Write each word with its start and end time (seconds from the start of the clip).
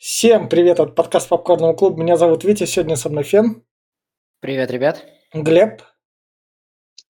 Всем 0.00 0.48
привет 0.48 0.78
от 0.78 0.94
подкаста 0.94 1.30
Попкорного 1.30 1.72
клуба. 1.72 2.00
Меня 2.00 2.16
зовут 2.16 2.44
Витя, 2.44 2.66
сегодня 2.66 2.94
со 2.94 3.08
мной 3.08 3.24
Фен. 3.24 3.64
Привет, 4.38 4.70
ребят. 4.70 5.04
Глеб. 5.34 5.82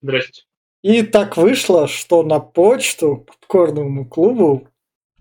Здравствуйте. 0.00 0.44
И 0.80 1.02
так 1.02 1.36
вышло, 1.36 1.86
что 1.86 2.22
на 2.22 2.40
почту 2.40 3.26
Попкорному 3.26 4.08
клубу 4.08 4.68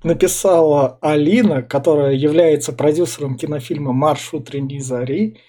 написала 0.01 0.97
Алина, 1.01 1.61
которая 1.61 2.13
является 2.13 2.71
продюсером 2.71 3.35
кинофильма 3.35 3.91
«Марш 3.91 4.33
утренней 4.33 4.79
зари», 4.79 5.41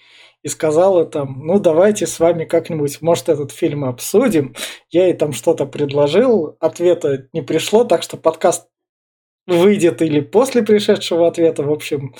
и 0.43 0.49
сказала 0.49 1.05
там, 1.05 1.45
ну 1.45 1.57
давайте 1.57 2.05
с 2.05 2.19
вами 2.19 2.43
как-нибудь, 2.43 3.01
может, 3.01 3.29
этот 3.29 3.53
фильм 3.53 3.85
обсудим. 3.85 4.55
Я 4.89 5.05
ей 5.05 5.13
там 5.13 5.31
что-то 5.31 5.65
предложил, 5.65 6.57
ответа 6.59 7.29
не 7.31 7.41
пришло, 7.41 7.85
так 7.85 8.03
что 8.03 8.17
подкаст 8.17 8.67
выйдет 9.47 10.01
или 10.01 10.19
после 10.19 10.63
пришедшего 10.63 11.27
ответа. 11.27 11.63
В 11.63 11.71
общем, 11.71 12.13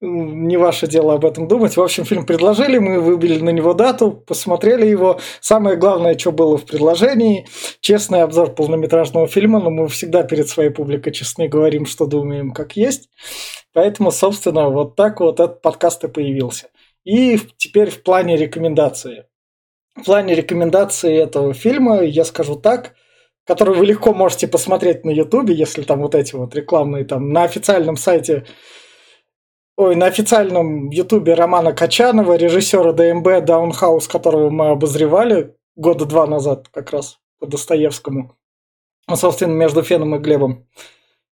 не 0.00 0.56
ваше 0.56 0.86
дело 0.86 1.14
об 1.14 1.24
этом 1.24 1.48
думать. 1.48 1.76
В 1.76 1.82
общем, 1.82 2.04
фильм 2.04 2.26
предложили, 2.26 2.78
мы 2.78 3.00
выбили 3.00 3.40
на 3.40 3.50
него 3.50 3.74
дату, 3.74 4.12
посмотрели 4.12 4.86
его. 4.86 5.20
Самое 5.40 5.76
главное, 5.76 6.18
что 6.18 6.32
было 6.32 6.58
в 6.58 6.64
предложении, 6.64 7.46
честный 7.80 8.22
обзор 8.22 8.54
полнометражного 8.54 9.26
фильма, 9.28 9.60
но 9.60 9.70
мы 9.70 9.88
всегда 9.88 10.22
перед 10.22 10.48
своей 10.48 10.70
публикой 10.70 11.12
честны 11.12 11.48
говорим, 11.48 11.86
что 11.86 12.06
думаем, 12.06 12.52
как 12.52 12.76
есть. 12.76 13.08
Поэтому, 13.72 14.10
собственно, 14.10 14.68
вот 14.68 14.96
так 14.96 15.20
вот 15.20 15.40
этот 15.40 15.62
подкаст 15.62 16.04
и 16.04 16.08
появился. 16.08 16.68
И 17.04 17.38
теперь 17.56 17.90
в 17.90 18.02
плане 18.02 18.36
рекомендации. 18.36 19.26
В 19.96 20.04
плане 20.04 20.34
рекомендации 20.34 21.16
этого 21.16 21.54
фильма 21.54 22.02
я 22.02 22.24
скажу 22.24 22.56
так– 22.56 22.94
который 23.46 23.76
вы 23.76 23.86
легко 23.86 24.14
можете 24.14 24.48
посмотреть 24.48 25.04
на 25.04 25.10
Ютубе, 25.10 25.54
если 25.54 25.82
там 25.82 26.00
вот 26.00 26.14
эти 26.14 26.34
вот 26.34 26.54
рекламные 26.54 27.04
там 27.04 27.30
на 27.32 27.44
официальном 27.44 27.96
сайте, 27.96 28.46
ой, 29.76 29.96
на 29.96 30.06
официальном 30.06 30.90
Ютубе 30.90 31.34
Романа 31.34 31.72
Качанова, 31.72 32.36
режиссера 32.36 32.92
ДМБ 32.92 33.44
Даунхаус, 33.44 34.08
которого 34.08 34.50
мы 34.50 34.68
обозревали 34.68 35.54
года 35.76 36.06
два 36.06 36.26
назад 36.26 36.68
как 36.72 36.90
раз 36.90 37.18
по 37.38 37.46
Достоевскому. 37.46 38.36
Ну, 39.06 39.16
собственно, 39.16 39.52
между 39.52 39.82
Феном 39.82 40.14
и 40.14 40.18
Глебом. 40.18 40.66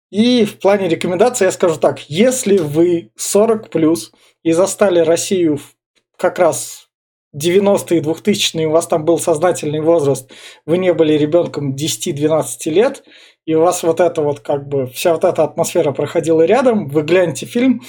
И 0.10 0.44
в 0.44 0.60
плане 0.60 0.90
рекомендаций 0.90 1.46
я 1.46 1.52
скажу 1.52 1.78
так. 1.78 2.10
Если 2.10 2.58
вы 2.58 3.12
40 3.16 3.70
плюс 3.70 4.12
и 4.44 4.52
застали 4.52 5.00
Россию 5.00 5.60
как 6.18 6.38
раз 6.38 6.81
90-е 7.36 8.00
и 8.00 8.02
2000-е 8.02 8.68
у 8.68 8.72
вас 8.72 8.88
там 8.88 9.06
был 9.06 9.20
сознательный 9.20 9.80
возраст, 9.80 10.30
вы 10.66 10.78
не 10.78 10.94
были 10.94 11.14
ребенком 11.14 11.76
10-12 11.76 12.44
лет, 12.66 13.04
и 13.46 13.56
у 13.56 13.62
вас 13.62 13.84
вот 13.84 14.00
это 14.00 14.22
вот 14.22 14.42
как 14.42 14.68
бы 14.68 14.88
вся 14.88 15.14
вот 15.14 15.24
эта 15.24 15.44
атмосфера 15.44 15.92
проходила 15.92 16.44
рядом, 16.44 16.88
вы 16.88 17.04
глянете 17.04 17.46
фильм 17.46 17.82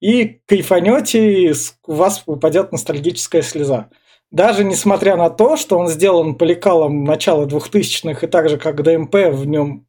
и 0.00 0.40
кайфанете, 0.46 1.32
и 1.32 1.54
у 1.86 1.92
вас 1.94 2.22
упадет 2.26 2.72
ностальгическая 2.72 3.42
слеза. 3.42 3.88
Даже 4.30 4.62
несмотря 4.62 5.16
на 5.16 5.28
то, 5.28 5.56
что 5.56 5.76
он 5.76 5.88
сделан 5.88 6.36
по 6.36 6.44
лекалам 6.44 7.02
начала 7.04 7.46
2000-х, 7.46 8.26
и 8.26 8.30
так 8.30 8.48
же, 8.48 8.58
как 8.58 8.82
ДМП, 8.82 9.14
в 9.32 9.44
нем 9.46 9.86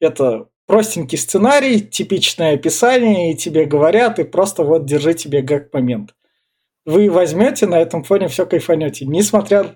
это 0.00 0.48
простенький 0.66 1.16
сценарий, 1.16 1.80
типичное 1.80 2.54
описание, 2.54 3.32
и 3.32 3.36
тебе 3.36 3.64
говорят, 3.64 4.18
и 4.18 4.24
просто 4.24 4.64
вот 4.64 4.84
держи 4.84 5.14
тебе 5.14 5.40
гэг 5.40 5.72
момент 5.72 6.14
вы 6.88 7.10
возьмете 7.10 7.66
на 7.66 7.78
этом 7.78 8.02
фоне 8.02 8.28
все 8.28 8.46
кайфанете, 8.46 9.04
несмотря 9.04 9.74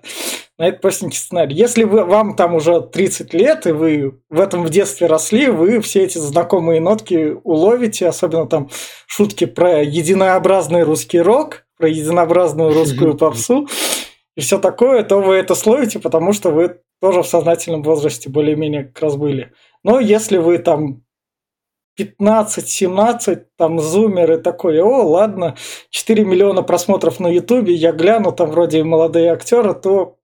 на 0.57 0.67
этот 0.67 0.81
простенький 0.81 1.19
сценарий. 1.19 1.55
Если 1.55 1.83
вы, 1.83 2.05
вам 2.05 2.35
там 2.35 2.55
уже 2.55 2.81
30 2.81 3.35
лет, 3.35 3.67
и 3.67 3.71
вы 3.71 4.19
в 4.31 4.39
этом 4.39 4.63
в 4.63 4.71
детстве 4.71 5.05
росли, 5.05 5.45
вы 5.47 5.79
все 5.81 6.05
эти 6.05 6.17
знакомые 6.17 6.81
нотки 6.81 7.37
уловите, 7.43 8.07
особенно 8.07 8.47
там 8.47 8.71
шутки 9.05 9.45
про 9.45 9.83
единообразный 9.83 10.81
русский 10.81 11.21
рок, 11.21 11.65
про 11.77 11.87
единообразную 11.87 12.73
русскую 12.73 13.15
попсу 13.17 13.67
и 14.35 14.41
все 14.41 14.57
такое, 14.57 15.03
то 15.03 15.21
вы 15.21 15.35
это 15.35 15.53
словите, 15.53 15.99
потому 15.99 16.33
что 16.33 16.49
вы 16.49 16.79
тоже 16.99 17.21
в 17.21 17.27
сознательном 17.27 17.83
возрасте 17.83 18.27
более-менее 18.27 18.85
как 18.85 19.03
раз 19.03 19.17
были. 19.17 19.51
Но 19.83 19.99
если 19.99 20.37
вы 20.37 20.57
там 20.57 21.02
15-17, 21.99 23.45
там 23.57 23.79
зумеры 23.79 24.37
такой, 24.37 24.81
о, 24.81 25.03
ладно, 25.03 25.55
4 25.89 26.23
миллиона 26.25 26.63
просмотров 26.63 27.19
на 27.19 27.27
ютубе, 27.27 27.73
я 27.73 27.91
гляну, 27.91 28.31
там 28.31 28.49
вроде 28.51 28.83
молодые 28.83 29.31
актеры, 29.31 29.73
то 29.73 30.17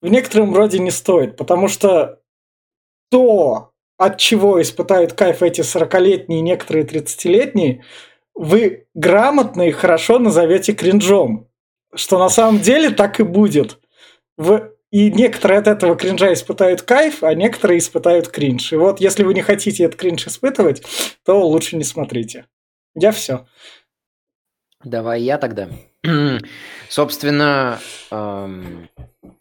в 0.00 0.08
некотором 0.08 0.54
роде 0.54 0.78
не 0.78 0.90
стоит, 0.90 1.36
потому 1.36 1.68
что 1.68 2.20
то, 3.10 3.72
от 3.96 4.18
чего 4.18 4.60
испытают 4.62 5.12
кайф 5.12 5.42
эти 5.42 5.60
40-летние, 5.60 6.40
некоторые 6.40 6.84
30-летние, 6.84 7.82
вы 8.34 8.86
грамотно 8.94 9.62
и 9.62 9.72
хорошо 9.72 10.18
назовете 10.18 10.72
кринжом. 10.72 11.48
Что 11.94 12.18
на 12.18 12.28
самом 12.28 12.60
деле 12.60 12.90
так 12.90 13.18
и 13.18 13.24
будет. 13.24 13.78
В 14.36 14.70
и 14.90 15.10
некоторые 15.10 15.58
от 15.58 15.66
этого 15.66 15.96
кринжа 15.96 16.32
испытают 16.32 16.82
кайф, 16.82 17.22
а 17.22 17.34
некоторые 17.34 17.78
испытают 17.78 18.28
кринж. 18.28 18.72
И 18.72 18.76
вот 18.76 19.00
если 19.00 19.22
вы 19.22 19.34
не 19.34 19.42
хотите 19.42 19.84
этот 19.84 20.00
кринж 20.00 20.26
испытывать, 20.26 20.82
то 21.24 21.46
лучше 21.46 21.76
не 21.76 21.84
смотрите. 21.84 22.46
Я 22.94 23.12
все. 23.12 23.46
Давай 24.82 25.22
я 25.22 25.38
тогда. 25.38 25.68
Собственно, 26.88 27.80
эм, 28.12 28.88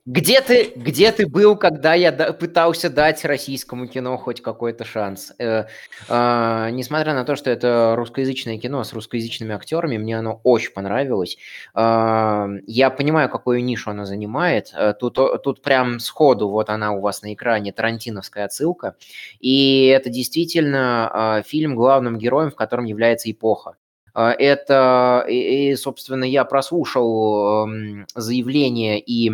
где 0.05 0.41
ты, 0.41 0.71
где 0.75 1.11
ты 1.11 1.27
был, 1.27 1.55
когда 1.55 1.93
я 1.93 2.11
да, 2.11 2.33
пытался 2.33 2.89
дать 2.89 3.23
российскому 3.25 3.87
кино 3.87 4.17
хоть 4.17 4.41
какой-то 4.41 4.83
шанс? 4.83 5.33
Э, 5.37 5.65
э, 6.09 6.69
несмотря 6.71 7.13
на 7.13 7.25
то, 7.25 7.35
что 7.35 7.51
это 7.51 7.93
русскоязычное 7.95 8.57
кино 8.57 8.83
с 8.83 8.91
русскоязычными 8.93 9.53
актерами, 9.53 9.97
мне 9.97 10.17
оно 10.17 10.41
очень 10.43 10.71
понравилось. 10.73 11.37
Э, 11.75 12.47
я 12.65 12.89
понимаю, 12.89 13.29
какую 13.29 13.63
нишу 13.63 13.91
оно 13.91 14.05
занимает. 14.05 14.71
Э, 14.73 14.93
тут, 14.99 15.19
тут 15.43 15.61
прям 15.61 15.99
сходу, 15.99 16.49
вот 16.49 16.69
она 16.71 16.91
у 16.93 17.01
вас 17.01 17.21
на 17.21 17.33
экране, 17.35 17.71
тарантиновская 17.71 18.45
отсылка. 18.45 18.95
И 19.39 19.85
это 19.85 20.09
действительно 20.09 21.39
э, 21.39 21.43
фильм, 21.47 21.75
главным 21.75 22.17
героем 22.17 22.49
в 22.49 22.55
котором 22.55 22.85
является 22.85 23.29
эпоха. 23.31 23.75
А, 24.17 24.31
это, 24.31 25.25
и, 25.29 25.75
собственно, 25.75 26.23
я 26.23 26.43
прослушал 26.43 27.67
эм, 27.67 28.07
заявление 28.15 28.99
и 28.99 29.31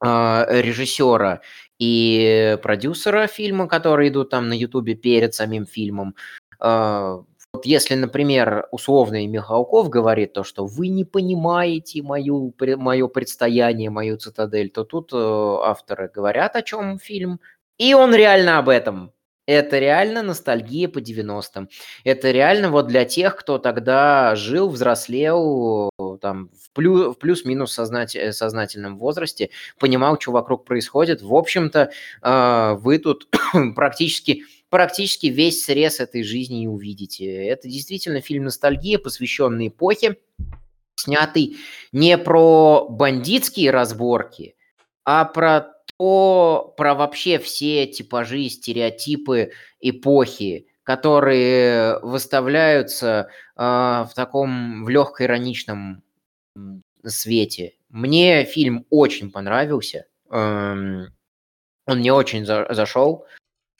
а, 0.00 0.46
режиссера 0.50 1.40
и 1.78 2.58
продюсера 2.62 3.26
фильма, 3.26 3.66
которые 3.68 4.10
идут 4.10 4.28
там 4.28 4.50
на 4.50 4.52
Ютубе 4.52 4.96
перед 4.96 5.34
самим 5.34 5.64
фильмом. 5.64 6.14
А, 6.60 7.22
вот 7.54 7.64
если, 7.64 7.94
например, 7.94 8.66
условный 8.70 9.26
Михалков 9.28 9.88
говорит 9.88 10.34
то, 10.34 10.44
что 10.44 10.66
вы 10.66 10.88
не 10.88 11.06
понимаете 11.06 12.02
мою, 12.02 12.52
мое 12.60 13.08
предстояние, 13.08 13.88
мою 13.88 14.18
цитадель, 14.18 14.68
то 14.68 14.84
тут 14.84 15.14
э, 15.14 15.16
авторы 15.16 16.10
говорят, 16.14 16.54
о 16.54 16.60
чем 16.60 16.98
фильм, 16.98 17.40
и 17.78 17.94
он 17.94 18.14
реально 18.14 18.58
об 18.58 18.68
этом. 18.68 19.12
Это 19.46 19.78
реально 19.78 20.22
ностальгия 20.22 20.88
по 20.88 20.98
90-м. 20.98 21.68
Это 22.04 22.30
реально 22.32 22.70
вот 22.70 22.88
для 22.88 23.04
тех, 23.04 23.36
кто 23.36 23.58
тогда 23.58 24.34
жил, 24.34 24.68
взрослел, 24.68 25.90
там, 26.20 26.50
в, 26.60 26.70
плю, 26.72 27.12
в 27.12 27.18
плюс-минус 27.18 27.72
сознать, 27.72 28.16
э, 28.16 28.32
сознательном 28.32 28.98
возрасте, 28.98 29.50
понимал, 29.78 30.20
что 30.20 30.32
вокруг 30.32 30.64
происходит. 30.64 31.22
В 31.22 31.34
общем-то, 31.34 31.90
э, 32.22 32.76
вы 32.80 32.98
тут 32.98 33.28
практически 33.74 34.42
практически 34.68 35.28
весь 35.28 35.64
срез 35.64 36.00
этой 36.00 36.24
жизни 36.24 36.64
и 36.64 36.66
увидите. 36.66 37.46
Это 37.46 37.68
действительно 37.68 38.20
фильм 38.20 38.44
ностальгия, 38.44 38.98
посвященный 38.98 39.68
эпохе, 39.68 40.16
снятый 40.96 41.56
не 41.92 42.18
про 42.18 42.88
бандитские 42.88 43.70
разборки, 43.70 44.56
а 45.04 45.24
про 45.24 45.75
то 45.98 46.74
про 46.76 46.94
вообще 46.94 47.38
все 47.38 47.86
типажи, 47.86 48.48
стереотипы 48.48 49.52
эпохи, 49.80 50.66
которые 50.82 51.98
выставляются 52.00 53.28
э, 53.56 53.60
в 53.62 54.10
таком 54.14 54.84
в 54.84 54.88
легко 54.88 55.24
ироничном 55.24 56.02
свете. 57.04 57.74
Мне 57.88 58.44
фильм 58.44 58.84
очень 58.90 59.30
понравился. 59.30 60.06
Эм, 60.30 61.08
он 61.86 61.98
мне 61.98 62.12
очень 62.12 62.44
за, 62.44 62.66
зашел. 62.70 63.26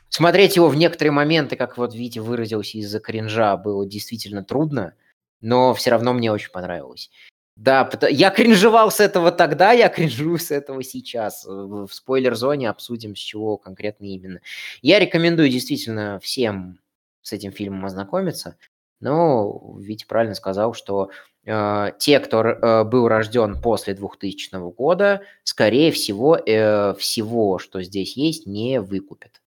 Смотреть 0.08 0.56
его 0.56 0.69
в 0.69 0.76
некоторые 0.76 1.12
моменты, 1.12 1.56
как 1.56 1.76
вот 1.76 1.94
Витя 1.94 2.20
выразился 2.20 2.79
из-за 2.79 3.00
кринжа, 3.00 3.56
было 3.56 3.85
действительно 3.87 4.44
трудно, 4.44 4.94
но 5.40 5.75
все 5.75 5.90
равно 5.90 6.12
мне 6.12 6.32
очень 6.32 6.50
понравилось. 6.50 7.11
Да, 7.56 7.91
я 8.11 8.31
кринжевал 8.31 8.91
с 8.91 9.00
этого 9.00 9.32
тогда, 9.32 9.73
я 9.73 9.88
кринжую 9.88 10.38
с 10.38 10.50
этого 10.50 10.82
сейчас. 10.82 11.44
В 11.47 11.88
спойлер-зоне 11.91 12.69
обсудим, 12.69 13.17
с 13.17 13.19
чего 13.19 13.56
конкретно 13.56 14.05
именно. 14.05 14.41
Я 14.82 14.99
рекомендую 14.99 15.49
действительно 15.49 16.20
всем 16.20 16.79
с 17.23 17.32
этим 17.32 17.53
фильмом 17.53 17.87
ознакомиться. 17.87 18.58
Но 19.00 19.76
Витя 19.79 20.06
правильно 20.06 20.35
сказал, 20.35 20.75
что 20.75 21.11
э, 21.44 21.93
те, 21.99 22.20
кто 22.20 22.43
э, 22.43 22.85
был 22.85 23.08
рожден 23.08 23.61
после 23.61 23.94
2000 23.94 24.73
года, 24.73 25.23
скорее 25.43 25.93
всего, 25.93 26.37
э, 26.37 26.94
всего, 26.94 27.59
что 27.59 27.82
здесь 27.82 28.17
есть, 28.17 28.47
не 28.47 28.81
выкупят. 28.81 29.43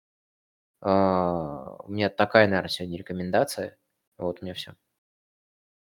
Э, 0.83 0.89
у 0.89 1.91
меня 1.91 2.11
такая, 2.11 2.47
наверное, 2.49 2.69
сегодня 2.71 2.99
рекомендация. 2.99 3.77
Вот 4.19 4.39
у 4.41 4.45
меня 4.45 4.55
все. 4.55 4.75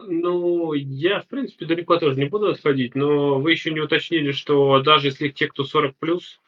Ну, 0.01 0.73
я, 0.75 1.21
в 1.21 1.29
принципе, 1.29 1.67
далеко 1.67 1.97
тоже 1.97 2.19
не 2.19 2.27
буду 2.27 2.49
отходить, 2.49 2.95
но 2.95 3.39
вы 3.39 3.53
еще 3.53 3.71
не 3.71 3.81
уточнили, 3.81 4.33
что 4.33 4.81
даже 4.81 5.09
если 5.09 5.29
те, 5.29 5.47
кто 5.47 5.65
40 5.65 5.97
плюс, 5.97 6.41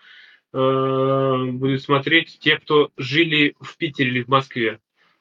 э, 0.52 1.44
будет 1.52 1.82
смотреть 1.82 2.38
те, 2.40 2.56
кто 2.58 2.90
жили 2.96 3.54
в 3.60 3.76
Питере 3.76 4.10
или 4.10 4.22
в 4.22 4.28
Москве. 4.28 4.80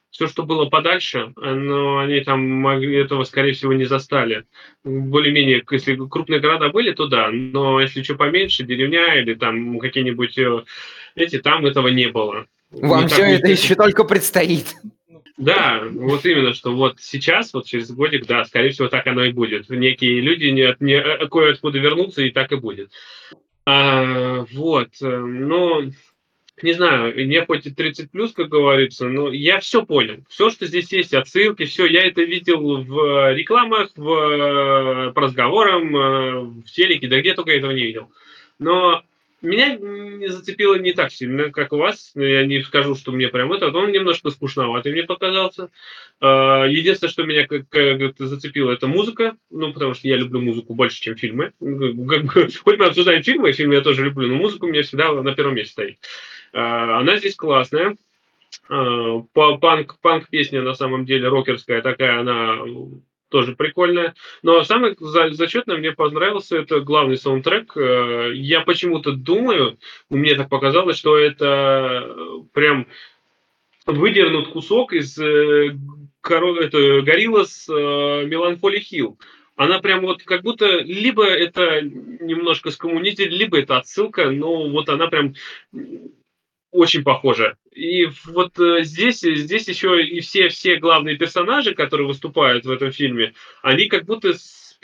Все, 0.10 0.27
что 0.27 0.44
было 0.44 0.66
подальше, 0.66 1.33
но 1.36 2.00
они 2.00 2.22
там 2.22 2.39
могли 2.39 2.95
этого, 2.95 3.25
скорее 3.25 3.51
всего, 3.51 3.74
не 3.74 3.83
застали. 3.83 4.45
Более-менее, 4.86 5.62
если 5.69 5.98
крупные 6.07 6.39
города 6.39 6.69
были, 6.69 6.94
то 6.94 7.07
да, 7.07 7.30
но 7.31 7.81
если 7.81 8.01
что 8.01 8.16
поменьше, 8.16 8.63
деревня 8.63 9.19
или 9.19 9.33
там 9.33 9.78
какие-нибудь 9.78 10.38
э, 10.38 10.63
эти, 11.16 11.39
там 11.39 11.66
этого 11.66 11.89
не 11.89 12.07
было. 12.07 12.48
Вам 12.71 13.07
все 13.10 13.24
это 13.24 13.50
еще 13.50 13.75
только 13.75 14.06
предстоит. 14.06 14.75
Да, 15.38 15.84
вот 15.92 16.26
именно, 16.26 16.54
что 16.54 16.74
вот 16.74 17.00
сейчас, 17.00 17.54
вот 17.54 17.66
через 17.66 17.92
годик, 17.92 18.26
да, 18.26 18.46
скорее 18.46 18.70
всего, 18.70 18.88
так 18.88 19.06
оно 19.08 19.26
и 19.26 19.34
будет. 19.34 19.70
Некие 19.70 20.22
люди 20.22 20.46
не, 20.46 20.62
от- 20.62 20.80
не, 20.80 20.94
э, 20.94 21.28
кое-откуда 21.28 21.78
вернутся, 21.78 22.22
и 22.24 22.30
так 22.30 22.54
и 22.54 22.56
будет. 22.56 22.92
А, 23.66 24.46
вот, 24.54 24.90
э, 25.02 25.18
ну, 25.18 25.92
не 26.62 26.74
знаю, 26.74 27.14
мне 27.16 27.46
хоть 27.46 27.66
и 27.66 27.72
30 27.72 28.12
плюс, 28.12 28.32
как 28.32 28.48
говорится, 28.48 29.10
но 29.10 29.30
я 29.30 29.60
все 29.60 29.86
понял. 29.86 30.24
Все, 30.30 30.50
что 30.50 30.68
здесь 30.68 30.92
есть, 30.94 31.14
отсылки, 31.14 31.66
все, 31.66 31.86
я 31.86 32.06
это 32.06 32.22
видел 32.22 32.78
в 32.84 33.34
рекламах, 33.34 33.92
в, 33.98 34.10
э, 34.10 35.12
по 35.12 35.22
разговорам, 35.22 35.96
э, 35.98 36.40
в 36.40 36.64
телеке, 36.66 37.08
да 37.08 37.20
где 37.20 37.34
только 37.34 37.52
я 37.52 37.58
этого 37.58 37.72
не 37.72 37.84
видел. 37.84 38.10
Но 38.58 39.04
меня 39.42 39.76
не 39.76 40.28
зацепило 40.28 40.76
не 40.76 40.94
так 40.94 41.12
сильно, 41.12 41.52
как 41.52 41.74
у 41.74 41.78
вас. 41.78 42.12
Я 42.16 42.46
не 42.46 42.62
скажу, 42.62 42.96
что 42.96 43.12
мне 43.12 43.28
прям 43.28 43.54
это, 43.54 43.68
он 43.70 43.92
немножко 43.92 44.30
скучноватый 44.30 44.92
мне 44.92 45.04
показался. 45.04 45.70
А, 46.20 46.66
Единственное, 46.66 47.12
что 47.12 47.24
меня 47.24 47.48
как, 47.48 47.66
зацепило, 48.18 48.72
это 48.72 48.88
музыка. 48.88 49.36
Ну, 49.50 49.74
потому 49.74 49.94
что 49.94 50.08
я 50.08 50.18
люблю 50.18 50.42
музыку 50.42 50.74
больше, 50.74 51.02
чем 51.02 51.16
фильмы. 51.16 51.54
Хоть 51.60 52.78
мы 52.78 52.86
обсуждаем 52.86 53.24
фильмы, 53.24 53.52
фильмы 53.52 53.76
я 53.76 53.82
тоже 53.82 54.06
люблю, 54.06 54.28
но 54.28 54.36
музыка 54.36 54.66
у 54.66 54.70
меня 54.70 54.84
всегда 54.84 55.12
на 55.14 55.34
первом 55.34 55.56
месте 55.56 55.72
стоит. 55.74 56.00
А, 56.54 57.00
Она 57.00 57.18
здесь 57.18 57.36
классная. 57.36 57.98
А, 58.70 59.20
по- 59.34 59.58
Панк, 59.58 60.00
панк 60.02 60.30
песня 60.30 60.62
на 60.62 60.74
самом 60.74 61.06
деле 61.06 61.28
рокерская 61.28 61.81
такая, 61.81 62.20
она 62.20 62.58
тоже 63.30 63.56
прикольная. 63.56 64.16
Но 64.44 64.63
самое 64.63 64.95
за- 65.00 65.31
зачетное 65.31 65.77
мне 65.77 65.92
понравился 65.92 66.57
это 66.57 66.80
главный 66.81 67.18
саундтрек. 67.18 67.75
Э, 67.75 68.31
Я 68.33 68.62
почему-то 68.62 69.12
думаю, 69.13 69.77
мне 70.10 70.36
так 70.36 70.50
показалось, 70.50 70.98
что 70.98 71.18
это 71.18 72.06
э, 72.07 72.39
прям 72.54 72.88
выдернут 73.86 74.50
кусок 74.50 74.94
из 74.94 75.18
э, 75.19 75.75
коро- 76.22 76.60
это, 76.60 77.01
Гориллас 77.01 77.68
Меланхоли 77.68 78.80
Хилл. 78.80 79.19
Она 79.56 79.80
прям 79.80 80.01
вот 80.01 80.21
как 80.24 80.42
будто 80.42 80.80
либо 80.80 81.24
это 81.25 81.81
немножко 81.81 82.71
скоммунизм, 82.71 83.24
либо 83.24 83.57
это 83.60 83.78
отсылка, 83.78 84.30
но 84.30 84.69
вот 84.69 84.89
она 84.89 85.07
прям 85.07 85.33
очень 86.75 87.04
похожа. 87.04 87.56
И 87.74 88.07
вот 88.25 88.60
э, 88.60 88.83
здесь, 88.83 89.22
здесь 89.22 89.68
еще 89.68 90.04
и 90.04 90.19
все, 90.19 90.50
все 90.50 90.77
главные 90.77 91.18
персонажи, 91.18 91.74
которые 91.74 92.07
выступают 92.07 92.66
в 92.66 92.72
этом 92.72 92.92
фильме, 92.92 93.33
они 93.62 93.88
как 93.88 94.06
будто 94.06 94.33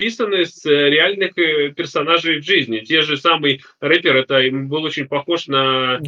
списаны 0.02 0.46
с 0.46 0.66
э, 0.66 0.90
реальных 0.90 1.38
э, 1.38 1.70
персонажей 1.70 2.40
в 2.40 2.46
жизни. 2.46 2.80
Те 2.80 3.02
же 3.02 3.18
самый 3.18 3.62
рэпер, 3.80 4.16
это 4.16 4.40
им 4.40 4.68
был 4.68 4.84
очень 4.84 5.08
похож 5.08 5.48
на 5.48 6.00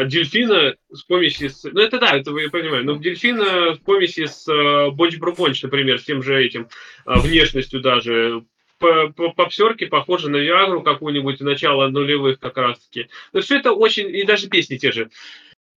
а, 0.00 0.04
дельфина 0.04 0.76
с 0.92 1.02
помеси 1.02 1.48
с... 1.48 1.64
Ну, 1.64 1.80
это 1.80 1.98
да, 1.98 2.16
это 2.16 2.36
я 2.38 2.50
понимаю. 2.50 2.84
Но 2.84 2.96
дельфина 2.96 3.74
с 3.74 3.78
помеси 3.78 4.26
с 4.26 4.46
э, 4.48 4.90
Боч 4.90 5.16
Брубонч, 5.16 5.62
например, 5.62 5.98
с 5.98 6.04
тем 6.04 6.22
же 6.22 6.40
этим, 6.40 6.68
а, 7.04 7.18
внешностью 7.18 7.80
даже. 7.80 8.44
По, 8.82 9.10
по, 9.10 9.32
по 9.32 9.46
псерке 9.46 9.86
похоже 9.86 10.28
на 10.28 10.38
Виагру 10.38 10.82
какую-нибудь 10.82 11.40
начала 11.40 11.88
нулевых 11.88 12.40
как 12.40 12.56
раз-таки. 12.56 13.08
Но 13.32 13.40
все 13.40 13.58
это 13.58 13.70
очень... 13.70 14.12
И 14.12 14.24
даже 14.24 14.48
песни 14.48 14.76
те 14.76 14.90
же. 14.90 15.08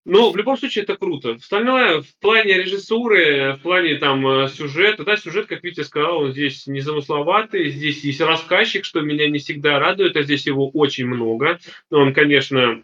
Но 0.06 0.32
в 0.32 0.38
любом 0.38 0.58
случае 0.58 0.86
это 0.86 0.98
круто. 0.98 1.34
Остальное 1.34 2.02
в 2.02 2.18
плане 2.20 2.56
режиссуры, 2.56 3.58
в 3.60 3.62
плане 3.62 3.98
там 3.98 4.28
э, 4.28 4.50
сюжета, 4.50 5.04
да, 5.04 5.18
сюжет, 5.18 5.46
как 5.46 5.64
Витя 5.64 5.82
сказал, 5.82 6.18
он 6.18 6.32
здесь 6.32 6.66
незамысловатый, 6.66 7.70
здесь 7.70 8.04
есть 8.04 8.22
рассказчик, 8.22 8.86
что 8.86 9.02
меня 9.02 9.30
не 9.30 9.38
всегда 9.38 9.78
радует, 9.78 10.18
а 10.18 10.24
здесь 10.24 10.48
его 10.48 10.68
очень 10.70 11.06
много. 11.06 11.60
Но 11.92 12.00
он, 12.00 12.12
конечно, 12.12 12.82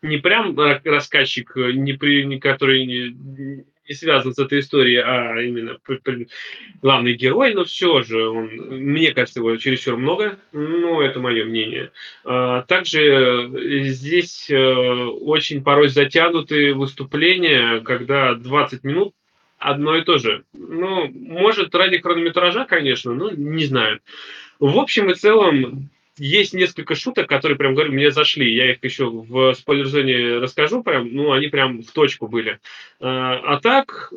не 0.00 0.18
прям 0.18 0.58
э, 0.60 0.80
рассказчик, 0.84 1.56
э, 1.56 1.72
не 1.72 1.94
при, 1.94 2.38
который 2.38 3.16
не, 3.88 3.94
связан 3.94 4.34
с 4.34 4.38
этой 4.38 4.60
историей, 4.60 5.02
а 5.04 5.40
именно 5.40 5.78
главный 6.82 7.14
герой, 7.14 7.54
но 7.54 7.64
все 7.64 8.02
же, 8.02 8.28
он, 8.28 8.48
мне 8.48 9.12
кажется, 9.12 9.40
его 9.40 9.56
чересчур 9.56 9.96
много, 9.96 10.38
ну, 10.52 11.00
это 11.00 11.20
мое 11.20 11.44
мнение. 11.44 11.90
А, 12.24 12.62
Также 12.62 13.02
э, 13.02 13.82
здесь 13.84 14.50
э, 14.50 14.56
очень 14.56 15.62
порой 15.62 15.88
затянутые 15.88 16.74
выступления, 16.74 17.80
когда 17.80 18.34
20 18.34 18.84
минут 18.84 19.14
одно 19.58 19.96
и 19.96 20.02
то 20.02 20.18
же. 20.18 20.44
Ну, 20.52 21.08
может, 21.08 21.74
ради 21.74 21.98
хронометража, 21.98 22.64
конечно, 22.64 23.14
но 23.14 23.30
не 23.30 23.64
знаю. 23.64 24.00
В 24.58 24.78
общем 24.78 25.10
и 25.10 25.14
целом, 25.14 25.90
есть 26.18 26.54
несколько 26.54 26.94
шуток, 26.94 27.28
которые, 27.28 27.58
прям 27.58 27.74
говорю, 27.74 27.92
мне 27.92 28.10
зашли. 28.10 28.54
Я 28.54 28.72
их 28.72 28.82
еще 28.82 29.10
в 29.10 29.54
спойлер-зоне 29.54 30.38
расскажу, 30.38 30.82
прям, 30.82 31.12
ну, 31.12 31.32
они 31.32 31.48
прям 31.48 31.82
в 31.82 31.90
точку 31.92 32.28
были. 32.28 32.58
А 33.00 33.36
а 33.36 33.60
так, 33.60 34.12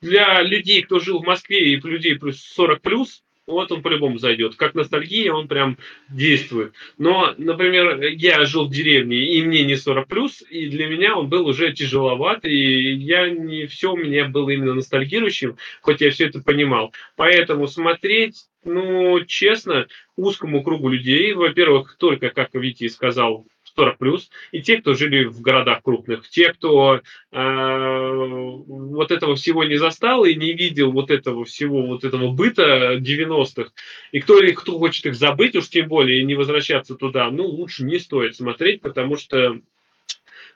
для 0.00 0.42
людей, 0.42 0.82
кто 0.82 0.98
жил 0.98 1.22
в 1.22 1.26
Москве 1.26 1.72
и 1.72 1.80
людей 1.80 2.16
плюс 2.16 2.40
40 2.40 2.82
плюс, 2.82 3.22
вот 3.46 3.72
он 3.72 3.82
по-любому 3.82 4.18
зайдет. 4.18 4.56
Как 4.56 4.74
ностальгия, 4.74 5.32
он 5.32 5.48
прям 5.48 5.76
действует. 6.08 6.74
Но, 6.96 7.34
например, 7.38 8.00
я 8.00 8.44
жил 8.44 8.66
в 8.66 8.70
деревне, 8.70 9.24
и 9.24 9.42
мне 9.42 9.64
не 9.64 9.76
40 9.76 10.06
плюс, 10.06 10.42
и 10.48 10.68
для 10.68 10.86
меня 10.86 11.16
он 11.16 11.28
был 11.28 11.46
уже 11.46 11.72
тяжеловат, 11.72 12.44
и 12.44 12.92
я 12.94 13.28
не 13.30 13.66
все 13.66 13.92
у 13.92 13.96
меня 13.96 14.26
было 14.26 14.50
именно 14.50 14.74
ностальгирующим, 14.74 15.56
хоть 15.80 16.00
я 16.00 16.10
все 16.10 16.26
это 16.26 16.40
понимал. 16.40 16.92
Поэтому 17.16 17.66
смотреть, 17.66 18.46
ну, 18.64 19.24
честно, 19.24 19.86
узкому 20.16 20.62
кругу 20.62 20.88
людей, 20.88 21.32
во-первых, 21.32 21.96
только, 21.98 22.30
как 22.30 22.54
Витя 22.54 22.88
сказал, 22.88 23.46
40 23.74 23.98
плюс, 23.98 24.30
и 24.50 24.60
те, 24.60 24.78
кто 24.78 24.94
жили 24.94 25.24
в 25.24 25.40
городах 25.40 25.82
крупных, 25.82 26.28
те, 26.28 26.52
кто 26.52 26.96
э, 26.96 27.00
вот 27.32 29.10
этого 29.10 29.34
всего 29.36 29.64
не 29.64 29.76
застал 29.76 30.24
и 30.24 30.34
не 30.34 30.52
видел 30.52 30.92
вот 30.92 31.10
этого 31.10 31.44
всего, 31.44 31.82
вот 31.86 32.04
этого 32.04 32.32
быта 32.32 32.96
90-х, 32.96 33.70
и 34.12 34.20
кто, 34.20 34.38
или 34.40 34.52
кто 34.52 34.78
хочет 34.78 35.06
их 35.06 35.14
забыть, 35.14 35.56
уж 35.56 35.68
тем 35.68 35.88
более, 35.88 36.20
и 36.20 36.24
не 36.24 36.34
возвращаться 36.34 36.94
туда, 36.94 37.30
ну, 37.30 37.46
лучше 37.46 37.84
не 37.84 37.98
стоит 37.98 38.36
смотреть, 38.36 38.82
потому 38.82 39.16
что, 39.16 39.58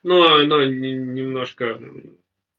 ну, 0.03 0.23
оно 0.25 0.65
не- 0.65 0.93
немножко 0.93 1.81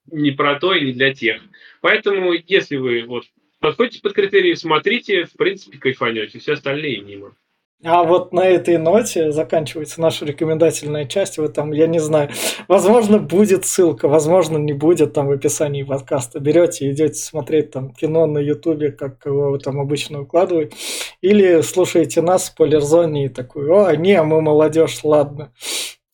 не 0.10 0.32
про 0.32 0.60
то 0.60 0.74
и 0.74 0.86
не 0.86 0.94
для 0.94 1.14
тех. 1.14 1.42
Поэтому, 1.82 2.34
если 2.34 2.78
вы 2.78 3.04
вот 3.04 3.26
подходите 3.60 4.02
под 4.02 4.14
критерии, 4.14 4.54
смотрите, 4.54 5.26
в 5.26 5.34
принципе, 5.34 5.78
кайфанете, 5.78 6.40
все 6.40 6.54
остальные 6.54 7.02
мимо. 7.02 7.36
А 7.84 8.04
вот 8.04 8.34
на 8.34 8.44
этой 8.44 8.80
ноте 8.80 9.32
заканчивается 9.32 10.02
наша 10.02 10.26
рекомендательная 10.26 11.06
часть. 11.06 11.38
Вы 11.38 11.48
там, 11.50 11.72
я 11.74 11.86
не 11.86 12.00
знаю, 12.00 12.32
возможно, 12.68 13.20
будет 13.20 13.66
ссылка, 13.66 14.08
возможно, 14.08 14.58
не 14.58 14.74
будет 14.74 15.14
там 15.14 15.28
в 15.28 15.32
описании 15.32 15.84
подкаста. 15.84 16.40
Берете, 16.40 16.90
идете 16.90 17.14
смотреть 17.14 17.70
там 17.70 17.94
кино 17.94 18.26
на 18.26 18.40
Ютубе, 18.40 18.92
как 18.92 19.24
его 19.28 19.60
там 19.60 19.80
обычно 19.80 20.22
укладывают. 20.22 20.74
Или 21.22 21.62
слушаете 21.62 22.24
нас 22.24 22.44
в 22.44 22.46
спойлер-зоне 22.48 23.26
и 23.26 23.30
такой, 23.30 23.70
о, 23.70 23.96
не, 23.96 24.24
мы 24.24 24.42
молодежь, 24.42 25.04
ладно. 25.04 25.54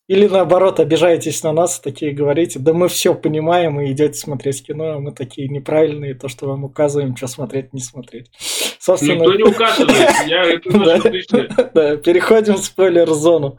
Или 0.06 0.26
наоборот, 0.26 0.80
обижаетесь 0.80 1.42
на 1.42 1.52
нас, 1.52 1.80
такие 1.80 2.12
говорите, 2.12 2.58
да 2.58 2.74
мы 2.74 2.88
все 2.88 3.14
понимаем 3.14 3.80
и 3.80 3.90
идете 3.90 4.18
смотреть 4.18 4.66
кино, 4.66 4.92
а 4.92 4.98
мы 4.98 5.12
такие 5.12 5.48
неправильные, 5.48 6.14
то, 6.14 6.28
что 6.28 6.46
вам 6.46 6.64
указываем, 6.64 7.16
что 7.16 7.26
смотреть, 7.26 7.72
не 7.72 7.80
смотреть. 7.80 8.30
Собственно, 8.78 9.22
Никто 9.22 9.34
не 9.34 9.42
указывает, 9.44 10.10
я 10.26 10.42
это 10.44 11.70
да, 11.74 11.96
переходим 11.96 12.54
в 12.54 12.64
спойлер-зону. 12.64 13.58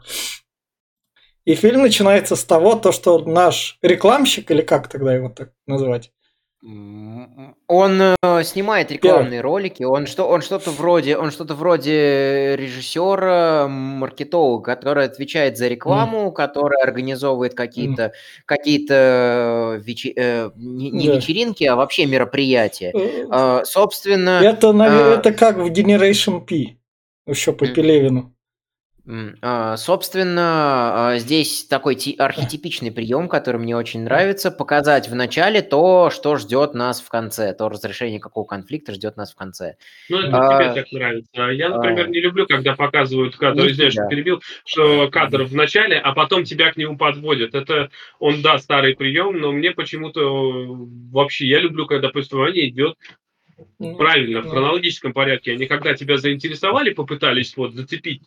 И 1.44 1.54
фильм 1.54 1.82
начинается 1.82 2.36
с 2.36 2.44
того, 2.44 2.76
то, 2.76 2.92
что 2.92 3.18
наш 3.18 3.78
рекламщик, 3.82 4.50
или 4.52 4.62
как 4.62 4.88
тогда 4.88 5.14
его 5.14 5.28
так 5.28 5.52
называть? 5.66 6.12
Он 7.68 8.02
э, 8.02 8.42
снимает 8.42 8.90
рекламные 8.90 9.40
ролики, 9.40 9.84
он 9.84 10.06
что, 10.06 10.24
он 10.28 10.42
что-то 10.42 10.70
вроде, 10.72 11.16
он 11.16 11.30
что-то 11.30 11.54
вроде 11.54 12.56
режиссера, 12.56 13.68
маркетолога, 13.68 14.74
который 14.74 15.04
отвечает 15.04 15.56
за 15.58 15.68
рекламу, 15.68 16.32
который 16.32 16.82
организовывает 16.82 17.54
какие-то 17.54 18.12
какие-то 18.46 19.80
вечи- 19.84 20.12
э, 20.16 20.50
не, 20.56 20.90
не 20.90 21.06
Да. 21.08 21.16
вечеринки, 21.16 21.64
а 21.64 21.76
вообще 21.76 22.06
мероприятия. 22.06 22.90
Э, 22.94 23.26
А, 23.30 23.64
собственно, 23.64 24.40
Это, 24.42 24.68
наве- 24.72 25.12
а- 25.14 25.14
это 25.18 25.32
как 25.32 25.56
в 25.58 25.66
Generation 25.70 26.40
P, 26.44 26.76
еще 27.26 27.52
по 27.52 27.64
М. 27.64 27.74
Пелевину. 27.74 28.32
А, 29.40 29.76
собственно, 29.76 31.10
а, 31.10 31.18
здесь 31.18 31.64
такой 31.66 31.96
архетипичный 32.18 32.90
прием, 32.90 33.28
который 33.28 33.58
мне 33.58 33.76
очень 33.76 34.02
нравится, 34.02 34.50
показать 34.50 35.08
в 35.08 35.14
начале 35.14 35.62
то, 35.62 36.10
что 36.10 36.36
ждет 36.36 36.74
нас 36.74 37.00
в 37.00 37.08
конце, 37.08 37.54
то 37.54 37.68
разрешение 37.68 38.18
какого 38.18 38.44
конфликта 38.44 38.92
ждет 38.94 39.16
нас 39.16 39.32
в 39.32 39.36
конце. 39.36 39.76
Ну, 40.08 40.18
это 40.18 40.36
а, 40.36 40.64
тебе 40.64 40.82
так 40.82 40.92
нравится. 40.92 41.42
Я, 41.50 41.68
например, 41.68 42.06
а, 42.06 42.08
не 42.08 42.20
люблю, 42.20 42.46
когда 42.48 42.74
показывают 42.74 43.36
кадр, 43.36 43.68
извиняюсь, 43.68 43.92
что 43.94 44.08
перебил, 44.08 44.42
что 44.64 45.08
кадр 45.08 45.44
в 45.44 45.54
начале, 45.54 45.98
а 45.98 46.12
потом 46.12 46.42
тебя 46.42 46.72
к 46.72 46.76
нему 46.76 46.96
подводят. 46.96 47.54
Это, 47.54 47.90
он, 48.18 48.42
да, 48.42 48.58
старый 48.58 48.96
прием, 48.96 49.38
но 49.38 49.52
мне 49.52 49.70
почему-то 49.70 50.66
вообще, 51.12 51.46
я 51.46 51.60
люблю, 51.60 51.86
когда 51.86 52.08
повествование 52.08 52.68
идет 52.68 52.96
ну, 52.96 53.25
правильно, 53.78 54.42
в 54.42 54.48
хронологическом 54.48 55.12
порядке. 55.12 55.52
Они 55.52 55.66
когда 55.66 55.94
тебя 55.94 56.18
заинтересовали, 56.18 56.92
попытались 56.92 57.56
вот 57.56 57.74
зацепить, 57.74 58.22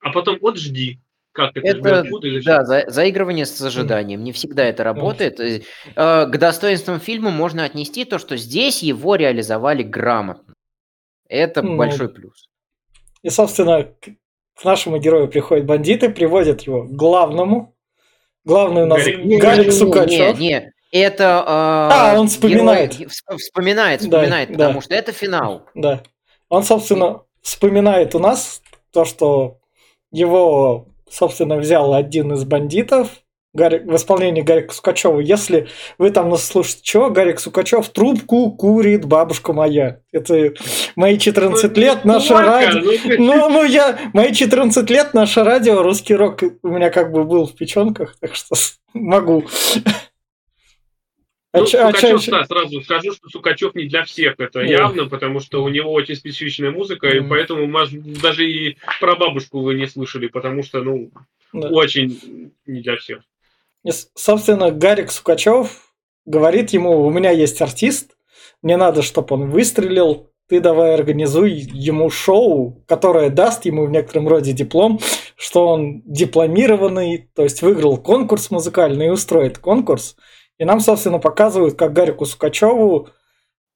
а 0.00 0.10
потом 0.10 0.38
вот 0.40 0.58
жди, 0.58 1.00
как 1.32 1.56
это, 1.56 1.66
это 1.66 2.00
откуда, 2.00 2.42
да, 2.42 2.64
за, 2.64 2.84
заигрывание 2.88 3.46
с 3.46 3.60
ожиданием. 3.60 4.24
Не 4.24 4.32
всегда 4.32 4.64
это 4.64 4.84
работает. 4.84 5.38
Э, 5.40 5.60
к 5.94 6.36
достоинствам 6.36 7.00
фильма 7.00 7.30
можно 7.30 7.64
отнести 7.64 8.04
то, 8.04 8.18
что 8.18 8.36
здесь 8.36 8.82
его 8.82 9.14
реализовали 9.14 9.82
грамотно. 9.82 10.54
Это 11.28 11.62
ну, 11.62 11.76
большой 11.76 12.08
плюс. 12.08 12.48
И, 13.22 13.30
собственно, 13.30 13.84
к 14.54 14.64
нашему 14.64 14.98
герою 14.98 15.28
приходят 15.28 15.66
бандиты, 15.66 16.08
приводят 16.08 16.62
его 16.62 16.84
к 16.84 16.90
главному. 16.90 17.74
Главный 18.44 18.84
у 18.84 18.86
нас 18.86 19.04
Гарик, 19.04 19.40
Гарик 19.40 19.72
Сукачев. 19.72 20.38
Не, 20.38 20.48
не, 20.48 20.72
это... 20.90 21.24
Э, 21.24 21.90
а, 21.92 22.14
он 22.16 22.28
вспоминает. 22.28 22.96
Герой, 22.96 23.10
вспоминает, 23.38 24.00
вспоминает, 24.00 24.48
да, 24.50 24.54
потому 24.54 24.74
да. 24.74 24.80
что 24.82 24.94
это 24.94 25.12
финал. 25.12 25.66
Да. 25.74 26.02
Он, 26.48 26.62
собственно, 26.62 27.22
вспоминает 27.42 28.14
у 28.14 28.18
нас 28.18 28.62
то, 28.92 29.04
что 29.04 29.58
его, 30.10 30.86
собственно, 31.10 31.56
взял 31.56 31.94
один 31.94 32.32
из 32.32 32.44
бандитов, 32.44 33.10
Гарри, 33.54 33.78
в 33.78 33.96
исполнении 33.96 34.42
Гарика 34.42 34.74
Сукачева. 34.74 35.20
Если 35.20 35.68
вы 35.96 36.10
там 36.10 36.28
нас 36.28 36.44
слушаете, 36.44 36.82
что 36.84 37.10
Гарик 37.10 37.40
Сукачев 37.40 37.88
трубку 37.88 38.52
курит 38.52 39.06
бабушка 39.06 39.52
моя. 39.52 40.00
Это 40.12 40.52
мои 40.96 41.18
14 41.18 41.74
ну, 41.74 41.82
лет, 41.82 42.04
наше 42.04 42.34
радио. 42.34 42.80
Ну, 43.18 43.34
ну, 43.34 43.48
ну, 43.48 43.64
я, 43.64 43.98
мои 44.12 44.32
14 44.32 44.88
лет, 44.90 45.14
наше 45.14 45.44
радио, 45.44 45.82
русский 45.82 46.14
рок 46.14 46.42
у 46.62 46.68
меня 46.68 46.90
как 46.90 47.10
бы 47.10 47.24
был 47.24 47.46
в 47.46 47.54
печенках, 47.54 48.16
так 48.20 48.34
что 48.34 48.54
могу. 48.92 49.44
Ну, 51.54 51.62
а 51.62 51.66
Сукачев, 51.66 52.28
а 52.28 52.30
да, 52.30 52.44
сразу 52.44 52.82
скажу, 52.82 53.12
что 53.14 53.30
Сукачев 53.30 53.74
не 53.74 53.86
для 53.86 54.04
всех, 54.04 54.34
это 54.38 54.60
Нет. 54.60 54.70
явно, 54.70 55.08
потому 55.08 55.40
что 55.40 55.64
у 55.64 55.68
него 55.70 55.92
очень 55.92 56.14
специфичная 56.14 56.70
музыка, 56.70 57.08
mm. 57.08 57.16
и 57.16 57.28
поэтому 57.28 57.66
может, 57.66 58.20
даже 58.20 58.46
и 58.46 58.76
про 59.00 59.16
бабушку 59.16 59.60
вы 59.60 59.74
не 59.74 59.86
слышали, 59.86 60.26
потому 60.26 60.62
что, 60.62 60.82
ну, 60.82 61.10
да. 61.54 61.68
очень 61.68 62.52
не 62.66 62.82
для 62.82 62.96
всех. 62.96 63.20
И, 63.82 63.90
собственно, 64.14 64.70
Гарик 64.70 65.10
Сукачев 65.10 65.94
говорит 66.26 66.70
ему, 66.70 67.00
у 67.00 67.10
меня 67.10 67.30
есть 67.30 67.62
артист, 67.62 68.18
мне 68.60 68.76
надо, 68.76 69.00
чтобы 69.00 69.34
он 69.34 69.48
выстрелил, 69.48 70.30
ты 70.50 70.60
давай 70.60 70.94
организуй 70.94 71.52
ему 71.52 72.10
шоу, 72.10 72.84
которое 72.86 73.30
даст 73.30 73.64
ему 73.64 73.86
в 73.86 73.90
некотором 73.90 74.28
роде 74.28 74.52
диплом, 74.52 75.00
что 75.34 75.66
он 75.66 76.02
дипломированный, 76.04 77.30
то 77.34 77.42
есть 77.42 77.62
выиграл 77.62 77.96
конкурс 77.96 78.50
музыкальный 78.50 79.06
и 79.06 79.10
устроит 79.10 79.56
конкурс– 79.56 80.14
и 80.58 80.64
нам, 80.64 80.80
собственно, 80.80 81.18
показывают, 81.18 81.78
как 81.78 81.92
Гарику 81.92 82.26
Сукачеву 82.26 83.08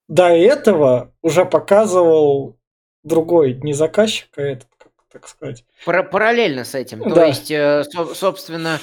до 0.09 0.29
этого 0.29 1.13
уже 1.23 1.45
показывал 1.45 2.59
другой, 3.05 3.55
не 3.55 3.73
заказчик, 3.73 4.29
а 4.37 4.43
этот, 4.43 4.69
так 5.11 5.29
сказать. 5.29 5.65
Параллельно 5.85 6.65
с 6.65 6.75
этим. 6.75 7.03
То 7.03 7.25
есть, 7.25 7.51
э, 7.51 7.85
собственно, 8.15 8.79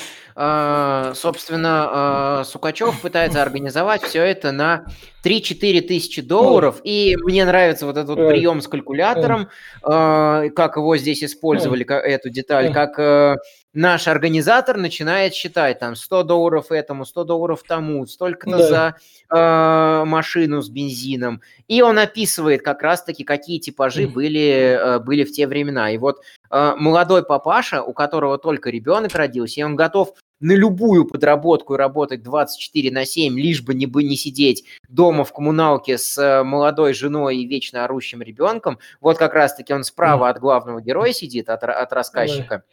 собственно, 1.16 2.42
э, 2.42 2.44
Сукачев 2.46 3.02
пытается 3.02 3.42
организовать 3.42 4.04
все 4.04 4.24
это 4.24 4.52
на 4.52 4.86
3-4 5.24 5.82
тысячи 5.82 6.22
долларов. 6.22 6.80
И 6.84 7.18
мне 7.24 7.44
нравится 7.46 7.86
вот 7.86 7.98
этот 7.98 8.18
вот 8.18 8.30
прием 8.30 8.62
с 8.62 8.68
калькулятором, 8.68 9.50
как 9.82 10.78
его 10.78 10.96
здесь 10.98 11.24
использовали, 11.24 11.86
эту 11.86 12.30
деталь, 12.30 12.72
как 12.72 13.38
наш 13.74 14.08
организатор 14.08 14.78
начинает 14.78 15.34
считать 15.34 15.80
там 15.80 15.96
100 15.96 16.24
долларов 16.24 16.72
этому, 16.72 17.06
100 17.06 17.24
долларов 17.24 17.64
тому, 17.68 18.06
столько-то 18.08 18.58
да. 18.58 18.68
за 18.68 18.96
э, 19.36 20.06
машину 20.06 20.62
с 20.62 20.70
бензином. 20.70 21.42
И 21.68 21.82
он 21.82 22.00
описывает 22.00 22.64
как 22.64 22.82
раз-таки, 22.82 23.24
какие 23.24 23.60
типажи 23.60 24.08
были, 24.08 24.78
э, 24.80 25.00
были 25.00 25.24
в 25.24 25.32
те 25.32 25.48
времена. 25.48 25.92
И 25.92 25.98
вот 25.98 26.22
э, 26.50 26.74
молодой 26.78 27.24
папаша, 27.24 27.84
у 27.84 27.94
которого 27.94 28.38
только 28.38 28.70
ребенок 28.70 29.14
родился, 29.14 29.60
и 29.60 29.64
он 29.64 29.76
готов 29.76 30.14
на 30.40 30.54
любую 30.54 31.06
подработку 31.06 31.76
и 31.76 31.78
работать 31.78 32.24
24 32.24 32.92
на 32.92 33.06
7, 33.06 33.38
лишь 33.40 33.62
бы 33.62 33.74
не, 33.74 33.86
бы 33.86 34.04
не 34.04 34.16
сидеть 34.16 34.66
дома 34.88 35.24
в 35.24 35.34
коммуналке 35.34 35.98
с 35.98 36.18
э, 36.18 36.44
молодой 36.44 36.94
женой 36.94 37.38
и 37.38 37.46
вечно 37.46 37.86
орущим 37.86 38.22
ребенком. 38.22 38.80
Вот 39.02 39.18
как 39.18 39.34
раз-таки 39.34 39.74
он 39.74 39.84
справа 39.84 40.30
от 40.30 40.40
главного 40.40 40.82
героя 40.82 41.14
сидит, 41.14 41.50
от, 41.50 41.64
от 41.64 41.94
рассказчика. 41.94 42.64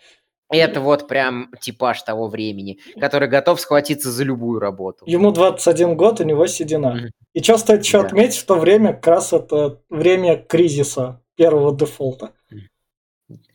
Это 0.48 0.80
вот 0.80 1.08
прям 1.08 1.50
типаж 1.60 2.02
того 2.02 2.28
времени, 2.28 2.78
который 3.00 3.28
готов 3.28 3.60
схватиться 3.60 4.12
за 4.12 4.22
любую 4.22 4.60
работу. 4.60 5.04
Ему 5.06 5.32
21 5.32 5.96
год, 5.96 6.20
у 6.20 6.24
него 6.24 6.46
седина. 6.46 6.86
Mm-hmm. 6.86 7.10
И 7.34 7.42
что 7.42 7.58
стоит 7.58 7.82
еще 7.82 8.00
да. 8.00 8.06
отметить, 8.06 8.36
в 8.36 8.46
то 8.46 8.54
время 8.54 8.92
как 8.92 9.06
раз 9.08 9.32
это 9.32 9.80
время 9.90 10.36
кризиса 10.36 11.20
первого 11.34 11.76
дефолта. 11.76 12.30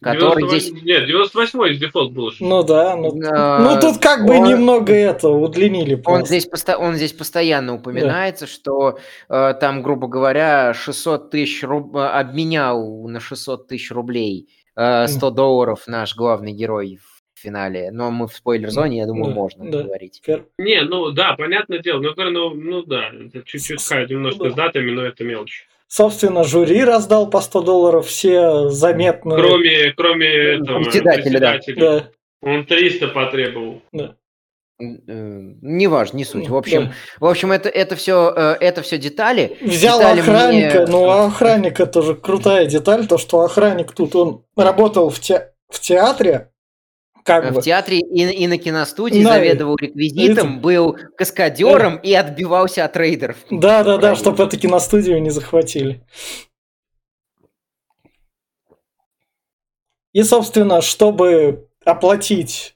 Который 0.02 0.44
98, 0.44 0.70
здесь... 0.70 0.84
Нет, 0.84 1.10
98-й 1.10 1.78
дефолт 1.78 2.12
был. 2.12 2.32
Ну 2.42 2.64
да, 2.64 2.96
ну, 2.98 3.14
а, 3.32 3.60
ну 3.60 3.80
тут 3.80 4.02
как 4.02 4.26
бы 4.26 4.38
он, 4.38 4.50
немного 4.50 4.92
это 4.94 5.30
удлинили. 5.30 5.96
Просто. 5.96 6.20
Он 6.20 6.26
здесь, 6.26 6.46
посто, 6.46 6.78
он 6.78 6.96
здесь 6.96 7.14
постоянно 7.14 7.76
упоминается, 7.76 8.46
да. 8.46 8.52
что 8.52 9.00
э, 9.30 9.54
там, 9.62 9.82
грубо 9.82 10.08
говоря, 10.08 10.74
600 10.74 11.30
тысяч 11.30 11.64
руб... 11.64 11.96
обменял 11.96 13.08
на 13.08 13.22
600 13.22 13.68
тысяч 13.68 13.92
рублей 13.92 14.50
100 14.74 15.06
э, 15.08 15.32
долларов 15.32 15.84
наш 15.88 16.16
главный 16.18 16.52
герой 16.52 17.00
в 17.34 17.40
финале. 17.40 17.92
Но 17.92 18.12
мы 18.12 18.28
в 18.28 18.34
спойлер-зоне, 18.34 18.98
я 18.98 19.06
думаю, 19.06 19.34
да, 19.34 19.36
можно 19.36 19.72
да. 19.72 19.84
говорить. 19.84 20.22
Не, 20.58 20.82
ну 20.82 21.12
да, 21.12 21.34
понятное 21.34 21.80
дело. 21.80 22.02
Ну, 22.02 22.30
ну, 22.30 22.54
ну 22.54 22.84
да, 22.84 23.10
это 23.10 23.44
чуть-чуть 23.44 23.82
хай 23.88 24.06
немножко 24.08 24.50
с 24.50 24.54
датами, 24.54 24.92
но 24.92 25.04
это 25.04 25.24
мелочь. 25.24 25.68
Собственно, 25.94 26.46
жюри 26.46 26.86
раздал 26.86 27.30
по 27.30 27.42
100 27.42 27.62
долларов, 27.64 28.08
все 28.08 28.70
заметные. 28.70 29.38
Кроме, 29.38 29.92
кроме 29.92 30.28
этого, 30.28 30.84
председателя, 30.84 31.24
председателя. 31.24 31.76
Да. 31.82 32.10
Он 32.42 32.66
300 32.66 33.10
потребовал. 33.10 33.82
Да. 33.92 34.16
Э, 34.80 34.86
не 35.62 35.88
важно, 35.88 36.16
не 36.16 36.24
суть. 36.24 36.48
В 36.48 36.56
общем, 36.56 36.86
да. 36.86 36.94
в 37.20 37.26
общем, 37.26 37.52
это, 37.52 37.68
это 37.68 37.98
все, 37.98 38.34
э, 38.34 38.56
это 38.62 38.84
все 38.84 38.98
детали. 38.98 39.58
Взял 39.60 40.00
детали 40.00 40.22
охранника, 40.22 40.78
мне... 40.84 40.88
ну 40.88 41.10
а 41.10 41.26
охранник 41.26 41.82
это 41.82 42.02
же 42.02 42.16
крутая 42.16 42.68
деталь, 42.68 43.06
то 43.06 43.18
что 43.18 43.42
охранник 43.42 43.92
тут 43.92 44.16
он 44.16 44.46
работал 44.56 45.10
в, 45.10 45.20
те, 45.20 45.52
в 45.68 45.82
театре, 45.82 46.51
как 47.24 47.52
в 47.52 47.56
бы. 47.56 47.62
театре 47.62 48.00
и, 48.00 48.44
и 48.44 48.48
на 48.48 48.58
киностудии 48.58 49.22
на... 49.22 49.34
заведовал 49.34 49.76
реквизитом, 49.76 50.54
это... 50.54 50.62
был 50.62 50.98
каскадером 51.18 51.98
и 51.98 52.14
отбивался 52.14 52.86
от 52.86 52.96
рейдеров. 52.98 53.38
Да, 53.50 53.84
да, 53.84 53.98
да, 53.98 54.16
чтобы 54.16 54.44
эту 54.44 54.58
киностудию 54.58 55.22
не 55.22 55.30
захватили. 55.30 56.04
И, 60.14 60.24
собственно, 60.24 60.82
чтобы 60.82 61.68
оплатить 61.86 62.76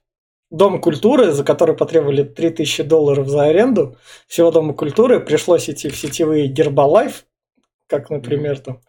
Дом 0.52 0.80
культуры, 0.80 1.32
за 1.32 1.44
который 1.44 1.76
потребовали 1.76 2.24
3000 2.24 2.84
долларов 2.84 3.28
за 3.28 3.46
аренду 3.46 3.98
всего 4.28 4.52
Дома 4.52 4.74
культуры, 4.74 5.20
пришлось 5.20 5.70
идти 5.70 5.90
в 5.90 5.98
сетевые 5.98 6.48
Гербалайф, 6.48 7.26
как, 7.88 8.10
например, 8.10 8.60
там. 8.60 8.82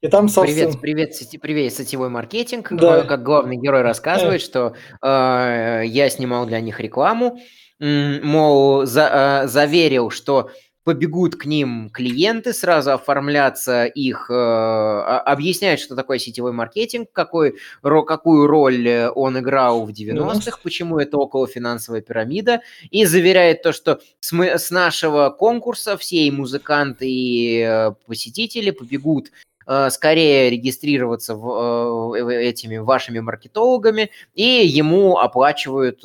И 0.00 0.08
там, 0.08 0.28
собственно... 0.28 0.66
Привет, 0.66 0.80
привет, 0.80 1.14
сети, 1.14 1.38
привет, 1.38 1.72
сетевой 1.72 2.08
маркетинг. 2.08 2.68
Да. 2.72 3.02
Как 3.02 3.22
главный 3.22 3.56
герой 3.56 3.82
рассказывает, 3.82 4.42
э. 4.42 4.44
что 4.44 4.74
э, 5.02 5.82
я 5.86 6.08
снимал 6.10 6.46
для 6.46 6.60
них 6.60 6.80
рекламу, 6.80 7.38
мол, 7.80 8.84
за, 8.84 9.42
э, 9.44 9.48
заверил, 9.48 10.10
что 10.10 10.50
побегут 10.84 11.36
к 11.36 11.46
ним 11.46 11.90
клиенты, 11.90 12.52
сразу 12.52 12.92
оформляться 12.92 13.84
их, 13.84 14.30
э, 14.30 14.34
объяснять, 14.34 15.80
что 15.80 15.94
такое 15.94 16.18
сетевой 16.18 16.52
маркетинг, 16.52 17.08
какой, 17.12 17.56
ро, 17.82 18.02
какую 18.02 18.46
роль 18.46 18.88
э, 18.88 19.10
он 19.10 19.38
играл 19.38 19.86
в 19.86 19.90
90-х, 19.90 20.58
почему 20.62 20.98
это 20.98 21.18
около 21.18 21.46
финансовая 21.46 22.00
пирамида, 22.00 22.62
и 22.90 23.04
заверяет 23.04 23.62
то, 23.62 23.72
что 23.72 24.00
с, 24.20 24.32
мы, 24.32 24.58
с 24.58 24.70
нашего 24.70 25.30
конкурса 25.30 25.96
все 25.96 26.26
и 26.26 26.30
музыканты, 26.30 27.08
и 27.08 27.60
э, 27.60 27.92
посетители 28.06 28.72
побегут 28.72 29.30
э, 29.68 29.88
скорее 29.90 30.50
регистрироваться 30.50 31.36
в, 31.36 32.18
этими 32.18 32.78
вашими 32.78 33.20
маркетологами, 33.20 34.10
и 34.34 34.66
ему 34.66 35.18
оплачивают 35.18 36.00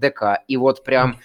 ДК. 0.00 0.42
И 0.48 0.56
вот 0.56 0.82
прям 0.82 1.16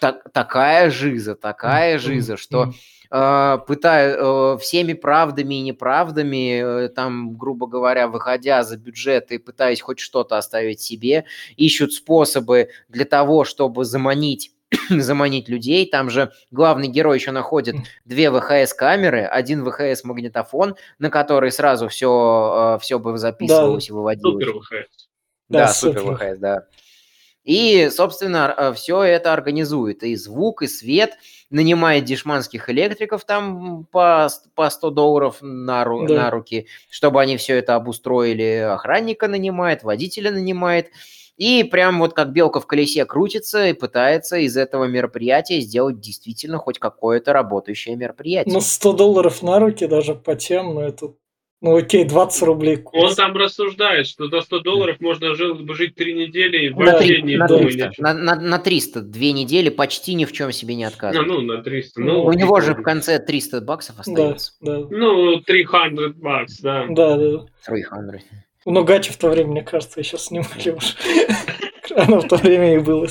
так, 0.00 0.22
такая 0.32 0.90
жиза, 0.90 1.34
такая 1.34 1.98
жиза, 1.98 2.36
что 2.36 2.72
э, 3.10 3.58
пытая, 3.66 4.16
э, 4.16 4.58
всеми 4.58 4.94
правдами 4.94 5.56
и 5.56 5.62
неправдами, 5.62 6.84
э, 6.84 6.88
там, 6.88 7.36
грубо 7.36 7.66
говоря, 7.66 8.08
выходя 8.08 8.62
за 8.62 8.76
бюджет 8.78 9.30
и 9.32 9.38
пытаясь 9.38 9.80
хоть 9.80 10.00
что-то 10.00 10.38
оставить 10.38 10.80
себе, 10.80 11.26
ищут 11.56 11.92
способы 11.92 12.70
для 12.88 13.04
того, 13.04 13.44
чтобы 13.44 13.84
заманить 13.84 14.52
заманить 14.88 15.48
людей. 15.48 15.84
Там 15.90 16.08
же 16.10 16.32
главный 16.50 16.88
герой 16.88 17.18
еще 17.18 17.32
находит 17.32 17.76
две 18.04 18.30
ВХС-камеры, 18.30 19.24
один 19.24 19.64
ВХС-магнитофон, 19.64 20.76
на 20.98 21.10
который 21.10 21.52
сразу 21.52 21.88
все, 21.88 22.78
все 22.80 22.98
бы 22.98 23.18
записывалось 23.18 23.88
да. 23.88 23.92
и 23.92 23.92
выводилось. 23.92 24.44
Супер 24.44 24.60
ВХС. 24.60 25.08
Да, 25.48 25.58
да 25.58 25.68
супер 25.68 26.14
ВХС, 26.14 26.38
да. 26.38 26.66
И, 27.50 27.90
собственно, 27.90 28.72
все 28.76 29.02
это 29.02 29.32
организует. 29.32 30.04
И 30.04 30.14
звук, 30.14 30.62
и 30.62 30.68
свет. 30.68 31.14
Нанимает 31.50 32.04
дешманских 32.04 32.70
электриков 32.70 33.24
там 33.24 33.86
по, 33.90 34.28
по 34.54 34.70
100 34.70 34.90
долларов 34.90 35.38
на, 35.40 35.82
ру, 35.82 36.06
да. 36.06 36.14
на 36.14 36.30
руки, 36.30 36.68
чтобы 36.88 37.20
они 37.20 37.36
все 37.38 37.56
это 37.58 37.74
обустроили. 37.74 38.68
Охранника 38.72 39.26
нанимает, 39.26 39.82
водителя 39.82 40.30
нанимает. 40.30 40.90
И 41.36 41.64
прям 41.64 41.98
вот 41.98 42.12
как 42.12 42.32
белка 42.32 42.60
в 42.60 42.68
колесе 42.68 43.04
крутится 43.04 43.66
и 43.66 43.72
пытается 43.72 44.36
из 44.36 44.56
этого 44.56 44.84
мероприятия 44.84 45.58
сделать 45.58 45.98
действительно 45.98 46.58
хоть 46.58 46.78
какое-то 46.78 47.32
работающее 47.32 47.96
мероприятие. 47.96 48.54
Ну, 48.54 48.60
100 48.60 48.92
долларов 48.92 49.42
на 49.42 49.58
руки 49.58 49.88
даже 49.88 50.14
по 50.14 50.36
тем, 50.36 50.74
но 50.74 50.82
это 50.82 51.14
ну 51.60 51.76
окей, 51.76 52.04
20 52.04 52.42
рублей. 52.42 52.76
Курс. 52.78 53.10
Он 53.10 53.14
там 53.14 53.36
рассуждает, 53.36 54.06
что 54.06 54.28
за 54.28 54.40
100 54.40 54.60
долларов 54.60 54.96
можно 55.00 55.34
жить 55.34 55.94
три 55.94 56.14
недели 56.14 56.66
и 56.66 56.70
вообще 56.70 57.20
не 57.20 57.36
на 57.36 57.48
300, 57.48 57.92
на, 57.98 58.14
на, 58.14 58.34
на 58.36 58.58
300, 58.58 59.02
две 59.02 59.32
недели 59.32 59.68
почти 59.68 60.14
ни 60.14 60.24
в 60.24 60.32
чем 60.32 60.52
себе 60.52 60.74
не 60.74 60.84
отказывает. 60.84 61.28
Ну, 61.28 61.40
ну 61.40 61.56
на 61.56 61.62
300. 61.62 62.00
Ну, 62.00 62.24
У 62.24 62.32
него 62.32 62.60
же 62.60 62.74
в 62.74 62.82
конце 62.82 63.18
300 63.18 63.60
баксов 63.60 63.98
остается. 63.98 64.52
Да, 64.62 64.80
да. 64.80 64.86
Ну, 64.90 65.40
300 65.40 66.14
бакс, 66.16 66.60
да. 66.60 66.86
Да, 66.88 67.16
да. 67.16 67.44
300. 67.66 68.22
Ну, 68.66 68.84
Гачи 68.84 69.12
в 69.12 69.16
то 69.18 69.28
время, 69.28 69.50
мне 69.50 69.62
кажется, 69.62 70.00
еще 70.00 70.16
снимали 70.16 70.70
уже. 70.70 70.94
Оно 71.96 72.20
в 72.20 72.28
то 72.28 72.36
время 72.36 72.76
и 72.76 72.78
было. 72.78 73.08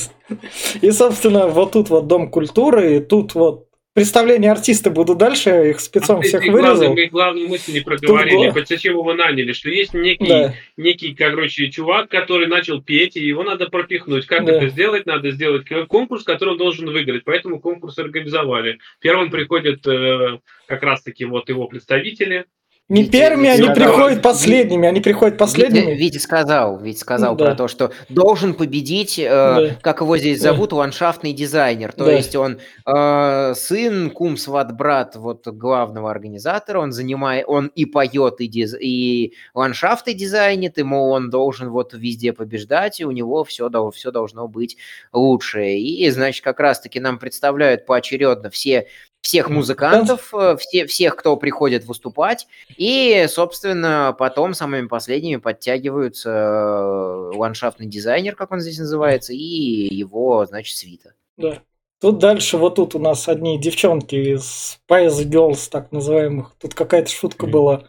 И, 0.81 0.91
собственно, 0.91 1.47
вот 1.47 1.73
тут 1.73 1.89
вот 1.89 2.07
Дом 2.07 2.31
культуры, 2.31 2.97
и 2.97 2.99
тут 2.99 3.35
вот 3.35 3.68
представления 3.99 4.49
артиста 4.49 4.89
буду 4.89 5.13
дальше, 5.13 5.49
я 5.49 5.69
их 5.71 5.79
спецом 5.81 6.19
а 6.19 6.21
всех 6.21 6.41
вырезал. 6.45 6.85
Главную, 6.85 7.09
главную 7.09 7.49
мысль 7.49 7.73
не 7.73 7.81
проговорили, 7.81 8.49
Тут... 8.51 8.67
зачем 8.69 8.93
его 8.93 9.13
наняли, 9.13 9.51
что 9.51 9.69
есть 9.69 9.93
некий, 9.93 10.25
да. 10.25 10.53
некий, 10.77 11.13
короче, 11.13 11.69
чувак, 11.69 12.09
который 12.09 12.47
начал 12.47 12.81
петь, 12.81 13.17
и 13.17 13.25
его 13.25 13.43
надо 13.43 13.67
пропихнуть. 13.67 14.25
Как 14.25 14.45
да. 14.45 14.53
это 14.53 14.69
сделать? 14.69 15.05
Надо 15.05 15.31
сделать 15.31 15.67
конкурс, 15.89 16.23
который 16.23 16.51
он 16.51 16.57
должен 16.57 16.89
выиграть, 16.89 17.25
поэтому 17.25 17.59
конкурс 17.59 17.97
организовали. 17.99 18.79
Первым 19.01 19.29
приходят 19.29 19.85
э, 19.85 20.39
как 20.65 20.81
раз-таки 20.81 21.25
вот 21.25 21.49
его 21.49 21.67
представители, 21.67 22.45
не 22.89 23.03
Витя, 23.03 23.11
первыми, 23.11 23.47
Витя, 23.47 23.61
они 23.61 23.75
приходят 23.75 24.21
последними, 24.23 24.87
они 24.87 24.99
приходят 24.99 25.37
последними. 25.37 25.91
Витя, 25.91 25.99
Витя 26.01 26.17
сказал, 26.17 26.79
Витя 26.79 26.97
сказал 26.97 27.35
да. 27.35 27.45
про 27.45 27.55
то, 27.55 27.67
что 27.67 27.91
должен 28.09 28.55
победить, 28.55 29.19
э, 29.19 29.29
да. 29.29 29.75
как 29.81 30.01
его 30.01 30.17
здесь 30.17 30.41
зовут, 30.41 30.71
да. 30.71 30.77
ландшафтный 30.77 31.33
дизайнер. 31.33 31.91
То 31.93 32.05
да. 32.05 32.13
есть 32.13 32.35
он 32.35 32.57
э, 32.87 33.53
сын, 33.55 34.09
кум, 34.09 34.37
сват, 34.37 34.75
брат 34.75 35.15
вот 35.15 35.47
главного 35.47 36.09
организатора, 36.09 36.79
он 36.79 36.91
занимает, 36.91 37.45
он 37.47 37.67
и 37.67 37.85
поет, 37.85 38.41
и, 38.41 38.47
диз, 38.47 38.75
и 38.79 39.33
ландшафты 39.53 40.15
дизайнит, 40.15 40.79
ему 40.79 41.09
он 41.09 41.29
должен 41.29 41.69
вот 41.69 41.93
везде 41.93 42.33
побеждать, 42.33 42.99
и 42.99 43.05
у 43.05 43.11
него 43.11 43.43
все, 43.43 43.69
все 43.93 44.09
должно 44.09 44.47
быть 44.47 44.77
лучше. 45.13 45.73
И, 45.75 46.09
значит, 46.09 46.43
как 46.43 46.59
раз-таки 46.59 46.99
нам 46.99 47.19
представляют 47.19 47.85
поочередно 47.85 48.49
все 48.49 48.87
всех 49.21 49.49
музыкантов, 49.49 50.33
э, 50.33 50.57
все, 50.59 50.85
всех, 50.85 51.15
кто 51.15 51.35
приходит 51.37 51.85
выступать, 51.85 52.47
и, 52.77 53.25
собственно, 53.29 54.15
потом 54.17 54.53
самыми 54.53 54.87
последними 54.87 55.37
подтягиваются 55.37 56.29
э, 56.29 57.37
ландшафтный 57.37 57.87
дизайнер, 57.87 58.35
как 58.35 58.51
он 58.51 58.59
здесь 58.59 58.79
называется, 58.79 59.33
и 59.33 59.93
его, 59.93 60.45
значит, 60.45 60.77
свита. 60.77 61.13
Да. 61.37 61.59
Тут 61.99 62.19
дальше, 62.19 62.57
вот 62.57 62.75
тут 62.75 62.95
у 62.95 62.99
нас 62.99 63.27
одни 63.27 63.59
девчонки 63.59 64.15
из 64.15 64.79
Spice 64.89 65.25
Girls, 65.25 65.69
так 65.69 65.91
называемых. 65.91 66.55
Тут 66.59 66.73
какая-то 66.73 67.09
шутка 67.09 67.45
mm. 67.45 67.49
была. 67.49 67.83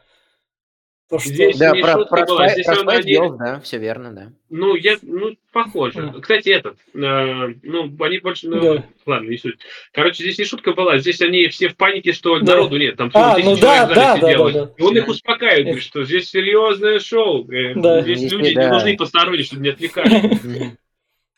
То, 1.10 1.18
что... 1.18 1.28
Здесь 1.28 1.58
да, 1.58 1.72
не 1.72 1.82
про, 1.82 1.92
шутка 1.94 2.16
про, 2.16 2.26
была, 2.26 2.48
здесь 2.50 2.66
про 2.66 2.80
он 2.80 2.88
один... 2.88 3.36
да, 3.36 3.60
все 3.60 3.78
верно, 3.78 4.12
да. 4.12 4.32
Ну, 4.48 4.76
я, 4.76 4.96
ну, 5.02 5.36
похоже. 5.52 5.98
Mm. 5.98 6.20
Кстати, 6.20 6.50
этот, 6.50 6.76
э, 6.94 7.54
ну, 7.64 7.96
они 7.98 8.18
больше, 8.18 8.48
ну, 8.48 8.76
да. 8.76 8.84
ладно, 9.06 9.28
не 9.28 9.36
суть. 9.36 9.58
Короче, 9.92 10.22
здесь 10.22 10.38
не 10.38 10.44
шутка 10.44 10.72
была, 10.72 10.98
здесь 10.98 11.20
они 11.20 11.48
все 11.48 11.68
в 11.68 11.76
панике, 11.76 12.12
что 12.12 12.38
да. 12.38 12.52
народу 12.52 12.78
нет, 12.78 12.96
там 12.96 13.10
а, 13.12 13.36
ну 13.38 13.56
да, 13.56 13.86
да, 13.86 13.94
да, 13.94 14.16
да, 14.18 14.50
да. 14.50 14.70
И 14.76 14.82
он 14.82 14.96
их 14.96 15.08
успокаивает, 15.08 15.64
говорит, 15.64 15.82
что 15.82 16.04
здесь 16.04 16.30
серьезное 16.30 17.00
шоу, 17.00 17.50
э, 17.50 17.74
да. 17.74 18.02
здесь, 18.02 18.18
здесь 18.18 18.32
люди 18.32 18.54
да. 18.54 18.66
не 18.66 18.70
нужны 18.70 18.96
посторонние, 18.96 19.42
чтобы 19.42 19.62
не 19.62 19.70
отвлекали. 19.70 20.78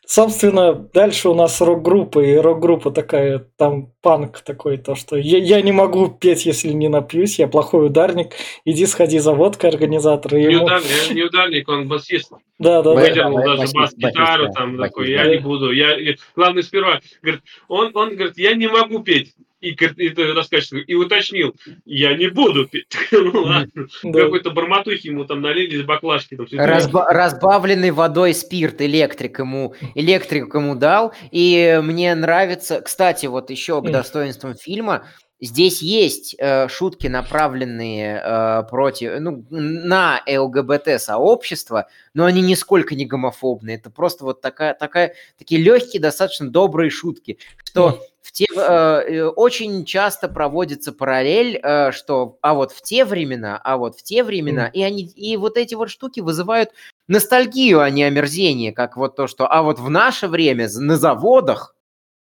Собственно, 0.05 0.73
дальше 0.73 1.29
у 1.29 1.33
нас 1.33 1.61
рок-группа, 1.61 2.19
и 2.19 2.35
рок-группа 2.35 2.91
такая, 2.91 3.39
там 3.57 3.91
панк 4.01 4.41
такой, 4.41 4.77
то, 4.77 4.95
что 4.95 5.15
я, 5.15 5.37
я 5.37 5.61
не 5.61 5.71
могу 5.71 6.09
петь, 6.09 6.45
если 6.45 6.69
не 6.69 6.89
напьюсь, 6.89 7.39
я 7.39 7.47
плохой 7.47 7.87
ударник, 7.87 8.33
иди 8.65 8.85
сходи 8.85 9.19
за 9.19 9.31
водкой, 9.33 9.69
организатор. 9.69 10.33
Не, 10.33 10.43
ему... 10.43 10.65
ударник, 10.65 11.11
не 11.13 11.23
ударник, 11.23 11.69
он 11.69 11.87
басист. 11.87 12.33
Да, 12.59 12.81
да, 12.81 12.93
Выдернул 12.93 13.37
да. 13.37 13.55
даже 13.55 13.73
бас-гитару, 13.73 14.51
там 14.51 14.77
басист, 14.77 14.93
такой, 14.93 15.09
я 15.09 15.23
да. 15.23 15.29
не 15.29 15.37
буду. 15.37 15.71
Я, 15.71 15.95
главное, 16.35 16.63
сперва, 16.63 16.99
говорит, 17.21 17.41
он, 17.69 17.91
он 17.95 18.15
говорит, 18.15 18.37
я 18.37 18.55
не 18.55 18.67
могу 18.67 18.99
петь 18.99 19.33
и, 19.63 19.71
и 19.71 20.33
рассказчик 20.33 20.83
и 20.85 20.93
уточнил, 20.95 21.55
я 21.85 22.15
не 22.15 22.27
буду 22.27 22.67
пить. 22.67 22.87
ну 23.11 23.43
ладно. 23.43 23.87
Какой-то 24.01 24.51
бормотухи 24.51 25.07
ему 25.07 25.25
там 25.25 25.41
налили 25.41 25.77
из 25.77 25.83
баклажки. 25.83 26.35
Там, 26.35 26.45
Разба- 26.51 27.07
разбавленный 27.09 27.91
водой 27.91 28.33
спирт 28.33 28.81
электрик 28.81 29.39
ему, 29.39 29.73
электрик 29.95 30.53
ему 30.53 30.75
дал. 30.75 31.13
И 31.31 31.79
мне 31.81 32.13
нравится, 32.15 32.81
кстати, 32.81 33.25
вот 33.25 33.49
еще 33.49 33.81
к 33.81 33.89
достоинствам 33.89 34.55
фильма, 34.55 35.07
Здесь 35.45 35.81
есть 35.81 36.35
э, 36.39 36.69
шутки, 36.69 37.07
направленные 37.07 38.21
э, 38.23 38.63
против, 38.69 39.19
ну, 39.19 39.45
на 39.49 40.21
ЛГБТ-сообщество, 40.25 41.89
но 42.13 42.23
они 42.23 42.41
нисколько 42.41 42.95
не 42.95 43.05
гомофобные. 43.05 43.75
Это 43.75 43.89
просто 43.89 44.23
вот 44.23 44.39
такая, 44.39 44.73
такая, 44.73 45.15
такие 45.37 45.61
легкие, 45.61 46.01
достаточно 46.01 46.49
добрые 46.49 46.89
шутки, 46.89 47.39
что 47.65 47.99
в 48.21 48.31
те, 48.31 48.45
э, 48.55 48.57
э, 48.57 49.25
очень 49.25 49.83
часто 49.83 50.29
проводится 50.29 50.93
параллель, 50.93 51.59
э, 51.61 51.91
что 51.91 52.37
а 52.41 52.53
вот 52.53 52.71
в 52.71 52.81
те 52.81 53.03
времена, 53.03 53.59
а 53.61 53.75
вот 53.75 53.97
в 53.97 54.03
те 54.03 54.23
времена, 54.23 54.67
и 54.67 54.81
они 54.81 55.03
и 55.03 55.35
вот 55.35 55.57
эти 55.57 55.75
вот 55.75 55.89
штуки 55.89 56.21
вызывают 56.21 56.69
ностальгию, 57.09 57.81
а 57.81 57.89
не 57.89 58.03
омерзение, 58.03 58.71
как 58.71 58.95
вот 58.95 59.17
то, 59.17 59.27
что 59.27 59.45
а 59.51 59.61
вот 59.61 59.77
в 59.77 59.89
наше 59.89 60.29
время 60.29 60.69
на 60.73 60.95
заводах 60.95 61.75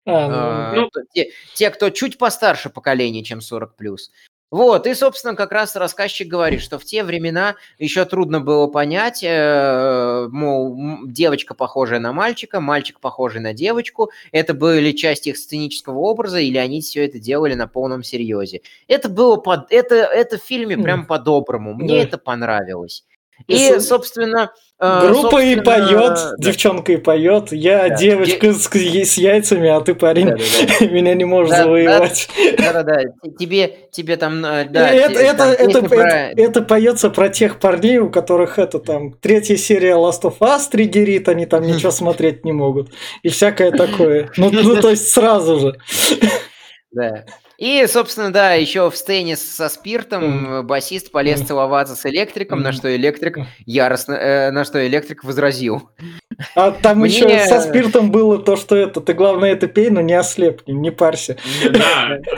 а, 0.07 0.73
ну, 0.75 0.83
ну, 0.83 1.03
те, 1.13 1.31
те, 1.55 1.71
кто 1.71 1.91
чуть 1.91 2.17
постарше 2.17 2.71
поколения, 2.71 3.25
чем 3.25 3.41
40 3.41 3.77
плюс. 3.77 4.11
Вот, 4.53 4.87
и, 4.87 4.95
собственно, 4.95 5.35
как 5.35 5.51
раз 5.51 5.75
рассказчик 5.75 6.29
говорит, 6.29 6.63
что 6.63 6.79
в 6.79 6.85
те 6.85 7.03
времена 7.03 7.57
еще 7.79 8.05
трудно 8.05 8.41
было 8.41 8.69
понять, 8.69 9.25
э, 9.25 10.29
мол, 10.31 10.77
девочка 11.05 11.53
похожая 11.55 11.99
на 11.99 12.13
мальчика, 12.13 12.61
мальчик 12.61 13.01
похожий 13.01 13.41
на 13.41 13.53
девочку, 13.53 14.13
это 14.31 14.55
были 14.55 14.93
части 14.93 15.31
их 15.31 15.39
сценического 15.39 15.99
образа, 15.99 16.39
или 16.39 16.59
они 16.59 16.81
все 16.81 17.05
это 17.05 17.19
делали 17.19 17.55
на 17.55 17.67
полном 17.67 18.05
серьезе. 18.05 18.61
Это 18.87 19.09
было 19.09 19.37
под, 19.37 19.73
это, 19.73 19.97
это 19.97 20.39
в 20.39 20.43
фильме 20.43 20.79
прям 20.79 21.07
по-доброму, 21.07 21.75
мне 21.75 21.97
да. 21.97 22.03
это 22.05 22.17
понравилось. 22.17 23.05
И, 23.47 23.79
собственно... 23.81 24.53
Э, 24.79 25.07
Группа 25.07 25.31
собственно... 25.31 25.53
и 25.53 25.61
поет, 25.61 26.15
да. 26.15 26.33
девчонка 26.39 26.93
и 26.93 26.97
поет. 26.97 27.53
Я 27.53 27.89
да. 27.89 27.97
девочка 27.97 28.53
с, 28.53 28.67
с 28.67 29.17
яйцами, 29.17 29.69
а 29.69 29.81
ты 29.81 29.95
парень. 29.95 30.27
Да, 30.27 30.37
да, 30.37 30.77
да. 30.81 30.87
Меня 30.91 31.15
не 31.15 31.25
можешь 31.25 31.51
да, 31.51 31.65
завоевать. 31.65 32.29
Да-да-да. 32.59 33.03
Тебе, 33.39 33.89
тебе 33.93 34.17
там... 34.17 34.45
Э, 34.45 34.65
да, 34.69 34.91
это, 34.91 35.15
тебе, 35.15 35.25
это, 35.25 35.39
там, 35.39 35.49
это, 35.51 35.83
про... 35.83 35.97
это, 35.97 36.41
это 36.41 36.63
поется 36.63 37.11
про 37.11 37.29
тех 37.29 37.61
парней, 37.61 37.99
у 37.99 38.11
которых 38.11 38.59
это 38.59 38.79
там 38.79 39.13
третья 39.13 39.57
серия 39.57 39.95
Last 39.95 40.23
of 40.23 40.39
Us 40.41 40.63
триггерит, 40.71 41.29
они 41.29 41.47
там 41.47 41.63
ничего 41.63 41.91
смотреть 41.93 42.45
не 42.45 42.53
могут. 42.53 42.91
И 43.23 43.29
всякое 43.29 43.71
такое. 43.71 44.31
Ну, 44.37 44.51
ну 44.51 44.81
то 44.81 44.91
есть 44.91 45.09
сразу 45.09 45.61
же. 45.61 45.79
Да. 46.91 47.25
И, 47.59 47.87
собственно, 47.87 48.33
да, 48.33 48.53
еще 48.55 48.91
в 48.91 48.97
сцене 48.97 49.37
со 49.37 49.69
спиртом 49.69 50.67
басист 50.67 51.11
полез 51.11 51.41
целоваться 51.41 51.97
с 51.97 52.05
электриком, 52.07 52.61
на 52.61 52.73
что 52.73 52.95
электрик 52.95 53.39
яростно, 53.65 54.13
э, 54.15 54.51
на 54.51 54.65
что 54.65 54.87
электрик 54.87 55.25
возразил. 55.25 55.91
А 56.55 56.71
там 56.71 56.99
Мне... 56.99 57.09
еще 57.09 57.39
со 57.47 57.61
спиртом 57.61 58.11
было 58.11 58.39
то, 58.39 58.57
что 58.57 58.77
это, 58.77 59.01
ты 59.01 59.15
главное 59.15 59.53
это 59.53 59.69
пей, 59.69 59.89
но 59.89 60.03
не 60.03 60.13
ослепни, 60.13 60.73
не 60.73 60.91
парься. 60.91 61.39
Да. 61.71 62.19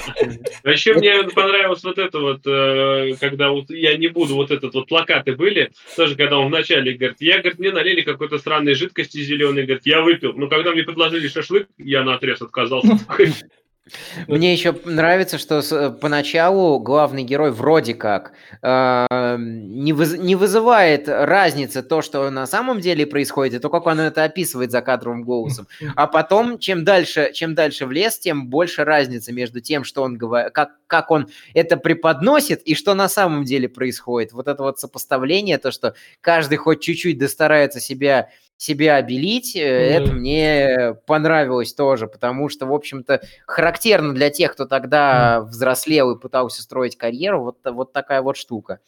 А 0.65 0.71
еще 0.71 0.95
мне 0.95 1.23
понравилось 1.25 1.83
вот 1.83 1.99
это 1.99 2.19
вот, 2.19 2.41
э, 2.47 3.15
когда 3.21 3.51
вот 3.51 3.71
я 3.71 3.97
не 3.97 4.09
буду, 4.09 4.35
вот 4.35 4.51
этот 4.51 4.75
вот 4.75 4.89
плакаты 4.89 5.35
были, 5.35 5.71
тоже 5.97 6.15
когда 6.15 6.39
он 6.39 6.49
вначале 6.49 6.95
говорит, 6.95 7.17
я, 7.21 7.39
говорит, 7.39 7.59
мне 7.59 7.71
налили 7.71 8.03
какой-то 8.03 8.39
странной 8.39 8.75
жидкости 8.75 9.19
зеленой, 9.19 9.65
говорит, 9.65 9.87
я 9.87 10.03
выпил. 10.03 10.35
Но 10.35 10.49
когда 10.49 10.73
мне 10.73 10.83
предложили 10.83 11.29
шашлык, 11.29 11.69
я 11.79 12.03
на 12.03 12.15
отрез 12.15 12.43
отказался. 12.43 12.99
Мне 14.29 14.53
еще 14.53 14.75
нравится, 14.85 15.39
что 15.39 15.63
с, 15.63 15.73
э, 15.73 15.91
поначалу 15.91 16.79
главный 16.79 17.23
герой 17.23 17.51
вроде 17.51 17.95
как 17.95 18.33
э, 18.63 19.37
не, 19.39 19.93
выз, 19.93 20.19
не 20.19 20.35
вызывает 20.35 21.09
разницы 21.09 21.83
то, 21.83 22.03
что 22.03 22.29
на 22.31 22.47
самом 22.47 22.81
деле 22.81 23.07
происходит, 23.07 23.55
и 23.55 23.59
то, 23.59 23.71
как 23.71 23.87
он 23.87 24.01
это 24.01 24.25
описывает 24.25 24.71
за 24.71 24.83
кадровым 24.83 25.23
голосом. 25.23 25.67
А 25.97 26.07
потом, 26.07 26.59
чем 26.59 26.85
дальше, 26.85 27.31
чем 27.33 27.55
дальше 27.55 27.87
в 27.87 27.93
лес, 27.93 28.19
тем 28.19 28.49
больше 28.49 28.85
разницы 28.85 29.33
между 29.33 29.61
тем, 29.61 29.85
что 29.85 30.03
он 30.03 30.17
говорит, 30.17 30.53
как, 30.53 30.73
как 30.87 31.11
он 31.11 31.29
это 31.55 31.77
преподносит 31.77 32.63
и 32.63 32.75
что 32.75 32.95
на 32.95 33.09
самом 33.09 33.45
деле 33.45 33.69
происходит. 33.69 34.33
Вот 34.33 34.49
это 34.49 34.63
вот 34.63 34.79
сопоставление, 34.79 35.59
то, 35.59 35.71
что 35.71 35.95
каждый 36.21 36.57
хоть 36.57 36.81
чуть-чуть 36.81 37.19
достарается 37.19 37.81
себя 37.81 38.29
себя 38.59 38.97
обелить, 38.97 39.57
mm-hmm. 39.57 39.63
это 39.63 40.13
мне 40.13 40.95
понравилось 41.07 41.73
тоже, 41.73 42.09
потому 42.09 42.51
что, 42.51 42.67
в 42.67 42.75
общем-то, 42.75 43.23
характерно 43.47 44.15
для 44.15 44.29
тех, 44.29 44.53
кто 44.53 44.67
тогда 44.67 45.39
mm-hmm. 45.39 45.45
взрослел 45.47 46.11
и 46.11 46.21
пытался 46.21 46.61
строить 46.61 46.99
карьеру, 46.99 47.45
вот, 47.45 47.59
вот 47.65 47.93
такая 47.93 48.21
вот 48.21 48.37
штука. 48.37 48.81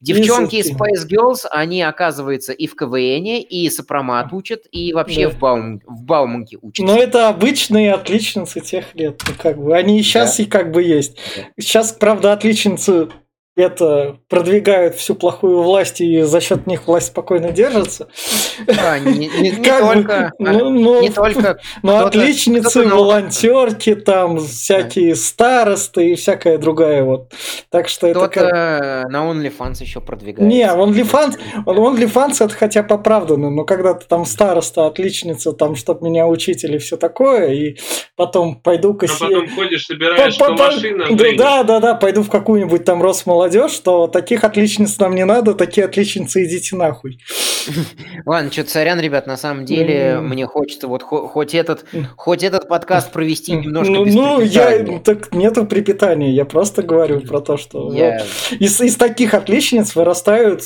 Девчонки 0.00 0.56
из 0.56 0.70
Spice 0.70 1.06
Girls, 1.06 1.46
они, 1.50 1.82
оказывается, 1.82 2.54
и 2.54 2.66
в 2.66 2.74
КВН, 2.74 3.44
и 3.46 3.68
сопромат 3.68 4.32
учат, 4.32 4.62
и 4.72 4.94
вообще 4.94 5.28
да. 5.28 5.34
в, 5.34 5.38
Баум, 5.38 5.82
в 5.86 6.02
Бауманке 6.04 6.56
учат. 6.62 6.86
Но 6.86 6.96
это 6.96 7.28
обычные 7.28 7.92
отличницы 7.92 8.60
тех 8.60 8.94
лет. 8.94 9.20
Ну, 9.28 9.34
как 9.36 9.58
бы. 9.58 9.76
Они 9.76 10.00
и 10.00 10.02
сейчас 10.02 10.38
да. 10.38 10.42
и 10.42 10.46
как 10.46 10.70
бы 10.70 10.82
есть. 10.82 11.18
Сейчас, 11.58 11.92
правда, 11.92 12.32
отличницы 12.32 13.10
это 13.56 14.18
продвигают 14.28 14.94
всю 14.94 15.14
плохую 15.14 15.62
власть 15.62 16.00
и 16.00 16.22
за 16.22 16.40
счет 16.40 16.66
них 16.66 16.86
власть 16.86 17.08
спокойно 17.08 17.50
держится. 17.50 18.08
А, 18.66 18.98
не, 18.98 19.28
не, 19.28 19.50
не 19.50 19.50
только. 19.62 20.32
Ну, 20.38 20.70
ну, 20.70 21.00
не 21.00 21.10
только. 21.10 21.58
Ну, 21.82 21.96
отличницы, 21.96 22.86
волонтерки, 22.86 23.94
там 23.94 24.38
всякие 24.38 25.14
старосты 25.14 26.12
и 26.12 26.14
всякая 26.14 26.58
другая 26.58 27.02
вот. 27.04 27.32
Так 27.70 27.88
что 27.88 28.06
это 28.06 28.28
как... 28.28 28.52
на 29.10 29.30
OnlyFans 29.30 29.80
еще 29.80 30.00
продвигается. 30.00 30.44
Не, 30.44 30.64
OnlyFans, 30.64 31.38
OnlyFans 31.64 32.44
это 32.44 32.54
хотя 32.54 32.82
бы 32.82 32.94
оправданно, 32.94 33.50
но 33.50 33.64
когда 33.64 33.94
ты 33.94 34.06
там 34.06 34.24
староста, 34.26 34.86
отличница, 34.86 35.52
там, 35.52 35.74
чтоб 35.74 36.02
меня 36.02 36.26
учить 36.26 36.64
или 36.64 36.78
все 36.78 36.96
такое, 36.96 37.52
и 37.52 37.78
потом 38.16 38.56
пойду 38.56 38.94
кассир... 38.94 39.26
А 39.26 39.28
потом 39.28 39.48
ходишь, 39.54 39.86
собираешь 39.86 40.38
по, 40.38 40.56
по, 40.56 40.70
Да, 41.36 41.62
да, 41.62 41.80
да, 41.80 41.94
пойду 41.94 42.22
в 42.22 42.30
какую-нибудь 42.30 42.84
там 42.84 43.02
Росмолодежь 43.02 43.49
молодежь, 43.50 43.72
что 43.72 44.06
таких 44.06 44.44
отличниц 44.44 44.98
нам 44.98 45.14
не 45.14 45.24
надо, 45.24 45.54
такие 45.54 45.84
отличницы 45.84 46.44
идите 46.44 46.76
нахуй. 46.76 47.18
Ладно, 48.26 48.50
что-то 48.50 48.70
сорян, 48.70 49.00
ребят, 49.00 49.26
на 49.26 49.36
самом 49.36 49.64
деле 49.64 50.14
mm. 50.14 50.20
мне 50.20 50.46
хочется 50.46 50.88
вот 50.88 51.02
хоть 51.02 51.54
этот, 51.54 51.84
хоть 52.16 52.42
этот 52.42 52.68
подкаст 52.68 53.12
провести 53.12 53.52
немножко 53.52 53.92
ну, 53.92 54.04
без 54.04 54.14
Ну, 54.14 54.40
я, 54.40 54.98
так 55.00 55.34
нету 55.34 55.66
припитания, 55.66 56.30
я 56.30 56.44
просто 56.44 56.82
говорю 56.82 57.20
про 57.20 57.40
то, 57.40 57.56
что 57.56 57.92
я... 57.92 58.18
вот, 58.18 58.60
из, 58.60 58.80
из 58.80 58.96
таких 58.96 59.34
отличниц 59.34 59.94
вырастают 59.94 60.62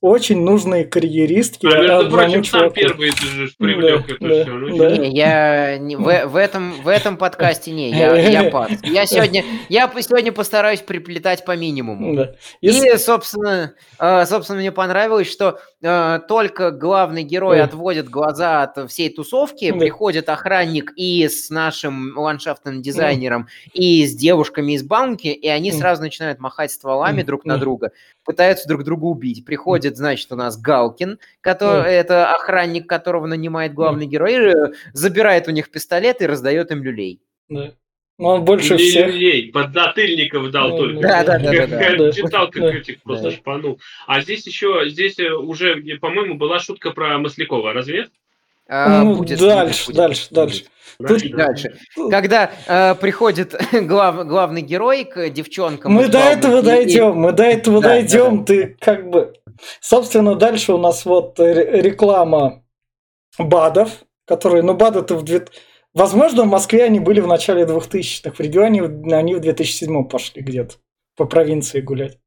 очень 0.00 0.42
нужные 0.42 0.84
карьеристки. 0.84 1.66
А, 1.66 1.82
между 1.82 2.10
прочим, 2.10 2.44
сам 2.44 2.70
первый 2.70 3.10
ты 3.10 3.26
же 3.26 3.50
привлек 3.58 4.06
да, 4.06 4.14
это 4.14 4.28
да, 4.28 4.42
все. 4.42 4.52
Ну, 4.52 4.76
да. 4.76 4.96
Не, 4.96 5.10
я 5.10 5.78
не, 5.78 5.96
в, 5.96 6.26
в, 6.26 6.36
этом, 6.36 6.72
в 6.82 6.88
этом 6.88 7.16
подкасте 7.16 7.70
не, 7.70 7.90
я, 7.90 8.16
я 8.16 8.50
пас. 8.50 8.70
Я 8.82 9.06
сегодня, 9.06 9.44
я 9.68 9.90
сегодня 10.00 10.32
постараюсь 10.32 10.80
приплетать 10.80 11.44
по 11.44 11.56
минимуму. 11.56 12.09
Да. 12.16 12.34
И, 12.60 12.96
собственно, 12.96 13.74
э, 13.98 14.26
собственно, 14.26 14.58
мне 14.58 14.72
понравилось, 14.72 15.30
что 15.30 15.60
э, 15.82 16.20
только 16.28 16.70
главный 16.70 17.22
герой 17.22 17.58
да. 17.58 17.64
отводит 17.64 18.08
глаза 18.08 18.62
от 18.62 18.90
всей 18.90 19.10
тусовки, 19.10 19.70
да. 19.70 19.78
приходит 19.78 20.28
охранник 20.28 20.92
и 20.96 21.28
с 21.28 21.50
нашим 21.50 22.16
ландшафтным 22.16 22.82
дизайнером, 22.82 23.44
да. 23.44 23.70
и 23.72 24.06
с 24.06 24.14
девушками 24.14 24.72
из 24.72 24.82
банки, 24.82 25.28
и 25.28 25.48
они 25.48 25.70
да. 25.70 25.78
сразу 25.78 26.02
начинают 26.02 26.38
махать 26.38 26.72
стволами 26.72 27.22
да. 27.22 27.26
друг 27.26 27.44
на 27.44 27.58
друга, 27.58 27.92
пытаются 28.24 28.68
друг 28.68 28.84
друга 28.84 29.04
убить. 29.04 29.44
Приходит, 29.44 29.96
значит, 29.96 30.30
у 30.32 30.36
нас 30.36 30.56
Галкин, 30.56 31.18
который, 31.40 31.82
да. 31.82 31.90
это 31.90 32.34
охранник, 32.34 32.88
которого 32.88 33.26
нанимает 33.26 33.74
главный 33.74 34.06
да. 34.06 34.10
герой, 34.10 34.34
э, 34.34 34.72
забирает 34.92 35.48
у 35.48 35.50
них 35.50 35.70
пистолет 35.70 36.22
и 36.22 36.26
раздает 36.26 36.70
им 36.70 36.82
люлей. 36.82 37.22
Да. 37.48 37.72
Но 38.20 38.34
он 38.34 38.44
больше 38.44 38.74
Или 38.74 38.90
всех... 38.90 39.14
Ей, 39.14 39.50
подзатыльников 39.50 40.50
дал 40.50 40.68
ну, 40.68 40.76
только. 40.76 41.00
Да, 41.00 41.24
да, 41.24 41.38
да. 41.38 41.66
да, 41.66 41.96
да. 41.96 42.12
Читал, 42.12 42.50
как 42.50 42.74
этих 42.74 43.02
просто 43.02 43.30
шпанул. 43.30 43.80
А 44.06 44.20
здесь 44.20 44.46
еще, 44.46 44.90
здесь 44.90 45.18
э, 45.18 45.32
уже, 45.32 45.82
по-моему, 46.02 46.34
была 46.34 46.58
шутка 46.58 46.90
про 46.90 47.16
Маслякова, 47.16 47.72
разве 47.72 48.00
нет? 48.00 48.10
А, 48.68 49.02
ну, 49.02 49.16
будет, 49.16 49.38
дальше, 49.38 49.86
будет, 49.86 49.96
дальше, 49.96 50.26
будет, 50.28 50.34
дальше, 50.34 50.64
дальше. 50.98 51.28
Тут... 51.28 51.34
Дальше. 51.34 51.78
Когда 52.10 52.50
э, 52.66 52.94
приходит 52.96 53.58
глав, 53.72 54.26
главный 54.26 54.60
герой 54.60 55.04
к 55.04 55.30
девчонкам. 55.30 55.92
Мы 55.92 56.08
до 56.08 56.18
этого 56.18 56.58
и, 56.58 56.62
дойдем, 56.62 57.12
и... 57.12 57.14
мы 57.14 57.32
до 57.32 57.44
этого 57.44 57.80
да, 57.80 57.88
дойдем. 57.88 58.44
Да, 58.44 58.44
да. 58.44 58.44
Ты 58.44 58.76
как 58.78 59.08
бы. 59.08 59.32
Собственно, 59.80 60.34
дальше 60.34 60.74
у 60.74 60.78
нас 60.78 61.06
вот 61.06 61.38
реклама 61.38 62.62
БАДов, 63.38 64.04
которые, 64.26 64.62
ну, 64.62 64.74
БАДы-то 64.74 65.16
в 65.16 65.22
2000 65.22 65.69
Возможно, 65.92 66.44
в 66.44 66.46
Москве 66.46 66.84
они 66.84 67.00
были 67.00 67.20
в 67.20 67.26
начале 67.26 67.64
2000-х, 67.64 68.32
в 68.32 68.40
регионе 68.40 68.82
они 68.84 69.34
в 69.34 69.40
2007 69.40 70.08
пошли 70.08 70.42
где-то 70.42 70.76
по 71.16 71.24
провинции 71.24 71.80
гулять. 71.80 72.18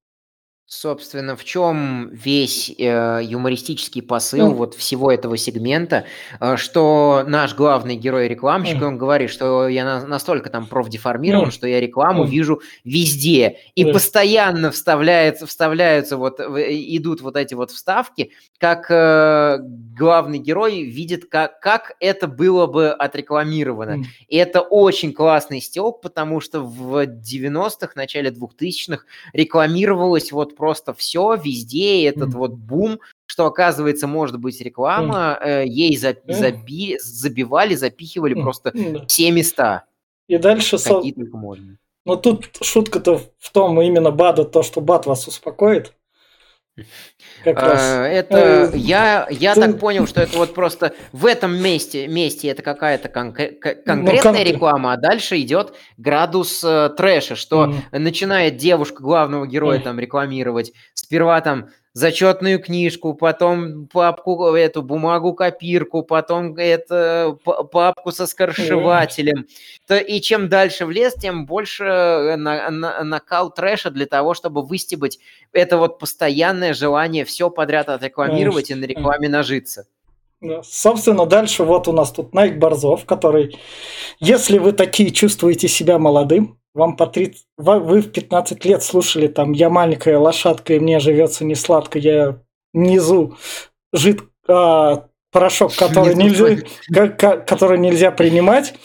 Собственно, 0.76 1.36
в 1.36 1.44
чем 1.44 2.10
весь 2.10 2.74
э, 2.80 3.20
юмористический 3.24 4.02
посыл 4.02 4.54
mm. 4.54 4.56
вот 4.56 4.74
всего 4.74 5.12
этого 5.12 5.38
сегмента, 5.38 6.06
э, 6.40 6.58
что 6.58 7.24
наш 7.28 7.54
главный 7.54 7.96
герой 7.96 8.28
рекламщик, 8.28 8.82
mm. 8.82 8.84
он 8.84 8.98
говорит, 8.98 9.30
что 9.30 9.68
я 9.68 9.86
на, 9.86 10.08
настолько 10.08 10.50
там 10.50 10.66
профдеформирован, 10.66 11.50
mm. 11.50 11.52
что 11.52 11.68
я 11.68 11.80
рекламу 11.80 12.24
mm. 12.24 12.28
вижу 12.28 12.62
везде, 12.84 13.60
и 13.76 13.84
mm. 13.84 13.94
постоянно 13.94 14.72
вставляется, 14.72 15.46
вставляются 15.46 16.18
вот 16.18 16.40
идут 16.40 17.22
вот 17.22 17.38
эти 17.38 17.54
вот 17.54 17.70
вставки, 17.70 18.32
как 18.58 18.90
э, 18.90 19.60
главный 19.96 20.40
герой 20.40 20.82
видит, 20.82 21.26
как 21.30 21.60
как 21.60 21.96
это 22.00 22.28
было 22.28 22.66
бы 22.66 22.90
отрекламировано, 22.90 24.00
mm. 24.00 24.04
и 24.28 24.38
это 24.38 24.62
очень 24.62 25.14
классный 25.14 25.62
стёб, 25.62 26.02
потому 26.02 26.42
что 26.42 26.62
в 26.62 27.06
90-х, 27.06 27.92
начале 27.96 28.32
2000-х 28.32 29.04
рекламировалось 29.34 30.32
вот 30.32 30.56
просто 30.64 30.94
все, 30.94 31.36
везде 31.36 32.08
этот 32.08 32.30
mm. 32.30 32.38
вот 32.38 32.52
бум, 32.54 33.02
что 33.26 33.46
оказывается 33.48 34.08
может 34.08 34.40
быть 34.40 34.62
реклама, 34.62 35.38
mm. 35.42 35.46
э, 35.46 35.68
ей 35.68 35.98
за, 35.98 36.16
заби, 36.26 36.98
забивали, 37.02 37.76
запихивали 37.76 38.34
mm. 38.34 38.42
просто 38.42 38.70
mm. 38.70 39.06
все 39.08 39.30
места. 39.32 39.84
И 40.30 40.38
дальше... 40.38 40.78
Какие 40.78 41.12
со... 41.12 41.20
только 41.20 41.36
можно. 41.36 41.78
Но 42.06 42.16
тут 42.16 42.46
шутка-то 42.62 43.20
в 43.40 43.52
том 43.52 43.82
именно 43.82 44.12
БАДа, 44.12 44.46
то, 44.46 44.64
что 44.64 44.80
БАД 44.80 45.06
вас 45.06 45.28
успокоит. 45.28 45.92
Как. 47.44 47.58
А, 47.62 48.08
это 48.08 48.72
э, 48.74 48.78
я 48.78 49.28
я 49.30 49.54
так 49.54 49.80
понял, 49.80 50.08
что 50.08 50.22
это 50.22 50.38
вот 50.38 50.56
просто 50.56 50.94
в 51.12 51.26
этом 51.28 51.56
месте 51.56 52.08
месте 52.08 52.48
это 52.48 52.64
какая-то 52.64 53.10
конкре- 53.10 53.58
ну, 53.64 53.84
конкретная 53.86 54.44
реклама, 54.44 54.94
а 54.94 54.98
дальше 54.98 55.40
идет 55.40 55.76
градус 55.98 56.64
э, 56.64 56.90
трэша, 56.98 57.36
что 57.36 57.76
начинает 57.92 58.58
девушка 58.58 59.04
главного 59.04 59.46
героя 59.46 59.80
там 59.80 60.00
рекламировать. 60.00 60.74
Сперва 60.94 61.40
там 61.42 61.70
зачетную 61.94 62.60
книжку, 62.60 63.14
потом 63.14 63.88
папку, 63.88 64.54
эту 64.54 64.82
бумагу, 64.82 65.34
копирку, 65.34 66.04
потом 66.04 66.56
это 66.58 67.38
папку 67.44 68.12
со 68.12 68.26
скоршевателем. 68.26 69.46
То, 69.88 69.98
и 69.98 70.20
чем 70.20 70.50
дальше 70.50 70.86
в 70.86 70.92
лес, 70.92 71.14
тем 71.14 71.46
больше 71.46 71.84
э, 71.84 72.36
на, 72.36 72.70
на, 72.72 73.04
накал 73.04 73.54
трэша 73.54 73.92
для 73.92 74.08
того, 74.08 74.34
чтобы 74.34 74.64
выстебать 74.64 75.20
это 75.52 75.78
вот 75.78 76.00
постоянное 76.00 76.74
желание 76.74 77.26
все 77.26 77.50
подряд 77.50 77.90
отрекламировать 77.90 78.72
и 78.72 78.76
на 78.76 78.86
рекламе 78.86 79.30
нажиться. 79.30 79.86
Собственно, 80.64 81.26
дальше 81.26 81.64
вот 81.64 81.88
у 81.88 81.94
нас 81.94 82.12
тут 82.12 82.34
Найк 82.34 82.58
Борзов, 82.58 83.06
который, 83.06 83.58
если 84.20 84.58
вы 84.58 84.74
такие 84.74 85.12
чувствуете 85.12 85.68
себя 85.68 85.98
молодым, 86.00 86.58
вам 86.74 86.96
по 86.96 87.08
30... 87.08 87.46
Вы 87.58 88.02
в 88.02 88.12
15 88.12 88.66
лет 88.66 88.84
слушали 88.84 89.28
там 89.28 89.52
«Я 89.52 89.70
маленькая 89.70 90.18
лошадка, 90.18 90.74
и 90.74 90.80
мне 90.80 91.00
живется 91.00 91.46
не 91.46 91.56
сладко, 91.56 92.00
я 92.00 92.40
низу 92.74 93.38
жид... 93.92 94.22
а, 94.48 95.08
порошок, 95.34 95.76
который 95.78 96.16
нельзя, 96.16 96.58
который 97.46 97.78
нельзя 97.80 98.12
принимать, 98.12 98.76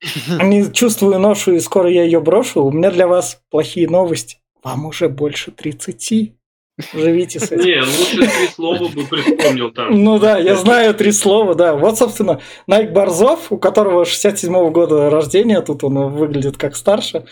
не 0.42 0.72
чувствую 0.72 1.20
ношу, 1.20 1.52
и 1.52 1.60
скоро 1.60 1.88
я 1.90 2.02
ее 2.02 2.20
брошу, 2.20 2.64
у 2.64 2.72
меня 2.72 2.90
для 2.90 3.06
вас 3.06 3.40
плохие 3.50 3.88
новости. 3.88 4.38
Вам 4.62 4.86
уже 4.86 5.08
больше 5.08 5.52
30. 5.52 6.34
Живите 6.92 7.40
с 7.40 7.52
этим. 7.52 7.64
Не, 7.64 7.80
лучше 7.80 8.16
три 8.16 8.48
слова 8.54 8.88
бы 8.88 9.04
припомнил 9.04 9.70
там. 9.70 10.02
Ну 10.02 10.18
да, 10.18 10.38
я 10.38 10.56
знаю 10.56 10.94
три 10.94 11.12
слова, 11.12 11.54
да. 11.54 11.74
Вот, 11.74 11.98
собственно, 11.98 12.40
Найк 12.66 12.92
Борзов, 12.92 13.50
у 13.50 13.58
которого 13.58 14.04
67-го 14.04 14.70
года 14.70 15.10
рождения, 15.10 15.60
тут 15.60 15.84
он 15.84 16.12
выглядит 16.12 16.56
как 16.56 16.76
старше, 16.76 17.24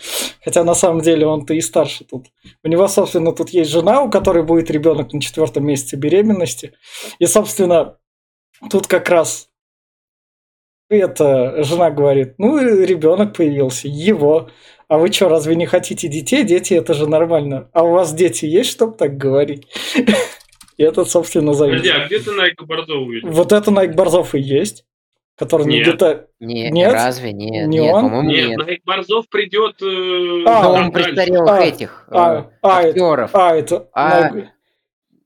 хотя 0.43 0.63
на 0.63 0.75
самом 0.75 1.01
деле 1.01 1.25
он-то 1.27 1.53
и 1.53 1.61
старше 1.61 2.03
тут. 2.03 2.27
У 2.63 2.67
него, 2.67 2.87
собственно, 2.87 3.31
тут 3.33 3.49
есть 3.49 3.71
жена, 3.71 4.01
у 4.01 4.09
которой 4.09 4.43
будет 4.43 4.71
ребенок 4.71 5.13
на 5.13 5.21
четвертом 5.21 5.65
месяце 5.65 5.95
беременности. 5.95 6.73
И, 7.19 7.25
собственно, 7.25 7.97
тут 8.69 8.87
как 8.87 9.09
раз 9.09 9.49
это 10.89 11.63
жена 11.63 11.91
говорит, 11.91 12.35
ну, 12.37 12.57
ребенок 12.59 13.37
появился, 13.37 13.87
его. 13.87 14.49
А 14.89 14.97
вы 14.97 15.11
что, 15.13 15.29
разве 15.29 15.55
не 15.55 15.67
хотите 15.67 16.07
детей? 16.07 16.43
Дети 16.43 16.73
это 16.73 16.93
же 16.95 17.07
нормально. 17.07 17.69
А 17.73 17.83
у 17.83 17.91
вас 17.91 18.11
дети 18.13 18.45
есть, 18.45 18.71
чтобы 18.71 18.97
так 18.97 19.15
говорить? 19.17 19.67
И 20.77 20.83
этот, 20.83 21.09
собственно, 21.09 21.53
зависит. 21.53 21.83
Подожди, 21.83 22.03
а 22.03 22.07
где 22.07 22.19
ты 22.19 22.31
Найка 22.31 22.65
Борзов 22.65 22.97
увидел? 23.07 23.29
Вот 23.29 23.51
это 23.51 23.69
Найк 23.71 23.93
Борзов 23.95 24.33
и 24.35 24.39
есть. 24.39 24.85
Который 25.37 25.67
Нет. 25.67 25.87
где-то... 25.87 26.27
Нет, 26.41 26.73
Нет? 26.73 26.91
разве 26.91 27.31
нет? 27.31 27.67
Не 27.69 27.77
нет, 27.79 27.93
он? 27.93 28.01
по-моему, 28.03 28.29
Нет, 28.29 28.49
нет. 28.49 28.57
Найк 28.65 28.81
Борзов 28.83 29.29
придет... 29.29 29.75
э, 29.81 30.43
А, 30.45 30.63
Но 30.63 30.73
там 30.73 30.85
он 30.87 30.91
престарелых 30.91 31.49
А, 31.49 31.61
этих 31.63 32.05
а, 32.09 32.49
а, 32.61 32.81
это- 32.81 32.89
актеров. 32.89 33.29
А, 33.33 33.55
это... 33.55 33.87
А, 33.93 34.29
Найк- 34.31 34.47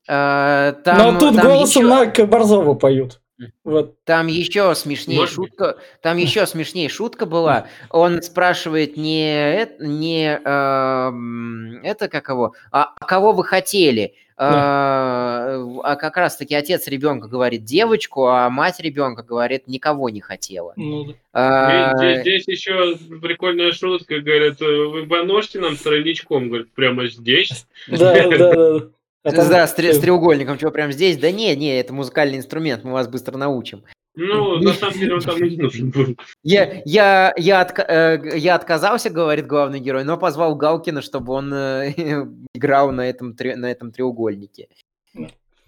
Э, 0.05 0.73
Но 0.73 0.81
там, 0.83 1.17
тут 1.17 1.35
там 1.37 1.45
голосом 1.47 1.85
еще, 1.85 1.95
Найка 1.95 2.25
Борзова 2.27 2.73
поют. 2.75 3.21
Вот. 3.63 4.03
там 4.03 4.27
еще 4.27 4.73
смешнее 4.75 5.19
Может 5.19 5.35
шутка. 5.35 5.77
Там 6.01 6.17
еще 6.17 6.45
смешнее 6.45 6.89
шутка 6.89 7.25
была. 7.25 7.67
Он 7.89 8.21
спрашивает 8.21 8.97
не 8.97 9.67
не 9.79 10.39
эм, 10.43 11.81
это 11.83 12.07
как 12.07 12.29
его, 12.29 12.53
а 12.71 12.93
а 12.99 13.05
кого 13.05 13.33
вы 13.33 13.43
хотели? 13.43 14.13
А 14.35 15.63
а 15.83 15.95
как 15.95 16.17
раз 16.17 16.35
таки 16.37 16.55
отец 16.55 16.87
ребенка 16.87 17.27
говорит 17.27 17.63
девочку, 17.63 18.27
а 18.27 18.49
мать 18.49 18.79
ребенка 18.79 19.23
говорит 19.23 19.67
никого 19.67 20.09
не 20.09 20.21
хотела. 20.21 20.73
Ну, 20.75 21.05
да. 21.05 21.13
А, 21.33 21.97
Здесь, 21.97 22.21
здесь 22.21 22.47
еще 22.47 22.95
прикольная 23.21 23.71
шутка, 23.71 24.19
говорят, 24.19 24.61
э, 24.61 24.65
вы 24.65 25.05
поножьте 25.05 25.59
нам 25.59 25.75
страничком, 25.75 26.47
говорит, 26.47 26.71
прямо 26.73 27.07
здесь. 27.07 27.65
Да, 27.87 28.27
да, 28.29 28.53
да, 28.53 28.79
да. 29.23 29.31
Там- 29.31 29.49
Да, 29.49 29.67
с, 29.67 29.73
тре- 29.73 29.93
с 29.93 29.99
треугольником, 29.99 30.57
чего 30.57 30.71
прям 30.71 30.91
здесь? 30.91 31.17
Да 31.17 31.31
не, 31.31 31.55
не, 31.55 31.79
это 31.79 31.93
музыкальный 31.93 32.37
инструмент, 32.37 32.83
мы 32.83 32.91
вас 32.93 33.07
быстро 33.07 33.37
научим. 33.37 33.83
Ну, 34.15 34.57
на 34.61 34.73
самом 34.73 34.93
деле 34.99 35.15
он 35.15 35.21
там 35.21 35.41
не 35.41 35.57
нужен 35.57 35.89
был. 35.89 36.15
Я, 36.43 36.81
я, 36.85 37.33
я, 37.37 37.61
отка- 37.61 37.85
э, 37.87 38.37
я 38.37 38.55
отказался, 38.55 39.09
говорит 39.09 39.47
главный 39.47 39.79
герой, 39.79 40.03
но 40.03 40.17
позвал 40.17 40.55
Галкина, 40.55 41.01
чтобы 41.01 41.33
он 41.33 41.53
э, 41.53 41.93
играл 42.53 42.91
на 42.91 43.09
этом, 43.09 43.33
тре- 43.35 43.55
на 43.55 43.71
этом 43.71 43.91
треугольнике. 43.91 44.67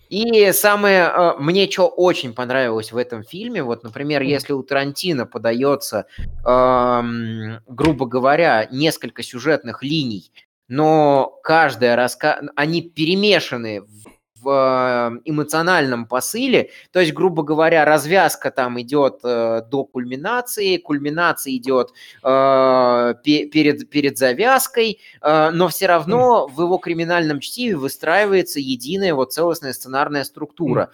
И 0.10 0.52
самое, 0.52 1.10
э, 1.12 1.32
мне 1.40 1.68
что 1.70 1.88
очень 1.88 2.34
понравилось 2.34 2.92
в 2.92 2.98
этом 2.98 3.24
фильме, 3.24 3.64
вот, 3.64 3.84
например, 3.84 4.22
если 4.22 4.54
у 4.54 4.62
Тарантино 4.62 5.26
подается, 5.26 6.06
эм, 6.46 7.60
грубо 7.68 8.06
говоря, 8.06 8.68
несколько 8.72 9.24
сюжетных 9.24 9.82
линий, 9.82 10.32
но 10.68 11.40
каждая 11.44 11.96
раска... 11.96 12.42
они 12.56 12.82
перемешаны 12.82 13.82
в 13.82 14.06
в 14.46 14.50
э, 14.50 15.22
эмоциональном 15.26 16.06
посыле, 16.06 16.70
то 16.92 17.00
есть, 17.00 17.14
грубо 17.14 17.42
говоря, 17.44 17.84
развязка 17.84 18.52
там 18.52 18.80
идет 18.80 19.20
э, 19.24 19.64
до 19.70 19.84
кульминации, 19.84 20.78
кульминация 20.78 21.56
идет 21.56 21.90
э, 22.24 23.14
пе- 23.24 23.46
перед, 23.48 23.90
перед 23.90 24.18
завязкой, 24.18 25.00
э, 25.22 25.50
но 25.52 25.68
все 25.70 25.88
равно 25.88 26.48
в 26.48 26.62
его 26.62 26.78
криминальном 26.78 27.40
чтиве 27.40 27.76
выстраивается 27.76 28.60
единая 28.60 29.16
вот 29.16 29.34
целостная 29.34 29.74
сценарная 29.74 30.24
структура. 30.24 30.92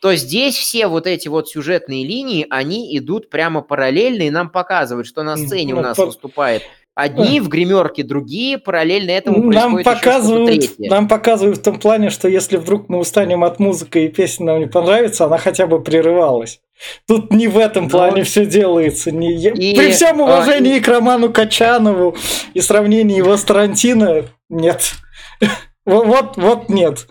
То 0.00 0.14
здесь 0.14 0.56
все 0.56 0.86
вот 0.86 1.06
эти 1.06 1.28
вот 1.28 1.48
сюжетные 1.48 2.06
линии, 2.06 2.46
они 2.48 2.96
идут 2.96 3.28
прямо 3.28 3.60
параллельно 3.60 4.22
и 4.22 4.30
нам 4.30 4.48
показывают, 4.48 5.06
что 5.06 5.22
на 5.22 5.36
сцене 5.36 5.74
у 5.74 5.76
ну, 5.76 5.82
нас 5.82 5.96
по- 5.96 6.06
выступает 6.06 6.62
одни 6.94 7.40
в 7.40 7.48
гримерке, 7.48 8.02
другие, 8.02 8.58
параллельно 8.58 9.10
этому 9.10 9.50
Нам 9.50 9.82
показывают, 9.82 10.78
нам 10.78 11.08
показывают 11.08 11.58
в 11.58 11.62
том 11.62 11.78
плане, 11.78 12.10
что 12.10 12.28
если 12.28 12.56
вдруг 12.56 12.88
мы 12.88 12.98
устанем 12.98 13.44
от 13.44 13.58
музыки 13.58 13.98
и 13.98 14.08
песня 14.08 14.46
нам 14.46 14.60
не 14.60 14.66
понравится, 14.66 15.24
она 15.24 15.38
хотя 15.38 15.66
бы 15.66 15.82
прерывалась. 15.82 16.60
Тут 17.06 17.32
не 17.32 17.48
в 17.48 17.58
этом 17.58 17.84
Ну, 17.84 17.90
плане 17.90 18.24
все 18.24 18.46
делается. 18.46 19.10
Не... 19.10 19.34
и, 19.34 19.76
При 19.76 19.92
всем 19.92 20.20
а, 20.20 20.24
уважении 20.24 20.80
к 20.80 20.88
Роману 20.88 21.32
Качанову 21.32 22.16
и 22.52 22.60
сравнении 22.60 23.16
его 23.16 23.36
с 23.36 23.44
Тарантино, 23.44 24.24
нет. 24.48 24.92
Вот, 25.86 26.38
вот 26.38 26.70
нет. 26.70 27.06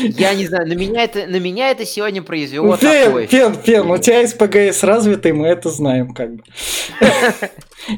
Я 0.00 0.34
не 0.34 0.46
знаю, 0.46 0.66
на 0.66 0.72
меня 0.74 1.04
это, 1.04 1.26
на 1.26 1.38
меня 1.38 1.70
это 1.70 1.84
сегодня 1.84 2.22
произвело 2.22 2.76
Пен, 2.76 3.04
такое 3.04 3.26
Пен, 3.26 3.56
Пен, 3.56 3.90
у 3.90 3.98
тебя 3.98 4.26
СПГС 4.26 4.82
развитый, 4.82 5.32
мы 5.32 5.46
это 5.48 5.68
знаем 5.70 6.14
как 6.14 6.34
бы. 6.36 6.42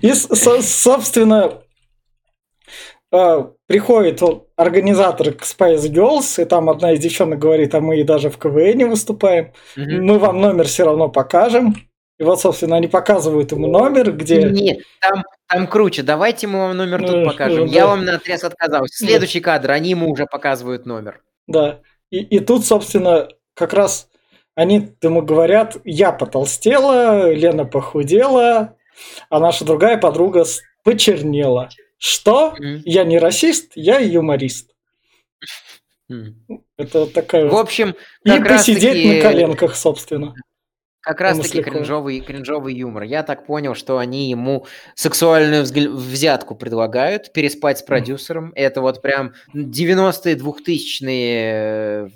И, 0.02 0.12
собственно, 0.12 1.62
а, 3.10 3.50
приходит 3.66 4.20
организатор 4.56 5.32
к 5.32 5.42
Spice 5.44 5.88
Girls, 5.90 6.42
и 6.42 6.44
там 6.44 6.68
одна 6.68 6.92
из 6.92 7.00
девчонок 7.00 7.38
говорит, 7.38 7.74
а 7.74 7.80
мы 7.80 8.00
и 8.00 8.02
даже 8.04 8.30
в 8.30 8.38
КВН 8.38 8.88
выступаем, 8.90 9.52
Мгм. 9.76 10.04
мы 10.04 10.18
вам 10.18 10.40
номер 10.40 10.66
все 10.66 10.84
равно 10.84 11.08
покажем. 11.08 11.76
И 12.18 12.24
вот, 12.24 12.40
собственно, 12.40 12.76
они 12.76 12.88
показывают 12.88 13.52
ему 13.52 13.68
номер, 13.68 14.10
где... 14.10 14.42
Не, 14.42 14.82
там, 15.00 15.22
там 15.46 15.68
круче. 15.68 16.02
Давайте 16.02 16.48
мы 16.48 16.58
вам 16.58 16.76
номер 16.76 17.06
тут 17.06 17.24
покажем. 17.24 17.66
ну, 17.66 17.72
Я 17.72 17.86
вам 17.86 18.04
на 18.04 18.16
отрез 18.16 18.42
отказался. 18.42 19.06
Следующий 19.06 19.38
кадр, 19.40 19.70
они 19.70 19.90
ему 19.90 20.10
уже 20.10 20.26
показывают 20.26 20.84
номер. 20.84 21.20
Да. 21.48 21.80
И, 22.10 22.18
и 22.18 22.38
тут, 22.40 22.64
собственно, 22.64 23.28
как 23.54 23.72
раз 23.72 24.08
они 24.54 24.90
ему 25.02 25.22
говорят, 25.22 25.76
я 25.84 26.12
потолстела, 26.12 27.32
Лена 27.32 27.64
похудела, 27.64 28.76
а 29.30 29.40
наша 29.40 29.64
другая 29.64 29.98
подруга 29.98 30.44
почернела. 30.84 31.68
Что? 31.98 32.54
Я 32.84 33.04
не 33.04 33.18
расист, 33.18 33.72
я 33.74 33.98
юморист. 33.98 34.70
Это 36.76 37.06
такая 37.06 37.48
В 37.48 37.56
общем, 37.56 37.94
И 38.24 38.30
посидеть 38.40 38.92
таки- 38.92 39.16
на 39.16 39.22
коленках, 39.22 39.76
собственно. 39.76 40.34
Как 41.00 41.20
раз 41.20 41.36
таки 41.38 41.48
Маслякова. 41.58 41.74
кринжовый, 41.74 42.20
кринжовый 42.20 42.74
юмор. 42.74 43.04
Я 43.04 43.22
так 43.22 43.46
понял, 43.46 43.74
что 43.74 43.98
они 43.98 44.28
ему 44.30 44.66
сексуальную 44.94 45.62
взгля- 45.62 45.88
взятку 45.90 46.54
предлагают, 46.54 47.32
переспать 47.32 47.78
с 47.78 47.82
продюсером. 47.82 48.52
Это 48.56 48.80
вот 48.80 49.00
прям 49.00 49.32
90-е, 49.54 50.34
2000-е 50.36 52.10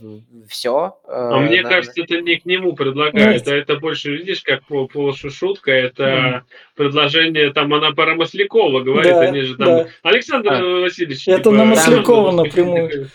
все. 0.49 0.97
А 1.07 1.38
мне 1.38 1.62
кажется, 1.62 2.03
это 2.03 2.21
не 2.21 2.37
к 2.37 2.45
нему 2.45 2.73
предлагают, 2.75 3.47
а 3.47 3.55
это 3.55 3.77
больше, 3.77 4.16
видишь, 4.16 4.42
как 4.42 4.64
по 4.66 4.87
полушутка, 4.87 5.71
это 5.71 6.42
предложение, 6.75 7.53
там 7.53 7.73
она 7.75 7.92
про 7.92 8.14
Маслякова 8.14 8.81
говорит, 8.81 9.12
Да, 9.12 9.21
они 9.21 9.42
же 9.42 9.57
там... 9.57 9.66
да. 9.66 9.87
Александр 10.03 10.53
А. 10.53 10.81
Васильевич... 10.81 11.29
Это 11.29 11.51
на 11.51 11.64
Маслякова 11.66 12.29
там, 12.31 12.37
напрямую. 12.37 13.09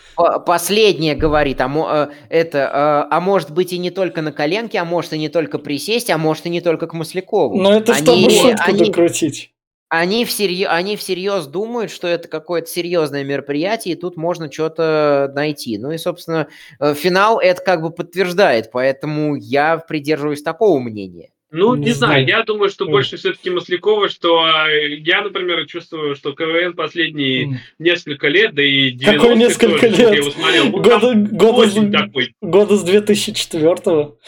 Последнее 0.46 1.14
говорит, 1.14 1.60
а, 1.60 2.10
э, 2.10 2.14
это, 2.30 2.58
э, 2.58 3.14
а 3.14 3.20
может 3.20 3.50
быть 3.50 3.72
и 3.72 3.78
не 3.78 3.90
только 3.90 4.22
на 4.22 4.32
коленке, 4.32 4.78
а 4.78 4.84
может 4.84 5.12
и 5.12 5.18
не 5.18 5.28
только 5.28 5.57
присесть, 5.58 6.10
а 6.10 6.18
может 6.18 6.46
и 6.46 6.50
не 6.50 6.60
только 6.60 6.86
к 6.86 6.94
Маслякову. 6.94 7.56
Но 7.60 7.74
это 7.74 7.92
Они- 7.94 8.04
чтобы 8.06 8.30
шутку 8.30 8.62
они- 8.66 8.84
докрутить. 8.84 9.52
Они, 9.90 10.26
всерьез, 10.26 10.68
они 10.70 10.96
всерьез 10.96 11.46
думают, 11.46 11.90
что 11.90 12.08
это 12.08 12.28
какое-то 12.28 12.68
серьезное 12.68 13.24
мероприятие, 13.24 13.94
и 13.94 13.98
тут 13.98 14.18
можно 14.18 14.52
что-то 14.52 15.32
найти. 15.34 15.78
Ну 15.78 15.90
и, 15.92 15.96
собственно, 15.96 16.48
э, 16.78 16.92
финал 16.94 17.38
это 17.40 17.62
как 17.62 17.80
бы 17.80 17.90
подтверждает, 17.90 18.70
поэтому 18.70 19.34
я 19.34 19.78
придерживаюсь 19.78 20.42
такого 20.42 20.78
мнения. 20.78 21.30
Ну, 21.50 21.74
Не 21.76 21.86
не, 21.86 21.90
знаю, 21.92 22.24
знаю. 22.24 22.26
я 22.26 22.42
думаю, 22.42 22.68
что 22.68 22.84
М. 22.84 22.90
больше 22.90 23.16
все-таки 23.16 23.48
Маслякова, 23.48 24.10
что 24.10 24.46
э, 24.68 24.96
я, 24.98 25.22
например, 25.22 25.64
чувствую, 25.64 26.14
что 26.14 26.32
КВН 26.32 26.74
последние 26.74 27.44
М. 27.44 27.58
несколько 27.78 28.28
лет, 28.28 28.54
да 28.54 28.62
и 28.62 28.90
90 28.90 29.18
Какой 29.18 29.36
несколько 29.36 29.80
тоже, 29.88 29.96
лет? 30.02 30.10
Я 30.10 30.16
его 30.16 30.30
смотрел, 30.30 30.64
ну, 30.66 30.70
Года, 30.82 31.14
года, 31.14 31.66
с- 31.70 31.90
такой. 31.90 32.34
года 32.42 32.76
с 32.76 32.84
2004-го. 32.84 34.18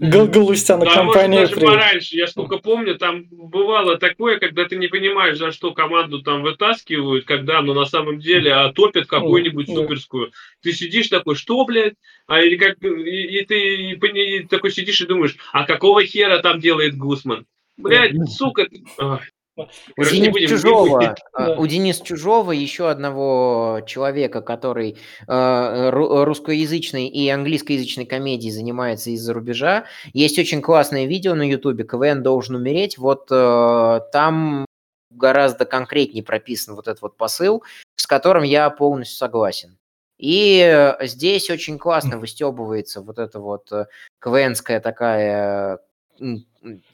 Гал- 0.00 0.26
Галустяна 0.26 0.80
Да, 0.84 0.86
может, 0.86 0.96
компания 1.14 1.40
даже 1.42 1.54
привет. 1.54 1.68
пораньше. 1.70 2.16
Я 2.16 2.26
сколько 2.26 2.58
помню, 2.58 2.96
там 2.96 3.24
бывало 3.30 3.96
такое, 3.96 4.40
когда 4.40 4.64
ты 4.64 4.74
не 4.74 4.88
понимаешь, 4.88 5.38
за 5.38 5.52
что 5.52 5.70
команду 5.72 6.22
там 6.22 6.42
вытаскивают, 6.42 7.24
когда, 7.24 7.62
ну, 7.62 7.74
на 7.74 7.84
самом 7.84 8.18
деле, 8.18 8.52
а 8.52 8.72
топят 8.72 9.06
какую-нибудь 9.06 9.66
Да. 9.68 9.74
суперскую. 9.74 10.32
Ты 10.60 10.72
сидишь 10.72 11.06
такой, 11.06 11.36
что, 11.36 11.64
блядь? 11.64 11.94
А 12.26 12.40
или 12.40 12.56
как, 12.56 12.82
и, 12.82 12.88
и 12.88 13.44
ты 13.44 13.58
и 13.92 13.92
и 13.94 14.46
такой 14.46 14.70
сидишь 14.70 15.00
и 15.00 15.06
думаешь, 15.06 15.36
а 15.52 15.66
какого 15.66 16.02
хера 16.04 16.38
там 16.38 16.58
делает 16.60 16.96
Гусман? 16.96 17.46
Блядь, 17.76 18.12
сука. 18.30 18.64
ты- 18.66 18.82
Ай. 18.98 19.20
У 19.56 19.62
Короче, 19.94 20.16
Дениса 20.16 20.30
будем- 20.32 20.48
Чужого, 20.48 20.96
будем. 20.98 21.14
а, 21.32 21.46
Да. 21.46 21.54
у 21.56 21.66
Дениса 21.68 22.04
Чужого 22.04 22.50
еще 22.50 22.88
одного 22.90 23.82
человека, 23.86 24.40
который 24.42 24.96
э, 25.28 25.90
ру- 25.90 26.24
русскоязычной 26.24 27.06
и 27.06 27.28
английскоязычной 27.28 28.04
комедией 28.04 28.50
занимается 28.52 29.10
из-за 29.10 29.32
рубежа. 29.32 29.84
Есть 30.12 30.40
очень 30.40 30.60
классное 30.60 31.06
видео 31.06 31.34
на 31.36 31.48
Ютубе 31.48 31.84
«КВН 31.84 32.24
должен 32.24 32.56
умереть». 32.56 32.98
Вот 32.98 33.28
э, 33.30 34.00
там 34.12 34.66
гораздо 35.12 35.66
конкретнее 35.66 36.24
прописан 36.24 36.74
вот 36.74 36.88
этот 36.88 37.02
вот 37.02 37.16
посыл, 37.16 37.62
с 37.94 38.08
которым 38.08 38.42
я 38.42 38.68
полностью 38.70 39.16
согласен. 39.18 39.76
И 40.18 40.60
э, 40.60 41.06
здесь 41.06 41.50
очень 41.50 41.78
классно 41.78 42.18
выстебывается 42.18 43.00
вот 43.00 43.18
эта 43.18 43.40
вот 43.40 43.70
э, 43.72 43.86
КВНская 44.20 44.80
такая 44.80 45.80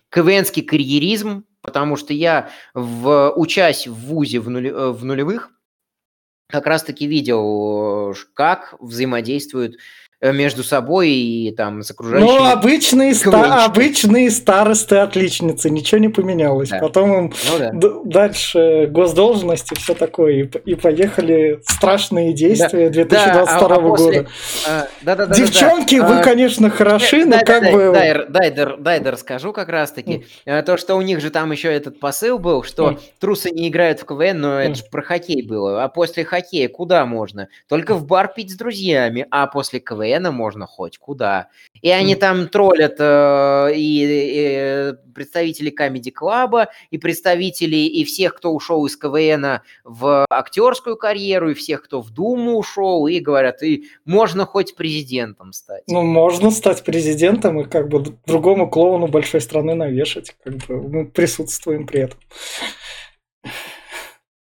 КВНский 0.09 0.63
карьеризм, 0.63 1.45
потому 1.61 1.97
что 1.97 2.15
я, 2.15 2.51
в, 2.75 3.33
учась 3.37 3.87
в 3.87 3.95
ВУЗе 3.95 4.41
в, 4.41 4.49
нуле- 4.49 4.71
э, 4.71 4.91
в 4.91 5.05
нулевых, 5.05 5.51
как 6.49 6.67
раз-таки 6.67 7.07
видел, 7.07 8.15
как 8.35 8.75
взаимодействуют 8.81 9.77
между 10.23 10.63
собой 10.63 11.11
и 11.11 11.51
там 11.53 11.83
с 11.83 11.91
окружающими. 11.91 12.29
Ну, 12.29 12.45
обычные, 12.45 13.15
ста- 13.15 13.65
обычные 13.65 14.31
старосты 14.31 14.97
отличницы, 14.97 15.71
ничего 15.71 15.99
не 15.99 16.09
поменялось. 16.09 16.69
Да. 16.69 16.79
Потом 16.79 17.13
им 17.13 17.33
ну, 17.51 17.59
да. 17.59 17.71
д- 17.73 18.01
дальше 18.05 18.87
госдолжности, 18.91 19.75
все 19.75 19.95
такое, 19.95 20.33
и, 20.43 20.51
и 20.67 20.75
поехали 20.75 21.61
страшные 21.67 22.35
действия 22.35 22.91
да. 22.91 23.05
2022 23.05 23.69
да, 23.69 23.75
а, 23.75 23.79
а 23.79 23.81
года. 23.81 24.27
А, 24.69 24.89
да, 25.01 25.17
да, 25.17 25.27
да, 25.27 25.35
Девчонки, 25.35 25.99
да, 25.99 26.07
да. 26.07 26.15
вы, 26.15 26.21
а, 26.21 26.23
конечно, 26.23 26.69
хороши, 26.69 27.25
но 27.25 27.39
как 27.39 27.63
дай, 27.63 27.73
бы... 27.73 27.93
Дай, 27.93 28.15
дай, 28.29 28.51
дай, 28.51 28.77
дай, 28.79 29.01
дай 29.01 29.13
расскажу 29.13 29.55
как 29.55 29.71
раз-таки. 29.71 30.27
Mm. 30.45 30.63
То, 30.65 30.77
что 30.77 30.97
у 30.97 31.03
них 31.03 31.21
же 31.21 31.31
там 31.31 31.51
еще 31.51 31.73
этот 31.73 31.99
посыл 31.99 32.39
был, 32.39 32.63
что 32.63 32.91
mm. 32.91 33.01
трусы 33.21 33.51
не 33.53 33.69
играют 33.69 34.01
в 34.01 34.05
КВН, 34.05 34.39
но 34.39 34.61
mm. 34.61 34.65
это 34.65 34.75
же 34.75 34.85
про 34.91 35.01
хоккей 35.01 35.47
было. 35.47 35.83
А 35.83 35.89
после 35.89 36.25
хоккея 36.25 36.69
куда 36.69 37.07
можно? 37.07 37.49
Только 37.71 37.95
в 37.95 38.07
бар 38.07 38.31
пить 38.35 38.53
с 38.53 38.57
друзьями, 38.57 39.27
а 39.31 39.47
после 39.47 39.81
КВН 39.81 40.10
можно 40.19 40.67
хоть 40.67 40.99
куда. 40.99 41.49
И 41.81 41.91
они 41.91 42.15
там 42.15 42.49
троллят 42.49 42.97
э, 42.99 43.73
и, 43.75 44.93
и 44.93 44.95
представители 45.15 45.73
Comedy 45.73 46.13
Club, 46.13 46.67
и 46.91 46.99
представители, 46.99 47.77
и 47.77 48.05
всех, 48.05 48.35
кто 48.35 48.53
ушел 48.53 48.85
из 48.87 48.97
КВН 48.97 49.61
в 49.85 50.27
актерскую 50.31 50.97
карьеру, 50.97 51.51
и 51.51 51.55
всех, 51.55 51.83
кто 51.85 52.01
в 52.01 52.11
Думу 52.11 52.57
ушел, 52.57 53.07
и 53.07 53.21
говорят, 53.21 53.63
и 53.63 53.85
можно 54.05 54.47
хоть 54.47 54.75
президентом 54.75 55.53
стать. 55.53 55.83
Ну, 55.87 56.03
можно 56.03 56.51
стать 56.51 56.83
президентом 56.85 57.61
и 57.61 57.65
как 57.65 57.89
бы 57.89 58.05
другому 58.27 58.69
клоуну 58.69 59.07
большой 59.07 59.41
страны 59.41 59.75
навешать, 59.75 60.35
как 60.43 60.55
бы 60.67 60.83
мы 60.83 61.07
присутствуем 61.07 61.87
при 61.87 62.01
этом. 62.01 62.19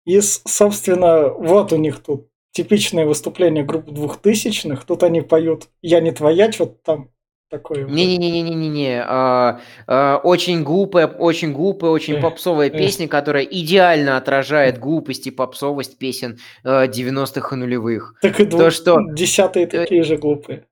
И, 0.07 0.21
собственно, 0.21 1.29
вот 1.29 1.73
у 1.73 1.77
них 1.77 2.03
тут 2.03 2.30
типичное 2.53 3.07
выступление 3.07 3.65
группы 3.65 3.93
двухтысячных. 3.93 4.85
Тут 4.85 5.03
они 5.03 5.21
поют 5.21 5.69
«Я 5.83 6.01
не 6.01 6.13
твоя», 6.13 6.51
что-то 6.53 6.77
там 6.85 7.11
такое. 7.51 7.85
Не-не-не-не-не-не. 7.85 9.03
А, 9.05 9.61
а, 9.87 10.21
очень 10.23 10.63
глупая, 10.63 11.07
очень 11.07 11.53
глупая, 11.53 11.91
очень 11.91 12.15
эх, 12.15 12.23
попсовая 12.23 12.69
эх. 12.69 12.77
песня, 12.79 13.09
которая 13.09 13.43
идеально 13.43 14.17
отражает 14.17 14.79
глупость 14.79 15.27
и 15.27 15.31
попсовость 15.31 15.99
песен 15.99 16.39
90-х 16.65 17.49
э, 17.55 17.57
и 17.57 17.59
нулевых. 17.59 18.15
Так 18.23 18.41
и 18.41 18.45
двух... 18.45 18.71
что... 18.71 18.99
десятые 19.13 19.67
э, 19.67 19.69
такие 19.69 20.05
же 20.05 20.17
глупые. 20.17 20.67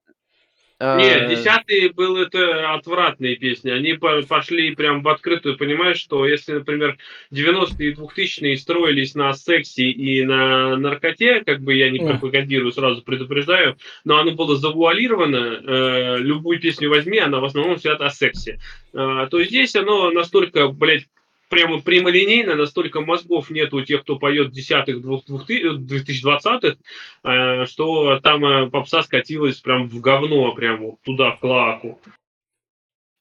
Нет, 0.81 1.23
э, 1.23 1.35
десятые 1.35 1.93
был 1.93 2.17
это 2.17 2.73
отвратные 2.73 3.35
песни. 3.35 3.71
Они 3.71 3.95
пошли 3.95 4.77
прям 4.77 5.03
в 5.03 5.09
открытую, 5.09 5.57
понимаешь, 5.57 5.99
что 5.99 6.25
если, 6.25 6.53
например, 6.53 6.99
90-е 7.33 7.91
и 7.91 7.95
2000-е 7.95 8.57
строились 8.57 9.17
на 9.17 9.33
сексе 9.33 9.91
и 9.91 10.25
на 10.25 10.77
наркоте, 10.77 11.43
как 11.45 11.63
бы 11.63 11.75
я 11.75 11.91
не 11.91 11.99
пропагандирую, 11.99 12.71
сразу 12.71 13.03
предупреждаю, 13.03 13.77
но 14.05 14.19
оно 14.19 14.33
было 14.33 14.57
завуалировано, 14.57 15.37
э, 15.37 16.19
любую 16.19 16.61
песню 16.61 16.91
возьми, 16.91 17.19
она 17.19 17.41
в 17.41 17.45
основном 17.45 17.79
свята 17.79 18.07
о 18.07 18.11
сексе. 18.11 18.61
Э, 18.95 19.27
то 19.29 19.43
здесь 19.43 19.75
оно 19.75 20.13
настолько, 20.13 20.69
блядь, 20.69 21.07
прямо 21.49 21.81
прямолинейно, 21.81 22.55
настолько 22.55 23.01
мозгов 23.01 23.51
нет 23.51 23.73
у 23.75 23.83
тех, 23.83 24.03
кто 24.03 24.19
поет 24.19 24.53
десятых, 24.53 25.01
двухтысячных, 25.01 26.77
э, 27.25 27.67
что 27.67 28.21
там 28.21 28.45
э, 28.45 28.71
попса 28.71 29.03
скатилась 29.03 29.61
прям 29.61 29.89
в 29.89 30.01
говно, 30.01 30.53
прям 30.55 30.97
туда, 31.05 31.33
в 31.33 31.41
клаку. 31.41 32.01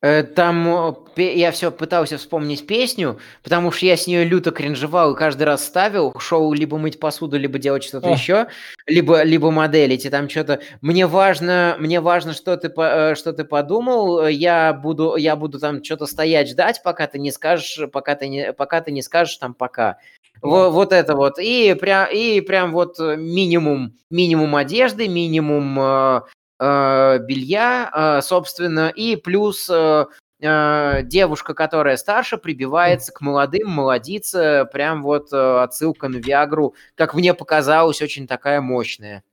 Э, 0.01 0.21
там 0.21 0.95
я 1.15 1.51
все 1.51 1.71
пытался 1.71 2.17
вспомнить 2.17 2.67
песню, 2.67 3.19
потому 3.41 3.71
что 3.71 3.87
я 3.87 3.97
с 3.97 4.05
нее 4.05 4.25
люто 4.25 4.51
кринжевал 4.51 5.13
и 5.13 5.17
каждый 5.17 5.43
раз 5.43 5.65
ставил, 5.65 6.13
шоу 6.19 6.53
либо 6.53 6.77
мыть 6.77 6.99
посуду, 6.99 7.37
либо 7.37 7.57
делать 7.57 7.83
что-то 7.83 8.09
еще, 8.09 8.47
либо, 8.85 9.23
либо 9.23 9.49
моделить, 9.49 10.05
и 10.05 10.09
там 10.09 10.29
что-то... 10.29 10.59
Мне 10.81 11.07
важно, 11.07 11.75
мне 11.79 11.99
важно, 11.99 12.33
что 12.33 12.55
ты, 12.57 12.71
э, 12.77 13.15
что 13.15 13.33
ты 13.33 13.43
подумал, 13.43 14.27
я 14.27 14.71
буду, 14.73 15.15
я 15.15 15.35
буду 15.35 15.59
там 15.59 15.83
что-то 15.83 16.05
стоять, 16.05 16.49
ждать, 16.49 16.81
пока 16.83 17.07
ты 17.07 17.17
не 17.17 17.31
скажешь, 17.31 17.89
пока 17.91 18.13
ты 18.13 18.27
не, 18.27 18.53
пока 18.53 18.81
ты 18.81 18.91
не 18.91 19.01
скажешь 19.01 19.37
там 19.37 19.55
пока. 19.55 19.97
Вот, 20.43 20.71
вот 20.73 20.93
это 20.93 21.15
вот. 21.15 21.39
И 21.39 21.73
прям, 21.73 22.07
и 22.13 22.41
прям 22.41 22.71
вот 22.71 22.99
минимум, 22.99 23.93
минимум 24.11 24.55
одежды, 24.55 25.07
минимум 25.07 25.79
э, 25.79 25.83
э, 26.17 26.19
белья, 26.59 27.91
э, 27.93 28.21
собственно, 28.21 28.89
и 28.89 29.15
плюс 29.15 29.69
э, 29.69 30.05
э, 30.39 31.03
девушка, 31.03 31.53
которая 31.53 31.97
старше, 31.97 32.37
прибивается 32.37 33.11
к 33.11 33.21
молодым, 33.21 33.69
молодится, 33.69 34.69
прям 34.71 35.03
вот 35.03 35.31
э, 35.31 35.61
отсылка 35.61 36.07
на 36.07 36.17
Виагру, 36.17 36.75
как 36.95 37.13
мне 37.13 37.33
показалось, 37.33 38.01
очень 38.01 38.27
такая 38.27 38.61
мощная. 38.61 39.23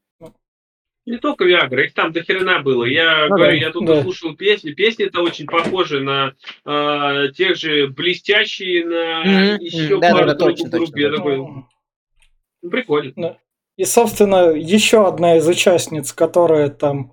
Не 1.07 1.19
только 1.19 1.45
Виагра, 1.45 1.85
их 1.85 1.93
там 1.93 2.13
до 2.13 2.23
хрена 2.23 2.61
было. 2.61 2.85
Я 2.85 3.27
ну, 3.29 3.37
говорю, 3.37 3.59
да, 3.61 3.67
я 3.67 3.71
тут 3.71 3.85
да. 3.85 4.03
слушал 4.03 4.35
песни. 4.35 4.73
Песни-то 4.73 5.21
очень 5.21 5.45
похожи 5.45 6.01
на 6.01 6.33
э, 6.65 7.29
тех 7.37 7.57
же 7.57 7.89
блестящие, 7.89 8.87
на 8.87 9.23
mm-hmm. 9.23 9.59
еще 9.61 10.01
да, 10.01 10.13
пару 10.13 10.27
да, 10.27 10.33
да, 10.33 10.39
точно. 10.39 10.71
Точно, 10.71 11.11
такой, 11.11 11.37
ну, 11.37 12.71
прикольно. 12.71 13.13
Да. 13.17 13.39
И, 13.77 13.85
собственно, 13.85 14.51
еще 14.51 15.07
одна 15.07 15.37
из 15.37 15.47
участниц, 15.49 16.13
которая 16.13 16.69
там... 16.69 17.13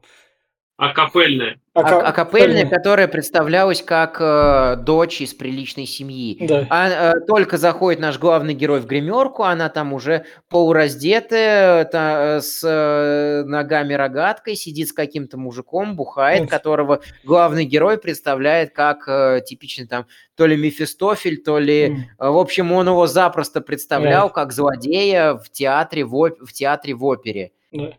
Акапельная. 0.81 1.59
А, 1.75 1.99
акапельная, 2.09 2.67
которая 2.67 3.07
представлялась 3.07 3.83
как 3.83 4.17
э, 4.19 4.77
дочь 4.77 5.21
из 5.21 5.31
приличной 5.31 5.85
семьи. 5.85 6.35
Да. 6.47 6.65
А, 6.71 6.89
э, 6.89 7.19
только 7.27 7.59
заходит 7.59 8.01
наш 8.01 8.17
главный 8.17 8.55
герой 8.55 8.79
в 8.79 8.87
гримерку, 8.87 9.43
она 9.43 9.69
там 9.69 9.93
уже 9.93 10.25
полураздетая, 10.49 11.85
та, 11.85 12.37
э, 12.37 12.41
с 12.41 12.63
э, 12.67 13.43
ногами-рогаткой, 13.45 14.55
сидит 14.55 14.87
с 14.87 14.91
каким-то 14.91 15.37
мужиком, 15.37 15.95
бухает, 15.95 16.49
которого 16.49 17.01
главный 17.23 17.65
герой 17.65 17.99
представляет 17.99 18.73
как 18.73 19.07
э, 19.07 19.41
типичный 19.45 19.85
там 19.85 20.07
то 20.33 20.47
ли 20.47 20.57
Мефистофель, 20.57 21.43
то 21.43 21.59
ли... 21.59 21.89
Mm. 22.17 22.31
В 22.31 22.37
общем, 22.39 22.71
он 22.71 22.87
его 22.87 23.05
запросто 23.05 23.61
представлял 23.61 24.29
yeah. 24.29 24.33
как 24.33 24.51
злодея 24.51 25.35
в 25.35 25.47
театре 25.51 26.05
в, 26.05 26.15
оп... 26.15 26.39
в 26.41 26.51
театре 26.51 26.95
в 26.95 27.05
опере. 27.05 27.51
Yeah. 27.71 27.93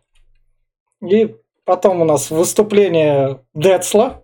И 1.01 1.35
Потом 1.65 2.01
у 2.01 2.05
нас 2.05 2.29
выступление 2.29 3.39
Децла, 3.53 4.23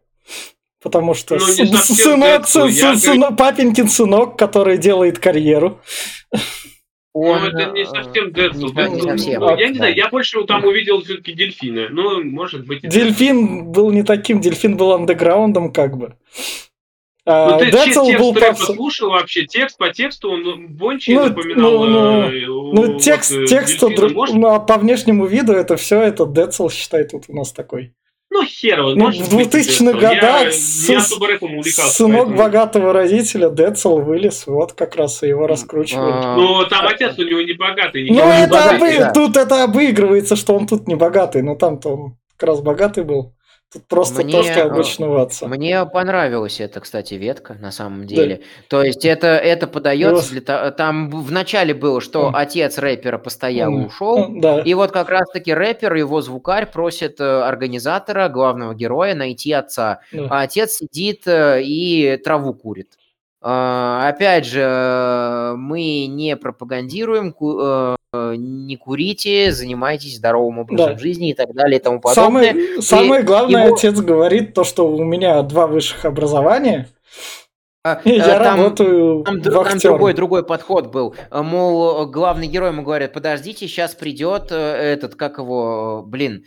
потому 0.82 1.14
что 1.14 1.36
ну, 1.36 1.42
сынок, 1.42 2.48
сын, 2.48 2.72
сын, 2.72 2.98
сын, 2.98 3.36
папенькин 3.36 3.88
сынок, 3.88 4.38
который 4.38 4.78
делает 4.78 5.20
карьеру. 5.20 5.80
Он, 7.14 7.42
ну, 7.42 7.48
это 7.48 7.72
не 7.72 7.86
совсем 7.86 8.32
Децл. 8.32 8.68
Не, 8.68 8.90
не 8.90 9.02
совсем. 9.02 9.42
Ну, 9.42 9.58
я 9.58 9.70
не 9.70 9.76
знаю, 9.76 9.96
я 9.96 10.10
больше 10.10 10.44
там 10.44 10.64
увидел 10.66 11.02
все-таки 11.02 11.34
дельфина. 11.34 11.88
Ну, 11.90 12.24
может 12.24 12.66
быть... 12.68 12.82
Дельфин 12.82 13.72
был 13.72 13.92
не 13.92 14.04
таким, 14.04 14.42
дельфин 14.42 14.78
был 14.78 14.94
андеграундом 14.94 15.72
как 15.74 15.98
бы. 15.98 16.16
А, 17.26 17.52
ну, 17.52 17.60
ты 17.60 17.72
Децл 17.72 18.06
текст 18.06 18.20
был 18.20 18.34
послушал 18.34 19.10
вообще, 19.12 19.46
текст 19.46 19.78
по 19.78 19.90
тексту, 19.94 20.32
он 20.32 20.68
Бончи 20.70 21.12
ну, 21.12 21.26
напоминал... 21.26 21.86
Ну, 21.86 21.86
ну, 21.86 22.22
э, 22.24 22.46
ну 22.48 23.00
текст, 23.00 23.32
вот, 23.32 23.46
текст 23.46 23.80
друг, 23.80 24.30
ну, 24.32 24.48
а 24.48 24.60
по 24.60 24.78
внешнему 24.78 25.26
виду 25.26 25.54
это 25.54 25.78
все, 25.78 26.02
это 26.02 26.26
Децл, 26.26 26.70
считай, 26.70 27.04
тут 27.04 27.26
у 27.28 27.36
нас 27.36 27.52
такой. 27.52 27.94
Ну, 28.32 28.46
хер 28.46 28.80
ну, 28.96 29.12
В 29.12 29.34
2000-х 29.34 30.00
годах 30.00 30.44
я, 30.46 30.52
с, 30.52 30.88
я 30.88 31.02
сынок 31.02 32.28
поэтому. 32.28 32.38
богатого 32.38 32.94
родителя 32.94 33.50
Децл 33.50 33.98
вылез, 34.00 34.46
вот 34.46 34.74
как 34.74 34.96
раз 34.96 35.24
и 35.24 35.28
его 35.28 35.48
раскручивали. 35.48 36.12
А, 36.14 36.36
ну, 36.36 36.64
там 36.66 36.86
отец 36.86 37.18
у 37.18 37.24
него 37.24 37.42
не 37.42 37.54
богатый. 37.54 38.08
Ну, 38.08 38.20
это 38.20 38.70
обы... 38.70 39.12
тут 39.16 39.36
это 39.36 39.64
обыгрывается, 39.64 40.36
что 40.36 40.56
он 40.56 40.68
тут 40.68 40.88
не 40.88 40.96
богатый, 40.96 41.42
но 41.42 41.56
там-то 41.56 41.90
он 41.90 42.18
как 42.38 42.50
раз 42.50 42.62
богатый 42.62 43.04
был. 43.04 43.34
Тут 43.72 43.86
просто 43.86 44.24
мне, 44.24 44.34
то, 44.34 44.44
что 44.44 44.64
обычного 44.64 45.22
отца. 45.22 45.48
Мне 45.48 45.86
понравилась 45.86 46.60
эта, 46.60 46.80
кстати, 46.80 47.14
ветка 47.14 47.56
на 47.62 47.72
самом 47.72 48.08
деле. 48.08 48.38
Да. 48.38 48.44
То 48.68 48.84
есть 48.84 49.06
это, 49.06 49.28
это 49.28 49.68
подается 49.68 50.32
для 50.32 50.42
того... 50.42 50.72
Там 50.72 51.12
в 51.12 51.32
начале 51.32 51.76
было, 51.76 52.02
что 52.02 52.30
mm. 52.30 52.32
отец 52.34 52.80
рэпера 52.80 53.20
постоял 53.20 53.72
mm. 53.72 53.86
ушел. 53.86 54.28
Mm, 54.28 54.42
да. 54.42 54.62
И 54.62 54.74
вот 54.74 54.92
как 54.92 55.10
раз-таки 55.10 55.54
рэпер, 55.54 55.94
его 55.94 56.20
звукарь 56.22 56.66
просит 56.66 57.20
э, 57.20 57.24
организатора, 57.24 58.28
главного 58.28 58.74
героя, 58.74 59.14
найти 59.14 59.54
отца. 59.54 60.00
Да. 60.12 60.28
А 60.32 60.42
отец 60.42 60.78
сидит 60.78 61.28
э, 61.28 61.62
и 61.62 62.18
траву 62.18 62.56
курит. 62.56 62.99
А, 63.42 64.10
опять 64.10 64.46
же, 64.46 65.56
мы 65.58 66.08
не 66.08 66.36
пропагандируем, 66.36 67.34
э, 67.34 67.96
не 68.36 68.76
курите, 68.76 69.54
занимайтесь 69.54 70.18
здоровым 70.18 70.60
образом 70.60 70.94
да. 70.94 70.98
жизни 70.98 71.30
и 71.30 71.34
так 71.34 71.54
далее 71.54 71.80
и 71.80 71.84
тому 71.84 72.02
подобное. 72.02 72.52
Самое, 72.52 72.82
самое 72.82 73.24
главное, 73.24 73.66
его... 73.66 73.76
отец 73.76 74.00
говорит 74.02 74.54
то, 74.54 74.66
что 74.66 74.90
у 74.90 75.04
меня 75.06 75.42
два 75.44 75.68
высших 75.68 76.04
образования. 76.04 76.90
А, 77.86 78.02
я 78.04 78.36
э, 78.36 78.44
там, 78.44 78.58
работаю 78.58 79.24
там, 79.24 79.42
там 79.42 79.78
другой, 79.80 80.14
другой 80.14 80.46
подход 80.46 80.88
был. 80.88 81.16
Мол, 81.32 82.08
главный 82.08 82.48
герой 82.48 82.72
ему 82.72 82.84
говорит, 82.84 83.14
подождите, 83.14 83.68
сейчас 83.68 83.96
придет 83.96 84.48
э, 84.52 84.56
этот, 84.56 85.16
как 85.16 85.38
его, 85.38 86.04
блин, 86.06 86.44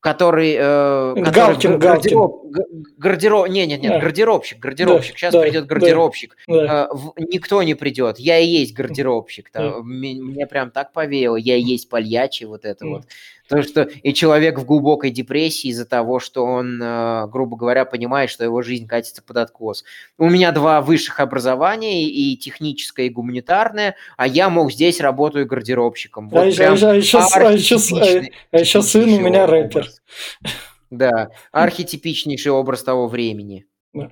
который, 0.00 0.54
э, 0.56 1.14
Галкин, 1.16 1.78
гардероб, 1.78 2.52
Галкин. 2.52 2.84
гардероб, 2.98 3.48
не, 3.48 3.66
нет, 3.66 3.82
нет, 3.82 3.94
да. 3.94 3.98
гардеробщик, 3.98 4.58
гардеробщик. 4.58 5.14
Да, 5.14 5.18
Сейчас 5.18 5.32
да, 5.32 5.40
придет 5.42 5.66
гардеробщик. 5.66 6.36
Да. 6.46 6.88
Э, 6.90 6.94
в, 6.94 7.14
никто 7.16 7.62
не 7.62 7.74
придет. 7.74 8.18
Я 8.18 8.38
и 8.38 8.46
есть 8.46 8.74
гардеробщик. 8.74 9.50
Да. 9.52 9.78
Мне, 9.82 10.46
прям 10.46 10.70
так 10.70 10.92
повеяло. 10.92 11.36
Я 11.36 11.56
и 11.56 11.62
есть 11.62 11.88
пальячи, 11.88 12.44
вот 12.44 12.64
это 12.64 12.84
да. 12.84 12.90
вот. 12.90 13.06
То, 13.48 13.62
что 13.62 13.82
и 13.82 14.12
человек 14.12 14.58
в 14.58 14.64
глубокой 14.66 15.10
депрессии 15.10 15.68
из-за 15.68 15.86
того, 15.86 16.20
что 16.20 16.44
он, 16.44 16.80
э, 16.82 17.26
грубо 17.28 17.56
говоря, 17.56 17.86
понимает, 17.86 18.28
что 18.28 18.44
его 18.44 18.60
жизнь 18.60 18.86
катится 18.86 19.22
под 19.22 19.38
откос. 19.38 19.84
У 20.18 20.28
меня 20.28 20.52
два 20.52 20.82
высших 20.82 21.18
образования, 21.20 22.04
и 22.04 22.36
техническое, 22.36 23.06
и 23.06 23.10
гуманитарное, 23.10 23.96
а 24.16 24.26
я, 24.26 24.50
мог 24.50 24.70
здесь 24.72 25.00
работаю 25.00 25.46
гардеробщиком. 25.46 26.28
Вот 26.28 26.42
а, 26.42 26.46
еще, 26.46 26.64
а, 26.64 26.72
еще, 26.72 27.18
а, 27.18 27.52
еще, 27.52 27.76
а, 27.76 28.22
а 28.50 28.58
еще 28.58 28.82
сын 28.82 29.08
у 29.08 29.20
меня 29.20 29.46
рэпер. 29.46 29.88
Да, 30.90 31.30
архетипичнейший 31.52 32.52
образ 32.52 32.82
того 32.82 33.08
времени. 33.08 33.66
Да. 33.92 34.10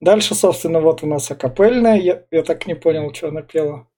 Дальше, 0.00 0.34
собственно, 0.34 0.80
вот 0.80 1.02
у 1.02 1.06
нас 1.06 1.30
акапельная. 1.30 1.96
Я, 1.96 2.22
я 2.30 2.42
так 2.42 2.66
не 2.66 2.74
понял, 2.74 3.12
что 3.14 3.28
она 3.28 3.42
пела. 3.42 3.88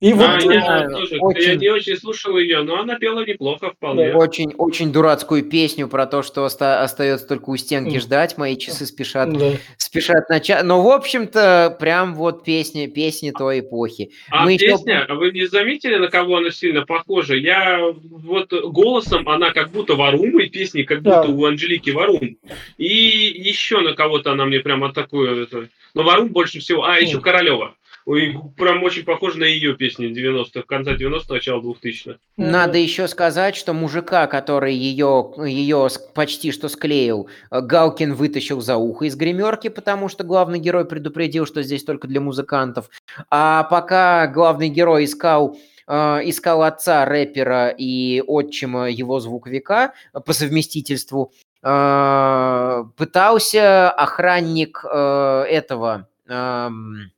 И 0.00 0.12
вот, 0.12 0.26
а, 0.26 0.52
я, 0.52 0.88
тоже, 0.88 1.16
очень... 1.20 1.42
я 1.42 1.54
не 1.54 1.68
очень 1.70 1.96
слушал 1.96 2.36
ее, 2.36 2.62
но 2.62 2.80
она 2.80 2.96
пела 2.98 3.24
неплохо 3.24 3.70
вполне. 3.70 4.12
Очень, 4.12 4.52
очень 4.58 4.92
дурацкую 4.92 5.44
песню 5.44 5.88
про 5.88 6.06
то, 6.06 6.22
что 6.22 6.44
оста- 6.44 6.82
остается 6.82 7.26
только 7.26 7.48
у 7.50 7.56
стенки 7.56 7.98
ждать, 7.98 8.36
мои 8.36 8.56
часы 8.56 8.86
спешат, 8.86 9.32
да. 9.32 9.52
спешат 9.78 10.28
начать. 10.28 10.64
Но, 10.64 10.82
в 10.82 10.88
общем-то, 10.88 11.76
прям 11.78 12.14
вот 12.14 12.44
песня, 12.44 12.88
песни 12.88 13.30
той 13.30 13.60
эпохи. 13.60 14.10
А 14.30 14.44
Мы 14.44 14.58
песня, 14.58 14.94
еще... 14.94 15.04
А 15.08 15.14
вы 15.14 15.30
не 15.30 15.46
заметили, 15.46 15.96
на 15.96 16.08
кого 16.08 16.36
она 16.36 16.50
сильно 16.50 16.84
похожа? 16.84 17.34
Я 17.34 17.80
вот 18.02 18.52
голосом, 18.52 19.28
она 19.28 19.52
как 19.52 19.70
будто 19.70 19.94
Варум, 19.94 20.40
и 20.40 20.48
песни 20.48 20.82
как 20.82 21.02
будто 21.02 21.22
да. 21.22 21.28
у 21.28 21.44
Анжелики 21.46 21.90
Варум. 21.90 22.36
И 22.76 22.86
еще 22.86 23.80
на 23.80 23.94
кого-то 23.94 24.32
она 24.32 24.44
мне 24.44 24.60
прямо 24.60 24.92
такую... 24.92 25.48
Но 25.94 26.02
Варум 26.02 26.28
больше 26.28 26.58
всего... 26.58 26.84
А, 26.84 26.98
еще 26.98 27.20
Королева. 27.20 27.74
Ой, 28.06 28.38
прям 28.58 28.82
очень 28.82 29.02
похоже 29.02 29.38
на 29.38 29.44
ее 29.44 29.74
песни 29.74 30.08
90-х, 30.08 30.64
конца 30.66 30.92
90-х, 30.94 31.32
начала 31.32 31.62
2000-х. 31.62 32.18
Надо 32.36 32.76
еще 32.76 33.08
сказать, 33.08 33.56
что 33.56 33.72
мужика, 33.72 34.26
который 34.26 34.74
ее, 34.74 35.32
ее 35.46 35.88
почти 36.14 36.52
что 36.52 36.68
склеил, 36.68 37.28
э, 37.50 37.62
Галкин 37.62 38.14
вытащил 38.14 38.60
за 38.60 38.76
ухо 38.76 39.06
из 39.06 39.16
гримерки, 39.16 39.68
потому 39.68 40.10
что 40.10 40.22
главный 40.22 40.58
герой 40.58 40.84
предупредил, 40.84 41.46
что 41.46 41.62
здесь 41.62 41.82
только 41.82 42.06
для 42.06 42.20
музыкантов. 42.20 42.90
А 43.30 43.62
пока 43.64 44.26
главный 44.26 44.68
герой 44.68 45.06
искал 45.06 45.56
э, 45.86 45.94
искал 46.24 46.62
отца 46.62 47.06
рэпера 47.06 47.70
и 47.70 48.20
отчима 48.20 48.90
его 48.90 49.18
звуковика 49.18 49.94
по 50.12 50.34
совместительству, 50.34 51.32
э, 51.62 52.84
пытался 52.98 53.90
охранник 53.90 54.84
этого 54.84 56.06
эм, 56.28 57.10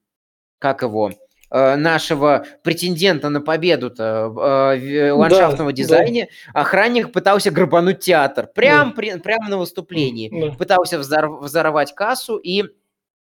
как 0.59 0.83
его, 0.83 1.13
э, 1.51 1.77
нашего 1.77 2.47
претендента 2.63 3.29
на 3.29 3.41
победу-то 3.41 4.33
э, 4.75 5.13
ландшафтного 5.13 5.71
да, 5.71 5.77
дизайне, 5.77 6.29
да. 6.53 6.61
охранник 6.61 7.13
пытался 7.13 7.51
грабануть 7.51 8.01
театр. 8.01 8.49
Прям, 8.55 8.91
да. 8.91 8.95
при, 8.97 9.19
прямо 9.19 9.49
на 9.49 9.59
выступлении. 9.59 10.29
Да. 10.33 10.57
Пытался 10.57 10.99
взор, 10.99 11.41
взорвать 11.41 11.95
кассу 11.95 12.37
и 12.37 12.65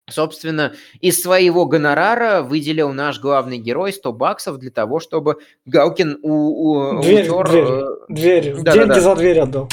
Собственно, 0.07 0.73
из 1.01 1.19
своего 1.19 1.65
гонорара 1.65 2.43
выделил 2.43 2.93
наш 2.93 3.19
главный 3.19 3.57
герой 3.57 3.91
100 3.91 4.13
баксов 4.13 4.59
для 4.59 4.69
того, 4.69 4.99
чтобы 4.99 5.37
Галкин 5.65 6.19
у, 6.21 6.31
у, 6.31 7.01
дверь, 7.01 7.27
утер... 7.27 7.49
Дверь, 7.49 7.65
э, 7.67 7.83
дверь. 8.09 8.55
Да, 8.61 8.73
деньги 8.73 8.87
да, 8.89 8.95
да. 8.95 9.01
за 9.01 9.15
дверь 9.15 9.39
отдал. 9.39 9.69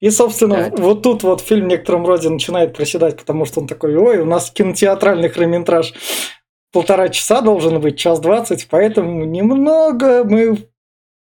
И, 0.00 0.08
собственно, 0.08 0.70
да. 0.70 0.82
вот 0.82 1.02
тут 1.02 1.22
вот 1.22 1.42
фильм 1.42 1.66
в 1.66 1.68
некотором 1.68 2.06
роде 2.06 2.30
начинает 2.30 2.74
проседать, 2.74 3.18
потому 3.18 3.44
что 3.44 3.60
он 3.60 3.66
такой, 3.66 3.94
ой, 3.94 4.18
у 4.18 4.24
нас 4.24 4.50
кинотеатральный 4.50 5.28
хронометраж 5.28 5.92
полтора 6.74 7.08
часа 7.08 7.40
должен 7.40 7.80
быть, 7.80 7.96
час 7.96 8.20
двадцать, 8.20 8.66
поэтому 8.68 9.24
немного 9.24 10.24
мы 10.24 10.58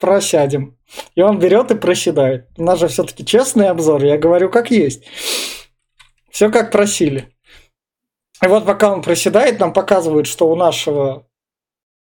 просядем. 0.00 0.76
И 1.14 1.22
он 1.22 1.38
берет 1.38 1.70
и 1.70 1.76
проседает. 1.76 2.48
У 2.56 2.64
нас 2.64 2.80
же 2.80 2.88
все-таки 2.88 3.24
честный 3.24 3.68
обзор, 3.68 4.02
я 4.04 4.18
говорю 4.18 4.50
как 4.50 4.70
есть. 4.70 5.04
Все 6.30 6.50
как 6.50 6.72
просили. 6.72 7.28
И 8.42 8.46
вот 8.48 8.66
пока 8.66 8.92
он 8.92 9.02
проседает, 9.02 9.60
нам 9.60 9.72
показывают, 9.72 10.26
что 10.26 10.48
у 10.48 10.56
нашего 10.56 11.26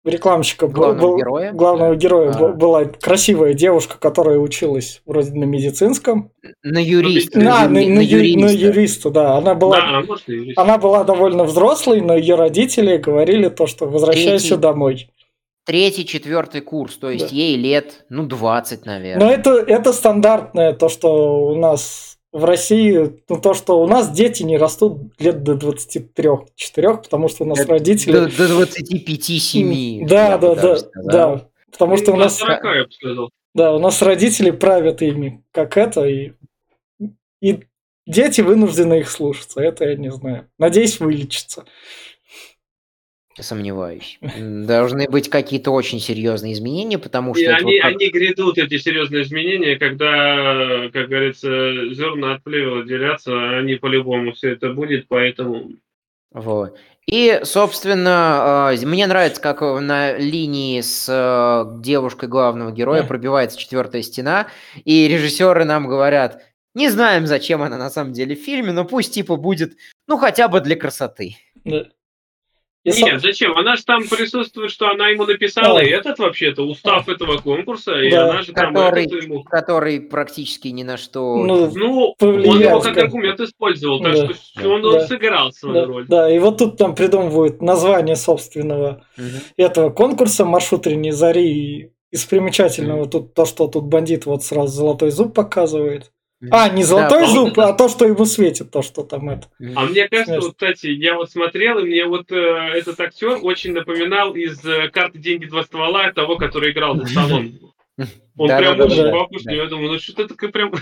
рекламщика 0.04 0.68
главного 0.68 1.10
был, 1.10 1.18
героя, 1.18 1.52
главного 1.52 1.96
героя 1.96 2.30
а. 2.30 2.48
была 2.48 2.84
красивая 2.84 3.54
девушка, 3.54 3.98
которая 3.98 4.38
училась 4.38 5.02
вроде 5.06 5.32
на 5.32 5.44
медицинском. 5.44 6.30
На 6.62 6.78
юриста. 6.78 7.38
На, 7.38 7.62
на, 7.62 7.68
на, 7.68 7.80
на, 7.80 8.00
юриста. 8.00 8.40
на 8.40 8.50
юриста, 8.50 9.10
да. 9.10 9.36
Она 9.36 9.54
была, 9.54 9.76
да, 9.80 10.00
может, 10.02 10.24
она 10.56 10.78
была 10.78 11.04
довольно 11.04 11.44
взрослой, 11.44 12.00
но 12.00 12.16
ее 12.16 12.34
родители 12.34 12.96
говорили 12.96 13.48
то, 13.48 13.66
что 13.66 13.86
возвращайся 13.86 14.48
Третий. 14.48 14.62
домой. 14.62 15.10
Третий, 15.64 16.06
четвертый 16.06 16.62
курс, 16.62 16.96
то 16.96 17.10
есть 17.10 17.28
да. 17.28 17.36
ей 17.36 17.56
лет, 17.56 18.06
ну, 18.08 18.26
20, 18.26 18.86
наверное. 18.86 19.26
Но 19.26 19.30
это, 19.30 19.50
это 19.58 19.92
стандартное, 19.92 20.72
то, 20.72 20.88
что 20.88 21.48
у 21.48 21.56
нас 21.56 22.17
в 22.32 22.44
России 22.44 23.20
ну, 23.28 23.40
то, 23.40 23.54
что 23.54 23.80
у 23.80 23.86
нас 23.86 24.10
дети 24.10 24.42
не 24.42 24.58
растут 24.58 24.98
лет 25.18 25.42
до 25.42 25.54
23-4, 25.54 27.02
потому 27.02 27.28
что 27.28 27.44
у 27.44 27.46
нас 27.46 27.64
до, 27.64 27.72
родители... 27.72 28.12
До, 28.12 28.26
до 28.26 28.64
25-7. 28.64 30.06
Да, 30.06 30.38
да, 30.38 30.54
да, 30.54 30.78
да. 30.94 31.48
Потому 31.72 31.96
что 31.96 32.12
у 32.12 32.16
нас... 32.16 32.36
40, 32.38 32.64
я 32.64 32.84
бы 32.84 32.90
сказал. 32.90 33.30
Да, 33.54 33.74
у 33.74 33.78
нас 33.78 34.02
родители 34.02 34.50
правят 34.50 35.02
ими, 35.02 35.42
как 35.52 35.76
это, 35.76 36.04
и, 36.04 36.32
и 37.40 37.60
дети 38.06 38.40
вынуждены 38.40 39.00
их 39.00 39.10
слушаться. 39.10 39.60
Это 39.60 39.84
я 39.86 39.96
не 39.96 40.12
знаю. 40.12 40.48
Надеюсь, 40.58 41.00
вылечится. 41.00 41.64
Сомневаюсь. 43.40 44.18
Должны 44.20 45.08
быть 45.08 45.28
какие-то 45.28 45.70
очень 45.70 46.00
серьезные 46.00 46.54
изменения, 46.54 46.98
потому 46.98 47.34
что... 47.34 47.42
И 47.42 47.46
они, 47.46 47.80
вот 47.80 47.88
они 47.88 48.08
грядут, 48.10 48.58
эти 48.58 48.78
серьезные 48.78 49.22
изменения, 49.22 49.76
когда, 49.76 50.88
как 50.92 51.08
говорится, 51.08 51.94
зерна 51.94 52.34
от 52.34 52.42
плевела 52.42 52.84
делятся, 52.84 53.58
они 53.58 53.76
по-любому 53.76 54.32
все 54.32 54.52
это 54.52 54.72
будет, 54.72 55.06
поэтому... 55.08 55.70
Вот. 56.32 56.76
И, 57.06 57.40
собственно, 57.44 58.70
э, 58.74 58.86
мне 58.86 59.06
нравится, 59.06 59.40
как 59.40 59.62
на 59.62 60.18
линии 60.18 60.82
с 60.82 61.06
э, 61.08 61.80
девушкой 61.80 62.28
главного 62.28 62.70
героя 62.70 63.02
пробивается 63.02 63.58
четвертая 63.58 64.02
стена, 64.02 64.48
и 64.84 65.08
режиссеры 65.08 65.64
нам 65.64 65.88
говорят, 65.88 66.42
не 66.74 66.90
знаем, 66.90 67.26
зачем 67.26 67.62
она 67.62 67.78
на 67.78 67.88
самом 67.88 68.12
деле 68.12 68.36
в 68.36 68.40
фильме, 68.40 68.72
но 68.72 68.84
пусть 68.84 69.14
типа 69.14 69.36
будет, 69.36 69.78
ну, 70.06 70.18
хотя 70.18 70.48
бы 70.48 70.60
для 70.60 70.76
красоты. 70.76 71.36
Да. 71.64 71.86
И 72.84 73.02
Нет, 73.02 73.20
зачем? 73.20 73.56
Она 73.58 73.76
же 73.76 73.84
там 73.84 74.02
присутствует, 74.04 74.70
что 74.70 74.88
она 74.88 75.08
ему 75.08 75.24
написала, 75.26 75.80
и 75.80 75.88
этот 75.88 76.18
вообще-то 76.18 76.62
устав 76.62 77.08
этого 77.08 77.38
конкурса, 77.38 78.00
и 78.00 78.10
она 78.12 78.42
же 78.42 78.52
там 78.52 78.72
который, 78.72 79.04
ему... 79.04 79.42
который 79.42 80.00
практически 80.00 80.68
ни 80.68 80.84
на 80.84 80.96
что... 80.96 81.44
Ну, 81.44 81.70
ну 81.74 82.14
он 82.20 82.60
его 82.60 82.80
как 82.80 82.96
аргумент 82.96 83.40
использовал, 83.40 84.00
так 84.00 84.14
да. 84.14 84.34
что 84.34 84.68
он, 84.70 84.84
он 84.84 85.00
сыграл 85.02 85.52
свою 85.52 85.74
да, 85.74 85.86
роль. 85.86 86.06
Да, 86.08 86.34
и 86.34 86.38
вот 86.38 86.58
тут 86.58 86.76
там 86.76 86.94
придумывают 86.94 87.60
название 87.60 88.16
собственного 88.16 89.04
угу. 89.16 89.24
этого 89.56 89.90
конкурса 89.90 90.44
«Маршрут 90.44 90.86
Рени 90.86 91.10
Зари». 91.10 91.92
Из 92.10 92.24
примечательного 92.24 93.02
угу. 93.02 93.10
тут 93.10 93.34
то, 93.34 93.44
что 93.44 93.68
тут 93.68 93.84
бандит 93.84 94.24
вот 94.24 94.42
сразу 94.42 94.72
золотой 94.72 95.10
зуб 95.10 95.34
показывает. 95.34 96.10
А, 96.50 96.68
не 96.68 96.84
золотой 96.84 97.22
да, 97.22 97.26
зуб, 97.26 97.58
а 97.58 97.72
то, 97.72 97.88
что 97.88 98.06
ему 98.06 98.24
светит, 98.24 98.70
то, 98.70 98.80
что 98.80 99.02
там 99.02 99.28
это. 99.28 99.48
А 99.74 99.86
мне 99.86 100.08
кажется, 100.08 100.40
вот, 100.40 100.52
кстати, 100.52 100.86
я 100.86 101.14
вот 101.14 101.30
смотрел, 101.32 101.78
и 101.78 101.82
мне 101.82 102.04
вот 102.04 102.30
э, 102.30 102.36
этот 102.36 103.00
актер 103.00 103.40
очень 103.42 103.72
напоминал 103.72 104.34
из 104.34 104.64
э, 104.64 104.88
карты 104.88 105.18
«Деньги 105.18 105.46
два 105.46 105.64
ствола» 105.64 106.12
того, 106.12 106.36
который 106.36 106.70
играл 106.70 106.96
за 106.96 107.06
столом. 107.06 107.58
Он 108.36 108.46
да, 108.46 108.58
прям 108.58 108.78
да, 108.78 108.84
очень 108.84 109.02
да, 109.02 109.10
похож, 109.10 109.42
да. 109.42 109.52
я 109.52 109.66
думаю, 109.66 109.92
ну 109.92 109.98
что 109.98 110.28
такое 110.28 110.50
прям... 110.50 110.72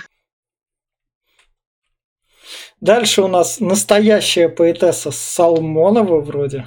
Дальше 2.83 3.23
у 3.23 3.29
нас 3.29 3.59
настоящая 3.59 4.51
поэтесса 4.51 5.11
Салмонова 5.11 6.21
вроде. 6.21 6.67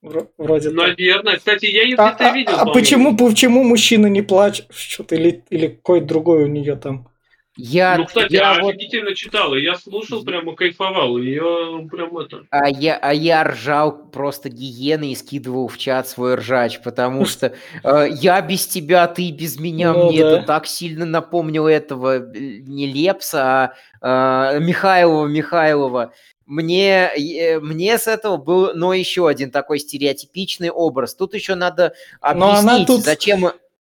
Вроде 0.00 0.70
Наверное. 0.70 1.32
Так. 1.32 1.38
Кстати, 1.38 1.66
я 1.66 1.82
ее 1.82 1.96
а, 1.96 2.10
где-то 2.10 2.30
а, 2.30 2.34
видел. 2.34 2.52
А, 2.54 2.62
а 2.62 2.72
почему, 2.72 3.16
почему 3.16 3.64
мужчина 3.64 4.06
не 4.06 4.22
плачет? 4.22 4.68
Что-то 4.70 5.16
или, 5.16 5.42
или 5.50 5.66
какой 5.66 6.00
другой 6.00 6.44
у 6.44 6.46
нее 6.46 6.76
там? 6.76 7.08
Я, 7.56 7.96
ну, 7.96 8.04
кстати, 8.04 8.34
я 8.34 8.52
офигительно 8.52 9.10
вот... 9.10 9.16
читал, 9.16 9.54
и 9.54 9.62
я 9.62 9.76
слушал, 9.76 10.22
прямо 10.22 10.54
кайфовал, 10.54 11.16
и 11.16 11.30
я 11.30 11.86
прям 11.90 12.16
это... 12.18 12.44
А 12.50 12.68
я, 12.68 12.96
а 12.96 13.14
я 13.14 13.44
ржал 13.44 14.10
просто 14.10 14.50
гиены 14.50 15.12
и 15.12 15.14
скидывал 15.14 15.68
в 15.68 15.78
чат 15.78 16.06
свой 16.06 16.34
ржач, 16.34 16.80
потому 16.82 17.24
что 17.26 17.54
э, 17.82 18.06
я 18.10 18.42
без 18.42 18.66
тебя, 18.66 19.06
ты 19.06 19.30
без 19.30 19.58
меня, 19.58 19.94
ну, 19.94 20.10
мне 20.10 20.22
да. 20.22 20.36
это 20.36 20.46
так 20.46 20.66
сильно 20.66 21.06
напомнило 21.06 21.68
этого 21.68 22.18
э, 22.18 22.58
не 22.60 22.86
Лепса, 22.86 23.72
а 24.02 24.52
э, 24.52 24.60
Михайлова 24.60 25.26
Михайлова. 25.26 26.12
Мне, 26.44 27.10
э, 27.16 27.58
мне 27.58 27.98
с 27.98 28.06
этого 28.06 28.36
был, 28.36 28.74
но 28.74 28.92
еще 28.92 29.28
один 29.28 29.50
такой 29.50 29.78
стереотипичный 29.78 30.70
образ. 30.70 31.14
Тут 31.14 31.34
еще 31.34 31.54
надо 31.54 31.94
объяснить, 32.20 32.86
тут... 32.86 33.02
зачем 33.02 33.46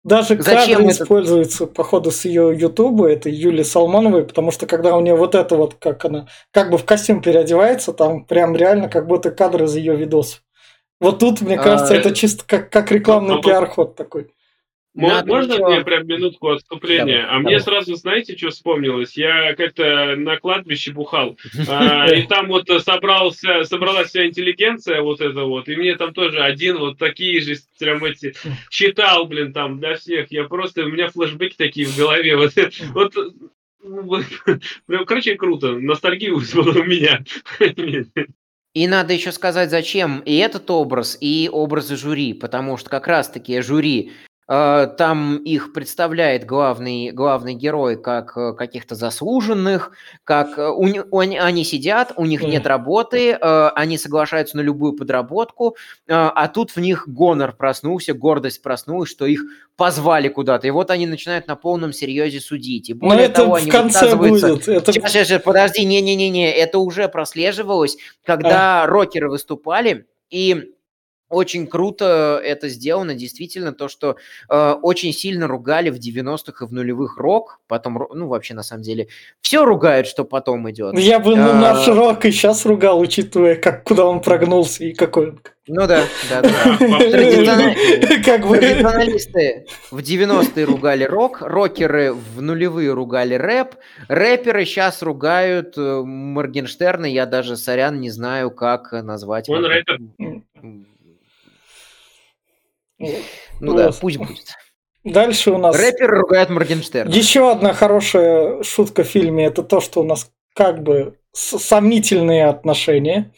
даже 0.08 0.40
Зачем 0.42 0.78
кадры 0.78 0.84
это? 0.84 1.02
используются, 1.02 1.66
походу, 1.66 2.10
с 2.10 2.24
ее 2.24 2.52
ютуба, 2.56 3.08
это 3.08 3.28
Юли 3.28 3.62
Салмановой, 3.62 4.24
потому 4.24 4.50
что 4.50 4.66
когда 4.66 4.96
у 4.96 5.00
нее 5.00 5.14
вот 5.14 5.34
это 5.34 5.56
вот, 5.56 5.74
как 5.78 6.04
она, 6.04 6.26
как 6.50 6.70
бы 6.70 6.78
в 6.78 6.84
костюм 6.84 7.22
переодевается, 7.22 7.92
там 7.92 8.24
прям 8.24 8.56
реально 8.56 8.88
как 8.88 9.06
будто 9.06 9.30
кадры 9.30 9.66
из 9.66 9.76
ее 9.76 9.94
видосов. 9.94 10.42
Вот 11.00 11.20
тут, 11.20 11.40
мне 11.42 11.56
а, 11.56 11.62
кажется, 11.62 11.94
а, 11.94 11.96
это 11.96 12.14
чисто 12.14 12.44
как, 12.46 12.70
как 12.70 12.90
рекламный 12.90 13.38
а, 13.38 13.42
пиар-ход 13.42 13.94
такой. 13.94 14.32
Надо 15.00 15.28
Можно 15.28 15.58
мне 15.68 15.80
прям 15.82 16.06
минутку 16.06 16.48
отступления? 16.50 17.22
Давай, 17.22 17.24
а 17.24 17.26
давай. 17.26 17.42
мне 17.42 17.60
сразу, 17.60 17.94
знаете, 17.94 18.36
что 18.36 18.50
вспомнилось? 18.50 19.16
Я 19.16 19.54
как-то 19.54 20.16
на 20.16 20.36
кладбище 20.36 20.92
бухал, 20.92 21.38
а, 21.68 22.12
и 22.12 22.26
там 22.26 22.48
вот 22.48 22.68
собрался, 22.82 23.64
собралась 23.64 24.08
вся 24.08 24.26
интеллигенция 24.26 25.00
вот 25.00 25.20
это 25.20 25.44
вот, 25.44 25.68
и 25.68 25.76
мне 25.76 25.94
там 25.96 26.12
тоже 26.12 26.40
один 26.40 26.78
вот 26.78 26.98
такие 26.98 27.40
же 27.40 27.54
прям 27.78 28.04
эти 28.04 28.34
читал, 28.70 29.26
блин, 29.26 29.52
там 29.52 29.78
для 29.78 29.94
всех. 29.96 30.32
Я 30.32 30.44
просто, 30.44 30.84
у 30.84 30.88
меня 30.88 31.08
флешбеки 31.08 31.56
такие 31.56 31.86
в 31.86 31.96
голове. 31.96 32.36
Вот, 32.36 32.52
вот 32.94 33.14
Прям, 34.86 35.04
короче, 35.06 35.34
круто. 35.36 35.72
Ностальгия 35.72 36.32
вызвала 36.32 36.80
у 36.80 36.84
меня. 36.84 37.24
И 38.74 38.86
надо 38.86 39.12
еще 39.12 39.32
сказать, 39.32 39.70
зачем 39.70 40.20
и 40.20 40.36
этот 40.36 40.70
образ, 40.70 41.16
и 41.20 41.48
образы 41.50 41.96
жюри, 41.96 42.34
потому 42.34 42.76
что 42.76 42.90
как 42.90 43.08
раз-таки 43.08 43.60
жюри 43.60 44.12
там 44.48 45.36
их 45.36 45.74
представляет 45.74 46.46
главный, 46.46 47.10
главный 47.10 47.52
герой 47.52 48.00
как 48.00 48.34
э, 48.34 48.54
каких-то 48.54 48.94
заслуженных, 48.94 49.92
как 50.24 50.58
э, 50.58 50.68
у, 50.70 50.86
у, 51.10 51.18
они 51.18 51.64
сидят, 51.64 52.14
у 52.16 52.24
них 52.24 52.42
нет 52.42 52.66
работы, 52.66 53.34
они 53.34 53.98
соглашаются 53.98 54.56
на 54.56 54.62
любую 54.62 54.94
подработку, 54.94 55.76
а 56.08 56.48
тут 56.48 56.70
в 56.70 56.80
них 56.80 57.06
гонор 57.06 57.52
проснулся, 57.52 58.14
гордость 58.14 58.62
проснулась, 58.62 59.10
что 59.10 59.26
их 59.26 59.42
позвали 59.76 60.28
куда-то, 60.28 60.66
и 60.66 60.70
вот 60.70 60.90
они 60.90 61.06
начинают 61.06 61.46
на 61.46 61.54
полном 61.54 61.92
серьезе 61.92 62.40
судить. 62.40 62.88
И 62.88 62.94
более 62.94 63.16
Но 63.16 63.22
это 63.24 63.34
того, 63.34 63.56
в 63.56 63.68
конце 63.68 64.16
будет. 64.16 64.66
Это... 64.66 64.92
Сейчас, 64.92 65.12
сейчас, 65.12 65.42
подожди, 65.42 65.84
не-не-не, 65.84 66.50
это 66.52 66.78
уже 66.78 67.08
прослеживалось, 67.08 67.98
когда 68.24 68.84
а. 68.84 68.86
рокеры 68.86 69.28
выступали, 69.28 70.06
и 70.30 70.72
очень 71.28 71.66
круто 71.66 72.40
это 72.42 72.68
сделано, 72.68 73.14
действительно, 73.14 73.72
то, 73.72 73.88
что 73.88 74.16
э, 74.48 74.72
очень 74.82 75.12
сильно 75.12 75.46
ругали 75.46 75.90
в 75.90 75.98
90-х 75.98 76.64
и 76.64 76.68
в 76.68 76.72
нулевых 76.72 77.18
рок, 77.18 77.60
потом, 77.66 78.06
ну, 78.12 78.28
вообще, 78.28 78.54
на 78.54 78.62
самом 78.62 78.82
деле, 78.82 79.08
все 79.40 79.64
ругают, 79.64 80.06
что 80.06 80.24
потом 80.24 80.70
идет. 80.70 80.94
Ну, 80.94 81.00
я 81.00 81.18
бы 81.18 81.36
ну, 81.36 81.52
наш 81.54 81.86
рок 81.88 82.24
и 82.24 82.30
сейчас 82.30 82.64
ругал, 82.66 83.00
учитывая, 83.00 83.56
как, 83.56 83.84
куда 83.84 84.06
он 84.06 84.20
прогнулся 84.20 84.84
и 84.84 84.92
какой 84.92 85.30
он. 85.30 85.40
Ну 85.68 85.86
да, 85.86 86.04
да, 86.30 86.40
да. 86.40 86.48
Традиционалисты 86.78 89.66
в 89.90 89.98
90-е 89.98 90.64
ругали 90.64 91.04
рок, 91.04 91.42
рокеры 91.42 92.14
в 92.14 92.40
нулевые 92.40 92.94
ругали 92.94 93.34
рэп, 93.34 93.74
рэперы 94.08 94.64
сейчас 94.64 95.02
ругают 95.02 95.76
э, 95.76 96.02
Моргенштерна, 96.02 97.04
я 97.04 97.26
даже, 97.26 97.58
сорян, 97.58 98.00
не 98.00 98.08
знаю, 98.10 98.50
как 98.50 98.92
назвать. 98.92 99.50
Он 99.50 99.66
рэпер. 99.66 99.98
Ну 102.98 103.74
да, 103.74 103.90
пусть 103.92 104.18
будет. 104.18 104.54
Дальше 105.04 105.52
у 105.52 105.58
нас... 105.58 105.78
Рэпер 105.78 106.10
ругает 106.10 106.50
Моргенштерна. 106.50 107.10
Еще 107.10 107.50
одна 107.50 107.72
хорошая 107.72 108.62
шутка 108.62 109.04
в 109.04 109.06
фильме, 109.06 109.46
это 109.46 109.62
то, 109.62 109.80
что 109.80 110.00
у 110.00 110.04
нас 110.04 110.30
как 110.54 110.82
бы 110.82 111.16
сомнительные 111.32 112.46
отношения. 112.46 113.32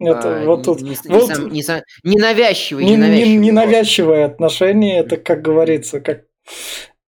Это 0.00 0.42
а, 0.42 0.44
вот 0.44 0.64
тут. 0.64 0.80
Не, 0.80 0.96
вот, 1.08 1.28
не, 1.28 1.34
сам, 1.34 1.48
не, 1.50 1.62
сам, 1.62 1.82
не 2.04 2.18
навязчивые, 2.18 2.88
не, 2.88 2.96
не, 2.96 3.36
не 3.36 3.52
навязчивые 3.52 4.24
отношения, 4.24 4.98
это, 4.98 5.18
как 5.18 5.42
говорится, 5.42 6.00
как 6.00 6.24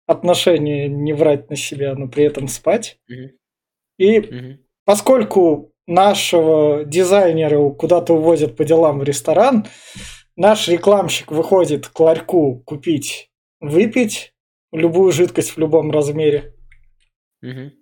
отношение 0.06 0.88
не 0.88 1.12
врать 1.12 1.48
на 1.50 1.56
себя, 1.56 1.94
но 1.94 2.08
при 2.08 2.24
этом 2.24 2.48
спать. 2.48 2.98
Угу. 3.08 3.30
И 3.98 4.18
угу. 4.18 4.58
поскольку 4.84 5.72
нашего 5.86 6.84
дизайнера 6.84 7.70
куда-то 7.70 8.14
увозят 8.14 8.56
по 8.56 8.64
делам 8.64 8.98
в 8.98 9.04
ресторан, 9.04 9.66
наш 10.40 10.68
рекламщик 10.68 11.30
выходит 11.30 11.86
к 11.86 12.00
ларьку 12.00 12.62
купить, 12.64 13.30
выпить 13.60 14.32
любую 14.72 15.12
жидкость 15.12 15.50
в 15.50 15.58
любом 15.58 15.90
размере. 15.90 16.54
Угу. 17.42 17.72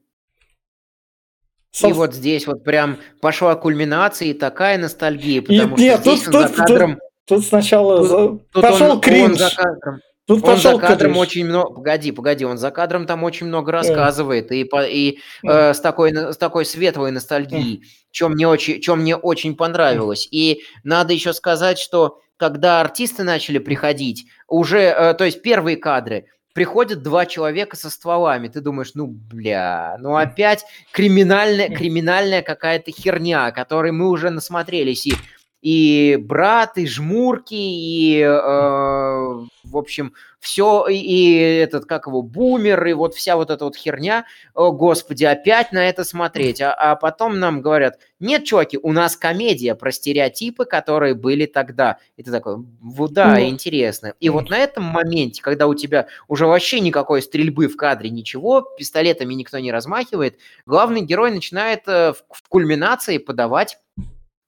И 1.88 1.92
вот 1.92 2.14
здесь 2.14 2.48
вот 2.48 2.64
прям 2.64 2.98
пошла 3.20 3.54
кульминация 3.54 4.28
и 4.28 4.34
такая 4.34 4.76
ностальгия, 4.76 5.40
потому 5.40 5.61
и, 5.61 5.66
что 5.66 5.80
нет, 5.80 6.00
здесь 6.00 6.22
тут, 6.24 6.32
тут, 6.32 6.48
за 6.48 6.54
кадром... 6.54 6.92
Тут, 6.94 7.00
тут 7.26 7.46
сначала 7.46 7.98
тут, 7.98 8.09
за... 8.09 8.28
тут 8.52 8.62
пошел 8.62 8.90
он, 8.90 9.00
кринж. 9.00 9.30
Он 9.30 9.36
за 9.36 9.50
кадром. 9.54 10.00
Тут 10.26 10.44
он 10.44 10.56
за 10.56 10.78
кадром 10.78 11.12
кринж. 11.12 11.16
очень 11.16 11.46
много, 11.46 11.74
погоди, 11.74 12.11
погоди, 12.11 12.44
он 12.44 12.59
за 12.59 12.72
кадром 12.72 13.06
там 13.06 13.22
очень 13.22 13.46
много 13.46 13.70
рассказывает 13.70 14.50
и, 14.50 14.68
и 14.88 15.18
э, 15.46 15.74
с 15.74 15.80
такой 15.80 16.12
с 16.12 16.36
такой 16.36 16.64
светлой 16.64 17.12
ностальгией, 17.12 17.84
чем 18.11 18.32
мне 18.32 18.48
очень, 18.48 18.80
чем 18.80 19.00
мне 19.00 19.14
очень 19.14 19.54
понравилось. 19.54 20.26
И 20.32 20.62
надо 20.82 21.12
еще 21.12 21.32
сказать, 21.32 21.78
что 21.78 22.18
когда 22.39 22.80
артисты 22.80 23.24
начали 23.24 23.59
приходить, 23.59 24.26
уже, 24.47 24.78
э, 24.78 25.14
то 25.14 25.24
есть 25.24 25.43
первые 25.43 25.76
кадры, 25.76 26.26
приходят 26.55 27.03
два 27.03 27.26
человека 27.26 27.76
со 27.76 27.91
стволами. 27.91 28.49
Ты 28.49 28.61
думаешь, 28.61 28.93
ну, 28.95 29.07
бля, 29.07 29.97
ну 30.01 30.16
опять 30.16 30.64
криминальная, 30.93 31.68
криминальная 31.68 32.43
какая-то 32.43 32.91
херня, 32.91 33.51
которой 33.51 33.93
мы 33.93 34.09
уже 34.09 34.30
насмотрелись. 34.30 35.07
И 35.07 35.14
и 35.61 36.16
брат, 36.20 36.78
и 36.78 36.86
жмурки, 36.86 37.54
и, 37.54 38.20
э, 38.20 38.28
в 38.28 39.76
общем, 39.76 40.12
все, 40.38 40.86
и, 40.86 40.94
и 40.96 41.34
этот, 41.56 41.84
как 41.86 42.06
его, 42.06 42.22
бумер, 42.22 42.86
и 42.86 42.92
вот 42.92 43.14
вся 43.14 43.36
вот 43.36 43.50
эта 43.50 43.64
вот 43.64 43.74
херня, 43.74 44.24
о, 44.54 44.70
господи, 44.70 45.24
опять 45.24 45.72
на 45.72 45.88
это 45.88 46.04
смотреть. 46.04 46.61
А, 46.61 46.72
а 46.72 46.94
потом 46.94 47.40
нам 47.40 47.61
говорят, 47.61 47.98
нет, 48.20 48.44
чуваки, 48.44 48.78
у 48.80 48.92
нас 48.92 49.16
комедия 49.16 49.74
про 49.74 49.90
стереотипы, 49.90 50.64
которые 50.64 51.14
были 51.14 51.46
тогда. 51.46 51.98
И 52.16 52.22
ты 52.22 52.30
такой, 52.30 52.59
вот 52.80 53.12
да, 53.12 53.34
ну, 53.34 53.40
интересно. 53.40 54.14
И 54.20 54.28
вот 54.28 54.50
на 54.50 54.59
этом 54.59 54.84
моменте, 54.84 55.42
когда 55.42 55.66
у 55.66 55.74
тебя 55.74 56.06
уже 56.28 56.46
вообще 56.46 56.78
никакой 56.78 57.20
стрельбы 57.20 57.66
в 57.66 57.76
кадре, 57.76 58.11
ничего, 58.11 58.61
пистолетами 58.61 59.34
никто 59.34 59.59
не 59.59 59.72
размахивает, 59.72 60.38
главный 60.66 61.00
герой 61.00 61.32
начинает 61.32 61.82
э, 61.88 62.12
в, 62.12 62.24
в 62.30 62.48
кульминации 62.48 63.18
подавать 63.18 63.78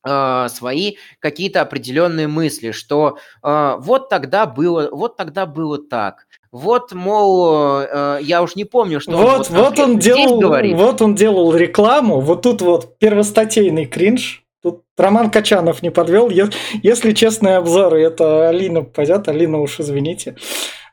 свои 0.02 0.96
какие-то 1.18 1.60
определенные 1.60 2.26
мысли, 2.26 2.70
что 2.70 3.18
э, 3.42 3.76
вот 3.78 4.08
тогда 4.08 4.46
было, 4.46 4.88
вот 4.90 5.16
тогда 5.16 5.44
было 5.46 5.78
так. 5.78 6.26
Вот, 6.52 6.92
мол, 6.92 7.82
э, 7.82 8.18
я 8.22 8.42
уж 8.42 8.56
не 8.56 8.64
помню, 8.64 9.00
что 9.00 9.12
вот, 9.12 9.22
он 9.22 9.36
вот, 9.36 9.50
вот 9.50 9.78
он 9.78 9.98
делал, 9.98 10.40
говорит. 10.40 10.76
Вот 10.76 11.00
он 11.02 11.14
делал 11.14 11.54
рекламу, 11.54 12.20
вот 12.20 12.42
тут 12.42 12.62
вот 12.62 12.98
первостатейный 12.98 13.86
кринж. 13.86 14.44
Тут 14.62 14.82
Роман 14.98 15.30
Качанов 15.30 15.82
не 15.82 15.90
подвел. 15.90 16.28
Если 16.28 17.12
честные 17.12 17.56
обзоры, 17.56 18.02
это 18.02 18.48
Алина 18.48 18.82
пойдет, 18.82 19.28
Алина 19.28 19.60
уж 19.60 19.80
извините. 19.80 20.36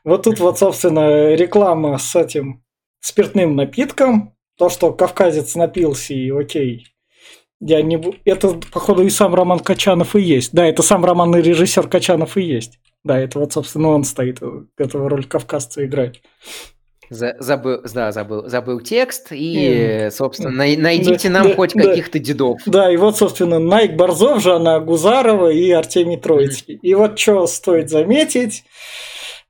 Вот 0.04 0.22
тут 0.22 0.38
вот, 0.38 0.58
собственно, 0.58 1.34
реклама 1.34 1.98
с 1.98 2.14
этим 2.16 2.62
спиртным 3.00 3.56
напитком. 3.56 4.34
То, 4.56 4.70
что 4.70 4.92
кавказец 4.92 5.54
напился 5.54 6.14
и 6.14 6.30
окей, 6.30 6.86
я 7.60 7.82
не... 7.82 8.00
Это, 8.24 8.58
походу, 8.72 9.04
и 9.04 9.10
сам 9.10 9.34
Роман 9.34 9.58
Качанов 9.60 10.16
и 10.16 10.20
есть. 10.20 10.52
Да, 10.52 10.66
это 10.66 10.82
сам 10.82 11.04
Роман 11.04 11.34
и 11.36 11.42
режиссер 11.42 11.88
Качанов 11.88 12.36
и 12.36 12.42
есть. 12.42 12.78
Да, 13.04 13.18
это 13.18 13.38
вот, 13.38 13.52
собственно, 13.52 13.88
он 13.88 14.04
стоит, 14.04 14.40
эту 14.76 15.08
роль 15.08 15.24
кавказца 15.24 15.84
играть. 15.84 16.20
Забыл, 17.10 17.80
да, 17.94 18.12
забыл, 18.12 18.48
забыл 18.48 18.80
текст, 18.80 19.28
и, 19.30 20.08
собственно, 20.10 20.50
найдите 20.50 21.30
нам 21.30 21.48
да, 21.48 21.54
хоть 21.54 21.72
да, 21.72 21.84
каких-то 21.84 22.18
дедов. 22.18 22.60
Да, 22.66 22.92
и 22.92 22.98
вот, 22.98 23.16
собственно, 23.16 23.58
Найк 23.58 23.96
Борзов, 23.96 24.42
Жанна 24.42 24.78
Гузарова 24.80 25.48
и 25.48 25.70
Артемий 25.70 26.18
Троицкий. 26.18 26.74
Mm-hmm. 26.74 26.80
И 26.82 26.94
вот 26.94 27.18
что 27.18 27.46
стоит 27.46 27.88
заметить, 27.88 28.64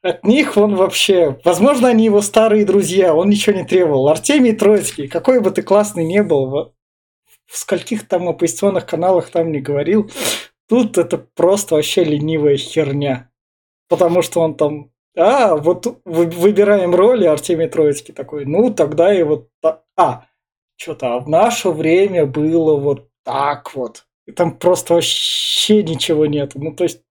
от 0.03 0.23
них 0.25 0.57
он 0.57 0.77
вообще... 0.77 1.41
Возможно, 1.45 1.89
они 1.89 2.05
его 2.05 2.23
старые 2.23 2.65
друзья, 2.65 3.13
он 3.13 3.29
ничего 3.29 3.57
не 3.57 3.65
требовал. 3.65 4.09
Артемий 4.09 4.53
Троицкий, 4.53 5.09
какой 5.09 5.41
бы 5.41 5.51
ты 5.51 5.63
классный 5.63 6.05
не 6.05 6.23
был, 6.23 6.75
в 7.49 7.57
скольких 7.57 8.07
там 8.07 8.29
оппозиционных 8.29 8.87
каналах 8.87 9.31
там 9.31 9.51
не 9.51 9.61
говорил, 9.61 10.11
тут 10.69 10.99
это 10.99 11.19
просто 11.19 11.75
вообще 11.75 12.05
ленивая 12.05 12.57
херня. 12.57 13.31
Потому 13.89 14.23
что 14.23 14.41
он 14.41 14.55
там, 14.55 14.91
а, 15.17 15.57
вот 15.57 16.01
выбираем 16.05 16.95
роли, 16.95 17.25
Артемий 17.25 17.69
Троицкий 17.69 18.13
такой, 18.13 18.45
ну, 18.45 18.73
тогда 18.73 19.13
и 19.13 19.23
вот, 19.23 19.49
а, 19.97 20.27
что-то, 20.77 21.15
а 21.15 21.21
в 21.21 21.29
наше 21.29 21.71
время 21.71 22.27
было 22.27 22.79
вот 22.79 23.09
так 23.25 23.75
вот. 23.75 24.05
И 24.27 24.33
там 24.33 24.59
просто 24.59 24.95
вообще 24.95 25.83
ничего 25.83 26.27
нет. 26.27 26.53
Ну, 26.55 26.75
то 26.75 26.85
есть, 26.85 27.03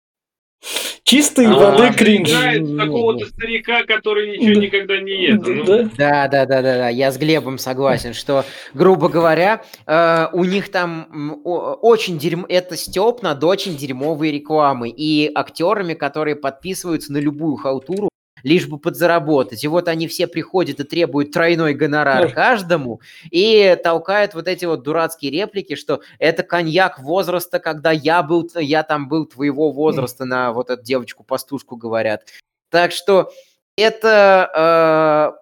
Чистой 1.03 1.45
а, 1.45 1.53
воды 1.53 1.93
кринж. 1.93 2.29
какого-то 2.77 3.27
старика, 3.27 3.83
который 3.83 4.31
ничего 4.31 4.55
да. 4.55 4.59
никогда 4.59 4.99
не 4.99 5.23
ест. 5.23 5.43
Ну. 5.47 5.89
Да, 5.97 6.27
да, 6.27 6.45
да, 6.45 6.61
да, 6.61 6.61
да. 6.61 6.89
Я 6.89 7.11
с 7.11 7.17
Глебом 7.17 7.57
согласен, 7.57 8.13
что, 8.13 8.43
грубо 8.73 9.07
говоря, 9.07 9.61
э, 9.85 10.27
у 10.33 10.43
них 10.43 10.69
там 10.69 11.39
очень 11.45 12.17
дерьмо, 12.17 12.45
это 12.49 12.75
степ 12.75 13.21
над 13.21 13.41
очень 13.43 13.77
дерьмовые 13.77 14.33
рекламы 14.33 14.89
и 14.89 15.31
актерами, 15.33 15.93
которые 15.93 16.35
подписываются 16.35 17.13
на 17.13 17.19
любую 17.19 17.55
халтуру, 17.55 18.09
лишь 18.43 18.67
бы 18.67 18.77
подзаработать. 18.77 19.63
И 19.63 19.67
вот 19.67 19.87
они 19.87 20.07
все 20.07 20.27
приходят 20.27 20.79
и 20.79 20.83
требуют 20.83 21.31
тройной 21.31 21.73
гонорар 21.73 22.31
каждому, 22.31 23.01
и 23.31 23.77
толкают 23.83 24.33
вот 24.33 24.47
эти 24.47 24.65
вот 24.65 24.83
дурацкие 24.83 25.31
реплики, 25.31 25.75
что 25.75 26.01
это 26.19 26.43
коньяк 26.43 26.99
возраста, 26.99 27.59
когда 27.59 27.91
я 27.91 28.23
был, 28.23 28.49
я 28.55 28.83
там 28.83 29.07
был 29.07 29.25
твоего 29.25 29.71
возраста, 29.71 30.25
на 30.25 30.51
вот 30.53 30.69
эту 30.69 30.83
девочку-пастушку 30.83 31.75
говорят. 31.75 32.23
Так 32.69 32.91
что 32.91 33.31
это 33.77 35.37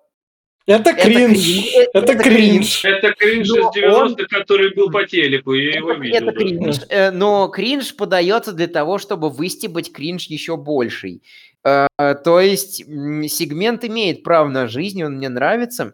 это 0.68 0.94
кринж. 0.94 1.74
Это, 1.94 2.00
это 2.00 2.16
кринж. 2.16 2.86
Это 2.86 3.14
кринж 3.14 3.50
из 3.50 3.66
90-х, 3.78 4.26
который 4.30 4.74
был 4.74 4.90
по 4.90 5.06
телеку, 5.06 5.54
я 5.54 5.70
это, 5.70 5.78
его 5.78 5.94
видел. 5.94 6.30
Это 6.30 6.32
кринж, 6.32 6.78
э, 6.90 7.12
но 7.12 7.48
кринж 7.50 7.96
подается 7.96 8.52
для 8.52 8.66
того, 8.66 8.98
чтобы 8.98 9.30
выстебать 9.30 9.92
кринж 9.92 10.26
еще 10.26 10.58
больший. 10.58 11.22
Э, 11.66 11.88
то 11.98 12.40
есть 12.40 12.76
сегмент 12.78 13.84
имеет 13.84 14.24
право 14.24 14.48
на 14.48 14.68
жизнь, 14.68 15.04
он 15.04 15.16
мне 15.16 15.30
нравится. 15.30 15.94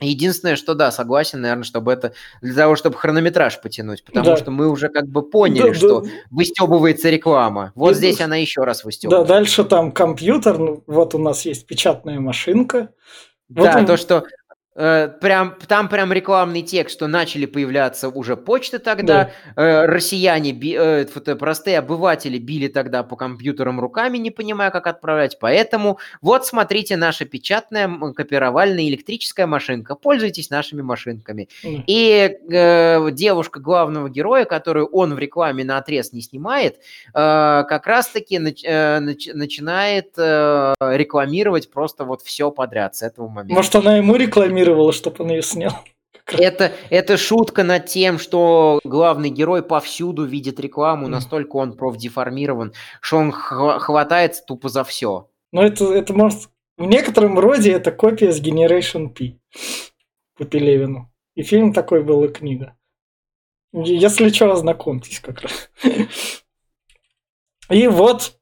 Единственное, 0.00 0.56
что 0.56 0.74
да, 0.74 0.90
согласен, 0.90 1.40
наверное, 1.40 1.64
чтобы 1.64 1.90
это 1.90 2.12
для 2.42 2.54
того, 2.54 2.76
чтобы 2.76 2.96
хронометраж 2.96 3.62
потянуть, 3.62 4.04
потому 4.04 4.26
да. 4.26 4.36
что 4.36 4.50
мы 4.50 4.68
уже 4.68 4.90
как 4.90 5.06
бы 5.06 5.22
поняли, 5.22 5.68
да, 5.68 5.74
что 5.74 6.00
да. 6.02 6.10
выстебывается 6.30 7.08
реклама. 7.08 7.72
Вот 7.74 7.92
да, 7.92 7.94
здесь 7.94 8.20
она 8.20 8.36
еще 8.36 8.64
раз 8.64 8.84
выстебывает. 8.84 9.26
Да, 9.26 9.34
дальше 9.34 9.64
там 9.64 9.92
компьютер, 9.92 10.58
ну, 10.58 10.84
вот 10.86 11.14
у 11.14 11.18
нас 11.18 11.46
есть 11.46 11.66
печатная 11.66 12.20
машинка, 12.20 12.90
да, 13.48 13.62
вот 13.72 13.80
он... 13.80 13.86
то, 13.86 13.96
что 13.96 14.24
прям, 14.76 15.54
там 15.66 15.88
прям 15.88 16.12
рекламный 16.12 16.62
текст, 16.62 16.96
что 16.96 17.06
начали 17.06 17.46
появляться 17.46 18.08
уже 18.08 18.36
почты 18.36 18.78
тогда, 18.78 19.30
да. 19.54 19.62
э, 19.62 19.86
россияне, 19.86 20.52
би, 20.52 20.76
э, 20.78 21.06
простые 21.06 21.78
обыватели 21.78 22.38
били 22.38 22.68
тогда 22.68 23.02
по 23.02 23.16
компьютерам 23.16 23.80
руками, 23.80 24.18
не 24.18 24.30
понимая, 24.30 24.70
как 24.70 24.86
отправлять, 24.86 25.38
поэтому 25.38 25.98
вот 26.20 26.46
смотрите, 26.46 26.96
наша 26.96 27.24
печатная 27.24 27.88
копировальная 28.14 28.88
электрическая 28.88 29.46
машинка, 29.46 29.94
пользуйтесь 29.94 30.50
нашими 30.50 30.82
машинками. 30.82 31.48
Mm. 31.64 31.84
И 31.86 32.38
э, 32.50 33.10
девушка 33.12 33.60
главного 33.60 34.08
героя, 34.10 34.44
которую 34.44 34.86
он 34.86 35.14
в 35.14 35.18
рекламе 35.18 35.64
на 35.64 35.78
отрез 35.78 36.12
не 36.12 36.20
снимает, 36.20 36.76
э, 36.76 36.80
как 37.14 37.86
раз-таки 37.86 38.38
нач, 38.38 38.62
э, 38.64 39.00
нач, 39.00 39.28
начинает 39.32 40.12
э, 40.18 40.74
рекламировать 40.80 41.70
просто 41.70 42.04
вот 42.04 42.22
все 42.22 42.50
подряд 42.50 42.96
с 42.96 43.02
этого 43.02 43.28
момента. 43.28 43.54
Может, 43.54 43.74
она 43.76 43.96
ему 43.96 44.16
рекламировала, 44.66 44.92
чтобы 44.92 45.24
он 45.24 45.30
ее 45.30 45.42
снял? 45.42 45.72
Это, 46.26 46.72
это 46.90 47.16
шутка 47.16 47.62
над 47.62 47.86
тем, 47.86 48.18
что 48.18 48.80
главный 48.82 49.30
герой 49.30 49.62
повсюду 49.62 50.24
видит 50.24 50.58
рекламу, 50.58 51.06
настолько 51.06 51.54
он 51.54 51.76
профдеформирован, 51.76 52.72
что 53.00 53.18
он 53.18 53.30
хватается 53.30 54.42
тупо 54.44 54.68
за 54.68 54.82
все. 54.82 55.28
Ну, 55.52 55.62
это, 55.62 55.84
это 55.94 56.12
может... 56.12 56.50
В 56.76 56.84
некотором 56.84 57.38
роде 57.38 57.70
это 57.70 57.92
копия 57.92 58.32
с 58.32 58.42
Generation 58.42 59.08
P 59.08 59.38
по 60.36 60.44
Пелевину. 60.44 61.12
И 61.36 61.44
фильм 61.44 61.72
такой 61.72 62.02
был, 62.02 62.24
и 62.24 62.28
книга. 62.28 62.76
Если 63.72 64.30
что, 64.30 64.50
ознакомьтесь 64.50 65.20
как 65.20 65.42
раз. 65.42 65.70
И 67.70 67.86
вот 67.86 68.35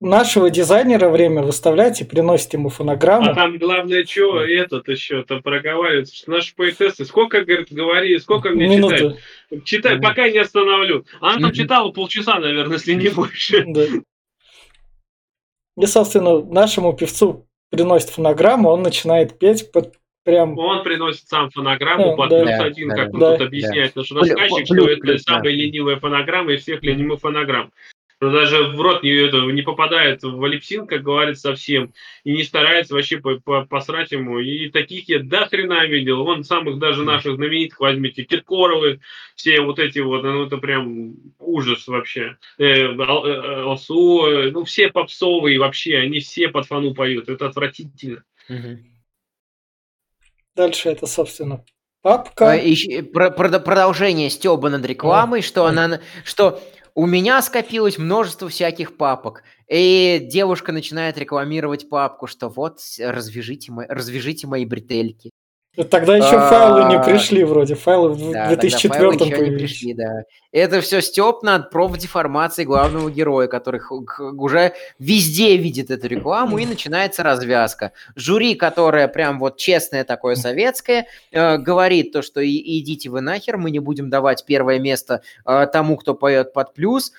нашего 0.00 0.50
дизайнера 0.50 1.08
время 1.08 1.42
выставлять 1.42 2.00
и 2.00 2.04
приносит 2.04 2.52
ему 2.52 2.68
фонограмму. 2.68 3.30
А 3.30 3.34
там 3.34 3.58
главное, 3.58 4.04
что 4.04 4.42
этот 4.42 4.88
еще 4.88 5.22
там 5.24 5.42
проговаривается, 5.42 6.14
что 6.14 6.30
наши 6.30 6.54
поэтессы, 6.54 7.04
сколько, 7.04 7.44
говорит, 7.44 7.72
говори, 7.72 8.18
сколько 8.18 8.50
мне 8.50 8.68
Минуты. 8.68 8.96
читать? 8.96 9.64
Читай, 9.64 10.00
пока 10.00 10.28
не 10.28 10.38
остановлю. 10.38 11.04
Она 11.20 11.38
там 11.40 11.52
читала 11.52 11.90
полчаса, 11.90 12.38
наверное, 12.38 12.76
если 12.76 12.94
не 12.94 13.08
больше. 13.08 13.64
Да. 13.66 13.84
И, 15.76 15.86
собственно, 15.86 16.44
нашему 16.44 16.92
певцу 16.92 17.46
приносит 17.70 18.10
фонограмму, 18.10 18.70
он 18.70 18.82
начинает 18.82 19.38
петь 19.38 19.70
под 19.72 19.94
прям... 20.24 20.58
Он 20.58 20.82
приносит 20.82 21.26
сам 21.28 21.50
фонограмму 21.50 22.16
под 22.16 22.30
да, 22.30 22.38
плюс 22.38 22.50
да, 22.50 22.64
один, 22.64 22.88
да, 22.88 22.94
как 22.96 23.10
да, 23.10 23.14
он 23.14 23.20
да, 23.20 23.36
тут 23.36 23.46
объясняет, 23.46 23.92
да. 23.94 24.00
наш 24.00 24.10
рассказчик, 24.12 24.66
что 24.66 24.88
это 24.88 25.00
плюс, 25.00 25.22
самая 25.22 25.42
да. 25.42 25.50
ленивая 25.50 25.96
фонограмма 25.96 26.52
из 26.52 26.62
всех 26.62 26.82
ленивых 26.82 27.20
фонограмм 27.20 27.70
но 27.70 27.97
даже 28.20 28.64
в 28.64 28.80
рот 28.80 29.02
не, 29.02 29.10
это, 29.10 29.38
не 29.42 29.62
попадает 29.62 30.22
в 30.22 30.44
липсин, 30.44 30.86
как 30.86 31.02
говорит 31.02 31.38
совсем, 31.38 31.92
и 32.24 32.32
не 32.32 32.42
старается 32.42 32.94
вообще 32.94 33.18
по 33.18 33.34
-по 33.34 33.66
посрать 33.66 34.10
ему. 34.10 34.40
И 34.40 34.70
таких 34.70 35.08
я 35.08 35.20
до 35.20 35.46
хрена 35.46 35.86
видел. 35.86 36.24
Вон 36.24 36.42
самых 36.42 36.78
даже 36.78 37.04
наших 37.04 37.36
знаменитых 37.36 37.78
возьмите, 37.78 38.24
Киркоровы, 38.24 39.00
все 39.36 39.60
вот 39.60 39.78
эти 39.78 40.00
вот, 40.00 40.24
ну 40.24 40.46
это 40.46 40.56
прям 40.58 41.14
ужас 41.38 41.86
вообще. 41.86 42.36
Э, 42.58 42.64
э, 42.64 43.62
Алсу, 43.62 44.26
э, 44.26 44.50
ну 44.50 44.64
все 44.64 44.88
попсовые 44.88 45.60
вообще, 45.60 45.98
они 45.98 46.18
все 46.18 46.48
под 46.48 46.66
фану 46.66 46.94
поют, 46.94 47.28
это 47.28 47.46
отвратительно. 47.46 48.24
Дальше 50.56 50.88
это, 50.88 51.06
собственно, 51.06 51.64
папка. 52.02 52.52
А, 52.52 53.02
про, 53.12 53.30
про, 53.30 53.60
продолжение 53.60 54.28
Стеба 54.28 54.70
над 54.70 54.84
рекламой, 54.84 55.38
а, 55.38 55.42
что 55.42 55.66
а. 55.66 55.68
она, 55.68 56.00
что 56.24 56.60
у 56.98 57.06
меня 57.06 57.40
скопилось 57.42 57.96
множество 57.96 58.48
всяких 58.48 58.96
папок. 58.96 59.44
И 59.68 60.26
девушка 60.32 60.72
начинает 60.72 61.16
рекламировать 61.16 61.88
папку, 61.88 62.26
что 62.26 62.48
вот, 62.48 62.80
развяжите, 62.98 63.70
мои, 63.70 63.86
развяжите 63.88 64.48
мои 64.48 64.64
бретельки. 64.66 65.30
Тогда 65.84 66.16
еще 66.16 66.38
файлы 66.48 66.90
не 66.90 67.00
пришли 67.02 67.44
вроде, 67.44 67.74
файлы 67.74 68.10
в 68.10 68.18
2004 68.18 69.10
появились. 69.10 69.58
пришли, 69.58 69.94
да. 69.94 70.24
Это 70.50 70.80
все 70.80 71.00
Степ 71.00 71.42
над 71.42 71.70
профдеформацией 71.70 72.66
главного 72.66 73.10
героя, 73.10 73.46
который 73.46 73.80
уже 73.90 74.72
везде 74.98 75.56
видит 75.56 75.90
эту 75.90 76.08
рекламу, 76.08 76.58
и 76.58 76.66
начинается 76.66 77.22
развязка. 77.22 77.92
Жюри, 78.16 78.54
которое 78.54 79.08
прям 79.08 79.38
вот 79.38 79.56
честное 79.56 80.04
такое 80.04 80.34
советское, 80.34 81.06
э, 81.30 81.58
говорит 81.58 82.12
то, 82.12 82.22
что 82.22 82.44
идите 82.44 83.08
вы 83.10 83.20
нахер, 83.20 83.56
мы 83.56 83.70
не 83.70 83.78
будем 83.78 84.10
давать 84.10 84.46
первое 84.46 84.78
место 84.78 85.22
э, 85.46 85.66
тому, 85.72 85.96
кто 85.96 86.14
поет 86.14 86.52
под 86.52 86.74
плюс, 86.74 87.12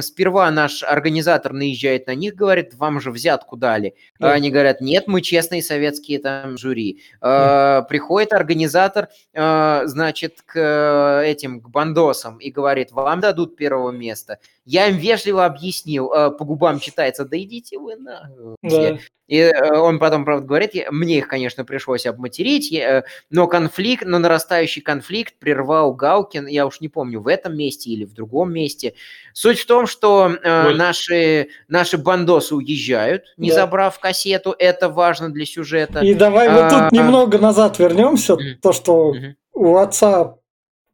сперва 0.00 0.50
наш 0.50 0.82
организатор 0.82 1.52
наезжает 1.52 2.06
на 2.08 2.14
них, 2.14 2.34
говорит, 2.34 2.74
вам 2.74 3.00
же 3.00 3.10
взятку 3.10 3.56
дали. 3.56 3.94
Да. 4.18 4.32
Они 4.32 4.50
говорят, 4.50 4.80
нет, 4.80 5.06
мы 5.06 5.20
честные 5.20 5.62
советские 5.62 6.18
там 6.18 6.58
жюри. 6.58 7.02
Да. 7.20 7.86
Приходит 7.88 8.32
организатор, 8.32 9.08
а, 9.34 9.82
значит, 9.86 10.42
к 10.44 11.22
этим, 11.24 11.60
к 11.60 11.68
бандосам 11.68 12.38
и 12.38 12.50
говорит, 12.50 12.90
вам 12.92 13.20
дадут 13.20 13.56
первого 13.56 13.92
места. 13.92 14.38
Я 14.64 14.88
им 14.88 14.96
вежливо 14.96 15.44
объяснил, 15.44 16.12
а, 16.12 16.30
по 16.30 16.44
губам 16.44 16.78
читается, 16.78 17.24
да 17.24 17.36
идите 17.36 17.78
вы 17.78 17.96
на... 17.96 18.30
Да. 18.62 18.98
И 19.32 19.38
э, 19.38 19.78
он 19.78 19.98
потом, 19.98 20.26
правда, 20.26 20.46
говорит, 20.46 20.74
мне 20.90 21.18
их, 21.18 21.26
конечно, 21.26 21.64
пришлось 21.64 22.04
обматерить, 22.04 22.70
э, 22.72 23.04
но 23.30 23.46
конфликт, 23.46 24.04
но 24.04 24.18
нарастающий 24.18 24.82
конфликт 24.82 25.38
прервал 25.38 25.94
Галкин, 25.94 26.46
я 26.48 26.66
уж 26.66 26.80
не 26.80 26.88
помню, 26.88 27.20
в 27.20 27.28
этом 27.28 27.56
месте 27.56 27.90
или 27.90 28.04
в 28.04 28.12
другом 28.12 28.52
месте. 28.52 28.92
Суть 29.32 29.58
в 29.58 29.66
том, 29.66 29.86
что 29.86 30.30
э, 30.30 30.74
наши, 30.74 31.48
наши 31.66 31.96
бандосы 31.96 32.54
уезжают, 32.54 33.24
не 33.38 33.48
да. 33.48 33.54
забрав 33.54 33.98
кассету, 33.98 34.54
это 34.58 34.90
важно 34.90 35.30
для 35.30 35.46
сюжета. 35.46 36.00
И 36.00 36.12
давай 36.12 36.48
а, 36.48 36.52
вот 36.52 36.68
тут 36.68 36.80
а, 36.80 36.88
немного 36.92 37.38
назад 37.38 37.78
вернемся, 37.78 38.36
то, 38.60 38.72
что 38.74 39.14
у 39.54 39.76
отца 39.76 40.36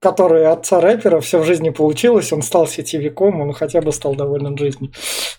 который 0.01 0.47
отца 0.47 0.81
рэпера, 0.81 1.21
все 1.21 1.41
в 1.41 1.45
жизни 1.45 1.71
получилось, 1.71 2.33
он 2.33 2.43
стал 2.43 2.67
сетевиком, 2.67 3.41
он 3.41 3.53
хотя 3.53 3.81
бы 3.81 3.93
стал 3.93 4.15
доволен 4.15 4.57
жизнью 4.57 4.93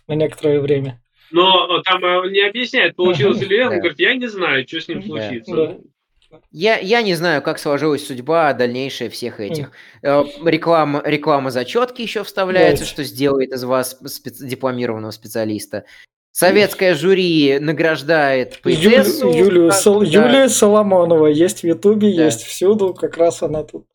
на 0.08 0.14
некоторое 0.14 0.60
время. 0.60 1.02
Но 1.32 1.82
там 1.84 2.04
э, 2.04 2.30
не 2.32 2.42
объясняет, 2.42 2.96
получилось 2.96 3.42
или 3.42 3.58
нет, 3.58 3.72
он 3.72 3.78
говорит, 3.80 4.00
я 4.00 4.16
не 4.16 4.28
знаю, 4.28 4.68
что 4.68 4.82
с 4.82 4.88
ним 4.88 5.04
случится. 5.04 5.78
Я, 6.52 6.78
я 6.78 7.02
не 7.02 7.16
знаю, 7.16 7.42
как 7.42 7.58
сложилась 7.58 8.06
судьба 8.06 8.54
дальнейшая 8.54 9.10
всех 9.10 9.40
этих. 9.40 9.72
Э, 10.04 10.24
реклама, 10.44 11.02
реклама 11.06 11.50
зачетки 11.52 12.02
еще 12.02 12.24
вставляется, 12.24 12.86
что 12.86 13.04
сделает 13.04 13.52
из 13.52 13.64
вас 13.64 14.00
специ- 14.04 14.46
дипломированного 14.46 15.12
специалиста. 15.12 15.86
Советское 16.32 16.94
жюри 16.94 17.58
награждает 17.60 18.62
поэтессу. 18.62 19.28
Ю, 19.30 19.46
Юлию, 19.46 19.72
Сол, 19.72 20.02
да. 20.02 20.08
Юлия 20.08 20.50
Соломонова 20.50 21.28
есть 21.28 21.62
в 21.62 21.64
Ютубе, 21.66 22.16
да. 22.16 22.26
есть 22.26 22.44
всюду, 22.44 22.94
как 22.94 23.18
раз 23.18 23.42
она 23.42 23.64
тут. 23.64 23.86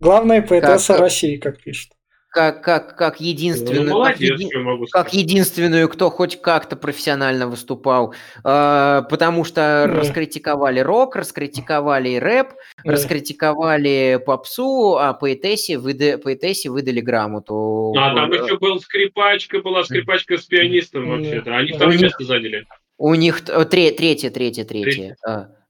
Главная 0.00 0.42
поэтесса 0.42 0.94
как, 0.94 1.02
России, 1.02 1.36
как 1.36 1.62
пишет 1.62 1.92
как, 2.30 2.62
как, 2.62 2.96
как 2.96 3.20
единственную, 3.20 3.84
ну, 3.84 3.94
молодец, 3.94 4.30
как, 4.30 4.40
еди, 4.40 4.90
как 4.92 5.12
единственную, 5.12 5.88
кто 5.88 6.10
хоть 6.10 6.40
как-то 6.40 6.76
профессионально 6.76 7.48
выступал, 7.48 8.14
э, 8.44 9.02
потому 9.10 9.44
что 9.44 9.86
да. 9.86 9.86
раскритиковали 9.86 10.80
рок, 10.80 11.16
раскритиковали 11.16 12.16
рэп, 12.16 12.50
да. 12.84 12.92
раскритиковали 12.92 14.20
попсу, 14.24 14.98
а 14.98 15.14
поэтессе, 15.14 15.78
выда, 15.78 16.18
поэтессе 16.18 16.68
выдали 16.68 17.00
грамоту. 17.00 17.94
А 17.98 18.14
там 18.14 18.30
еще 18.30 18.58
был 18.58 18.78
скрипачка, 18.80 19.60
была 19.60 19.84
скрипачка 19.84 20.36
с 20.36 20.44
пианистом 20.44 21.08
вообще-то, 21.08 21.56
они 21.56 21.72
второе 21.72 21.98
место 21.98 22.24
заняли. 22.24 22.66
У 22.98 23.14
них 23.14 23.40
третье, 23.40 23.96
третье, 23.96 24.30
третье, 24.30 24.64
третье. 24.64 25.16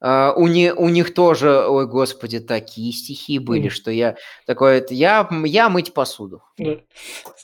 Uh, 0.01 0.33
у, 0.37 0.47
не, 0.47 0.73
у 0.73 0.89
них 0.89 1.13
тоже, 1.13 1.67
ой, 1.67 1.89
господи, 1.89 2.39
такие 2.39 2.93
стихи 2.93 3.41
были, 3.41 3.67
mm. 3.67 3.71
что 3.71 3.91
я 3.91 4.15
такой, 4.47 4.85
я, 4.91 5.29
я 5.45 5.69
мыть 5.69 5.93
посуду. 5.93 6.41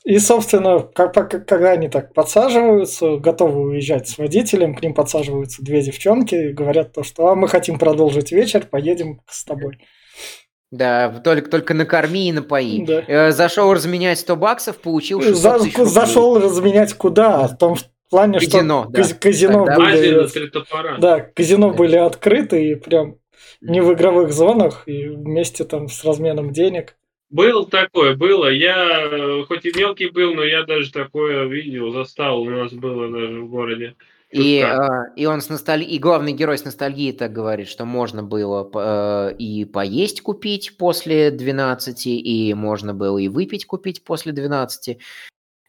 И, 0.04 0.18
собственно, 0.20 0.78
как, 0.78 1.14
когда 1.48 1.72
они 1.72 1.88
так 1.88 2.14
подсаживаются, 2.14 3.16
готовы 3.16 3.70
уезжать 3.70 4.08
с 4.08 4.18
водителем, 4.18 4.76
к 4.76 4.82
ним 4.82 4.94
подсаживаются 4.94 5.64
две 5.64 5.82
девчонки 5.82 6.34
и 6.34 6.52
говорят 6.52 6.92
то, 6.92 7.02
что 7.02 7.28
а, 7.28 7.34
мы 7.34 7.48
хотим 7.48 7.76
продолжить 7.76 8.30
вечер, 8.30 8.66
поедем 8.70 9.20
с 9.28 9.44
тобой. 9.44 9.80
Да, 10.70 11.20
только, 11.24 11.50
только 11.50 11.72
накорми 11.72 12.28
и 12.28 12.32
напои. 12.32 12.84
Да. 12.84 13.02
Э, 13.06 13.30
зашел 13.32 13.72
разменять 13.72 14.18
100 14.18 14.36
баксов, 14.36 14.80
получил 14.80 15.22
600 15.22 15.62
За, 15.62 15.84
Зашел 15.84 16.38
разменять 16.40 16.94
куда? 16.94 17.44
А 17.44 17.48
в 17.48 17.56
том, 17.56 17.76
плане, 18.10 18.38
казино, 18.38 18.90
что 18.92 19.02
да. 19.02 19.14
казино 19.14 19.64
Тогда 19.64 19.76
были... 19.76 21.00
Да, 21.00 21.20
казино 21.20 21.70
да. 21.70 21.76
были 21.76 21.96
открыты 21.96 22.70
и 22.70 22.74
прям 22.74 23.16
не 23.60 23.80
в 23.80 23.92
игровых 23.92 24.32
зонах, 24.32 24.84
и 24.86 25.08
вместе 25.08 25.64
там 25.64 25.88
с 25.88 26.04
разменом 26.04 26.52
денег. 26.52 26.96
Был 27.30 27.66
такое, 27.66 28.14
было. 28.14 28.48
Я 28.48 29.44
хоть 29.48 29.64
и 29.64 29.72
мелкий 29.76 30.08
был, 30.08 30.34
но 30.34 30.44
я 30.44 30.62
даже 30.64 30.92
такое 30.92 31.46
видел, 31.46 31.90
застал. 31.90 32.42
У 32.42 32.50
нас 32.50 32.72
было 32.72 33.10
даже 33.10 33.40
в 33.40 33.48
городе. 33.48 33.96
И, 34.30 34.58
э, 34.58 35.14
и 35.16 35.26
он 35.26 35.40
с 35.40 35.48
носталь... 35.48 35.84
и 35.84 35.98
главный 35.98 36.32
герой 36.32 36.58
с 36.58 36.64
ностальгией 36.64 37.12
так 37.12 37.32
говорит, 37.32 37.68
что 37.68 37.84
можно 37.84 38.22
было 38.24 38.68
э, 38.74 39.36
и 39.36 39.64
поесть 39.64 40.22
купить 40.22 40.76
после 40.76 41.30
12, 41.30 42.06
и 42.06 42.52
можно 42.54 42.94
было 42.94 43.18
и 43.18 43.28
выпить 43.28 43.64
купить 43.64 44.02
после 44.02 44.32
12. 44.32 44.98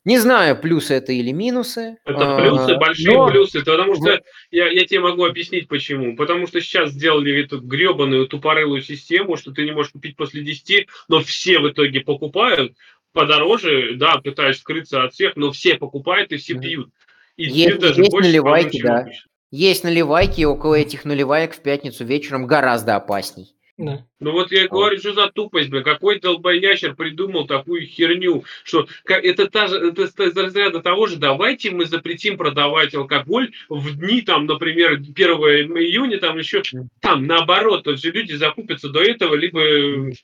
Не 0.05 0.19
знаю, 0.19 0.55
плюсы 0.55 0.93
это 0.93 1.11
или 1.13 1.31
минусы. 1.31 1.97
Это 2.05 2.37
плюсы, 2.37 2.71
а, 2.73 2.77
большие 2.77 3.17
но... 3.17 3.27
плюсы, 3.27 3.65
потому 3.65 3.95
что 3.95 4.21
я, 4.51 4.69
я 4.69 4.85
тебе 4.85 4.99
могу 4.99 5.25
объяснить 5.25 5.67
почему. 5.67 6.15
Потому 6.15 6.45
что 6.45 6.61
сейчас 6.61 6.91
сделали 6.91 7.43
эту 7.43 7.59
гребаную 7.59 8.27
тупорылую 8.27 8.83
систему, 8.83 9.35
что 9.35 9.51
ты 9.51 9.65
не 9.65 9.71
можешь 9.71 9.91
купить 9.91 10.15
после 10.15 10.43
10, 10.43 10.87
но 11.07 11.21
все 11.21 11.57
в 11.57 11.67
итоге 11.69 12.01
покупают 12.01 12.73
подороже, 13.13 13.95
да, 13.95 14.17
пытаюсь 14.17 14.59
скрыться 14.59 15.03
от 15.03 15.13
всех, 15.13 15.35
но 15.37 15.51
все 15.51 15.75
покупают 15.75 16.31
и 16.31 16.37
все 16.37 16.53
пьют. 16.53 16.89
И 17.37 17.45
есть, 17.45 17.79
даже 17.79 18.01
есть 18.01 18.13
наливайки, 18.13 18.81
да. 18.83 19.07
Есть 19.49 19.83
наливайки, 19.83 20.41
и 20.41 20.45
около 20.45 20.75
этих 20.75 21.05
наливаек 21.05 21.55
в 21.55 21.61
пятницу 21.61 22.05
вечером 22.05 22.45
гораздо 22.45 22.95
опасней. 22.95 23.54
Да. 23.77 24.05
Ну 24.21 24.31
вот 24.31 24.53
я 24.53 24.69
говорю, 24.69 24.97
что 24.99 25.13
за 25.13 25.29
тупость, 25.29 25.69
бля, 25.69 25.81
какой 25.81 26.21
долбоящер 26.21 26.95
придумал 26.95 27.45
такую 27.45 27.85
херню, 27.85 28.45
что 28.63 28.87
это, 29.05 29.49
та 29.49 29.67
же, 29.67 29.89
это 29.89 30.03
из 30.03 30.37
разряда 30.37 30.81
того 30.81 31.07
же, 31.07 31.17
давайте 31.17 31.71
мы 31.71 31.85
запретим 31.85 32.37
продавать 32.37 32.95
алкоголь 32.95 33.51
в 33.67 33.97
дни, 33.97 34.21
там, 34.21 34.45
например, 34.45 34.93
1 34.93 35.13
июня, 35.13 36.19
там 36.19 36.37
еще, 36.37 36.63
там, 37.01 37.27
наоборот, 37.27 37.83
то 37.83 37.91
есть 37.91 38.05
люди 38.05 38.33
закупятся 38.33 38.89
до 38.89 39.01
этого, 39.01 39.35
либо 39.35 39.59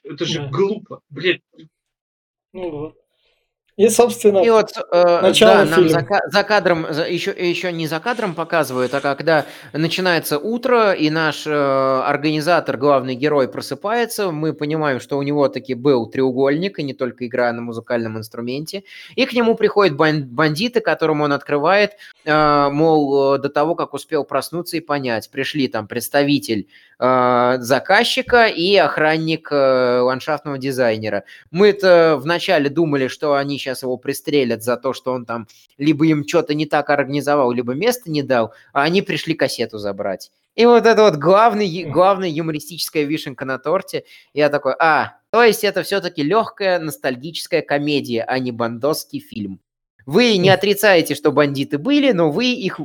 это 0.03 0.25
же 0.25 0.39
да. 0.39 0.47
глупо, 0.49 1.01
блядь. 1.09 1.41
Ну 2.53 2.69
вот. 2.69 3.00
И, 3.77 3.87
собственно, 3.87 4.39
и 4.39 4.49
вот, 4.49 4.73
э, 4.91 5.21
начало 5.21 5.65
да, 5.65 5.77
нам 5.77 5.87
за, 5.87 6.05
за 6.27 6.43
кадром, 6.43 6.87
за, 6.89 7.07
еще, 7.07 7.31
еще 7.31 7.71
не 7.71 7.87
за 7.87 8.01
кадром 8.01 8.35
показывают, 8.35 8.93
а 8.93 8.99
когда 8.99 9.45
начинается 9.71 10.37
утро, 10.37 10.91
и 10.91 11.09
наш 11.09 11.47
э, 11.47 11.51
организатор, 11.51 12.75
главный 12.75 13.15
герой, 13.15 13.47
просыпается, 13.47 14.31
мы 14.31 14.53
понимаем, 14.53 14.99
что 14.99 15.17
у 15.17 15.21
него 15.21 15.47
таки 15.47 15.73
был 15.73 16.05
треугольник, 16.07 16.79
и 16.79 16.83
не 16.83 16.93
только 16.93 17.25
игра 17.25 17.51
на 17.53 17.61
музыкальном 17.61 18.17
инструменте, 18.17 18.83
и 19.15 19.25
к 19.25 19.31
нему 19.31 19.55
приходят 19.55 19.95
бандиты, 19.95 20.81
которым 20.81 21.21
он 21.21 21.31
открывает, 21.31 21.93
э, 22.25 22.69
мол, 22.69 23.37
до 23.37 23.49
того, 23.49 23.75
как 23.75 23.93
успел 23.93 24.25
проснуться 24.25 24.75
и 24.75 24.81
понять, 24.81 25.31
пришли 25.31 25.69
там 25.69 25.87
представитель 25.87 26.67
э, 26.99 27.57
заказчика 27.59 28.47
и 28.47 28.75
охранник 28.75 29.47
э, 29.49 29.99
ландшафтного 30.01 30.57
дизайнера. 30.57 31.23
Мы-то 31.51 32.19
вначале 32.21 32.69
думали, 32.69 33.07
что 33.07 33.35
они 33.35 33.60
сейчас 33.61 33.83
его 33.83 33.97
пристрелят 33.97 34.63
за 34.63 34.77
то, 34.77 34.93
что 34.93 35.13
он 35.13 35.25
там 35.25 35.47
либо 35.77 36.05
им 36.05 36.27
что-то 36.27 36.53
не 36.53 36.65
так 36.65 36.89
организовал, 36.89 37.51
либо 37.51 37.73
место 37.73 38.11
не 38.11 38.23
дал, 38.23 38.53
а 38.73 38.83
они 38.83 39.01
пришли 39.01 39.33
кассету 39.33 39.77
забрать. 39.77 40.31
И 40.55 40.65
вот 40.65 40.85
это 40.85 41.03
вот 41.03 41.15
главный, 41.15 41.83
главная 41.85 42.29
юмористическая 42.29 43.03
вишенка 43.03 43.45
на 43.45 43.57
торте. 43.57 44.03
Я 44.33 44.49
такой, 44.49 44.73
а, 44.79 45.13
то 45.29 45.43
есть 45.43 45.63
это 45.63 45.83
все-таки 45.83 46.23
легкая 46.23 46.79
ностальгическая 46.79 47.61
комедия, 47.61 48.23
а 48.23 48.37
не 48.39 48.51
бандосский 48.51 49.19
фильм. 49.19 49.59
Вы 50.05 50.35
не 50.37 50.49
отрицаете, 50.49 51.15
что 51.15 51.31
бандиты 51.31 51.77
были, 51.77 52.11
но 52.11 52.31
вы 52.31 52.47
их 52.47 52.81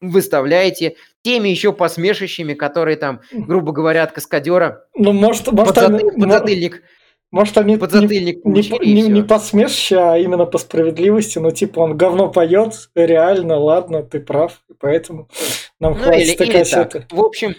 выставляете 0.00 0.96
теми 1.22 1.48
еще 1.48 1.72
посмешищами, 1.72 2.54
которые 2.54 2.96
там, 2.96 3.20
грубо 3.32 3.72
говоря, 3.72 4.04
от 4.04 4.12
каскадера 4.12 4.86
ну, 4.94 5.12
может, 5.12 5.50
может, 5.52 5.74
подзатыльник, 5.74 6.14
подзатыльник 6.14 6.82
может, 7.30 7.56
они 7.58 7.76
Подзатыльник 7.76 8.44
не, 8.44 8.62
не, 8.62 9.02
не, 9.02 9.08
не 9.08 9.22
по 9.22 9.38
смешище, 9.38 9.96
а 9.96 10.18
именно 10.18 10.46
по 10.46 10.58
справедливости. 10.58 11.38
Ну, 11.38 11.50
типа, 11.50 11.80
он 11.80 11.96
говно 11.96 12.30
поет, 12.30 12.90
реально, 12.94 13.56
ладно, 13.56 14.02
ты 14.02 14.20
прав, 14.20 14.62
поэтому 14.80 15.28
нам 15.78 15.92
ну, 15.92 15.98
хватит 16.02 16.40
или, 16.40 16.50
или 16.50 16.64
так. 16.64 17.06
В 17.10 17.20
общем, 17.20 17.54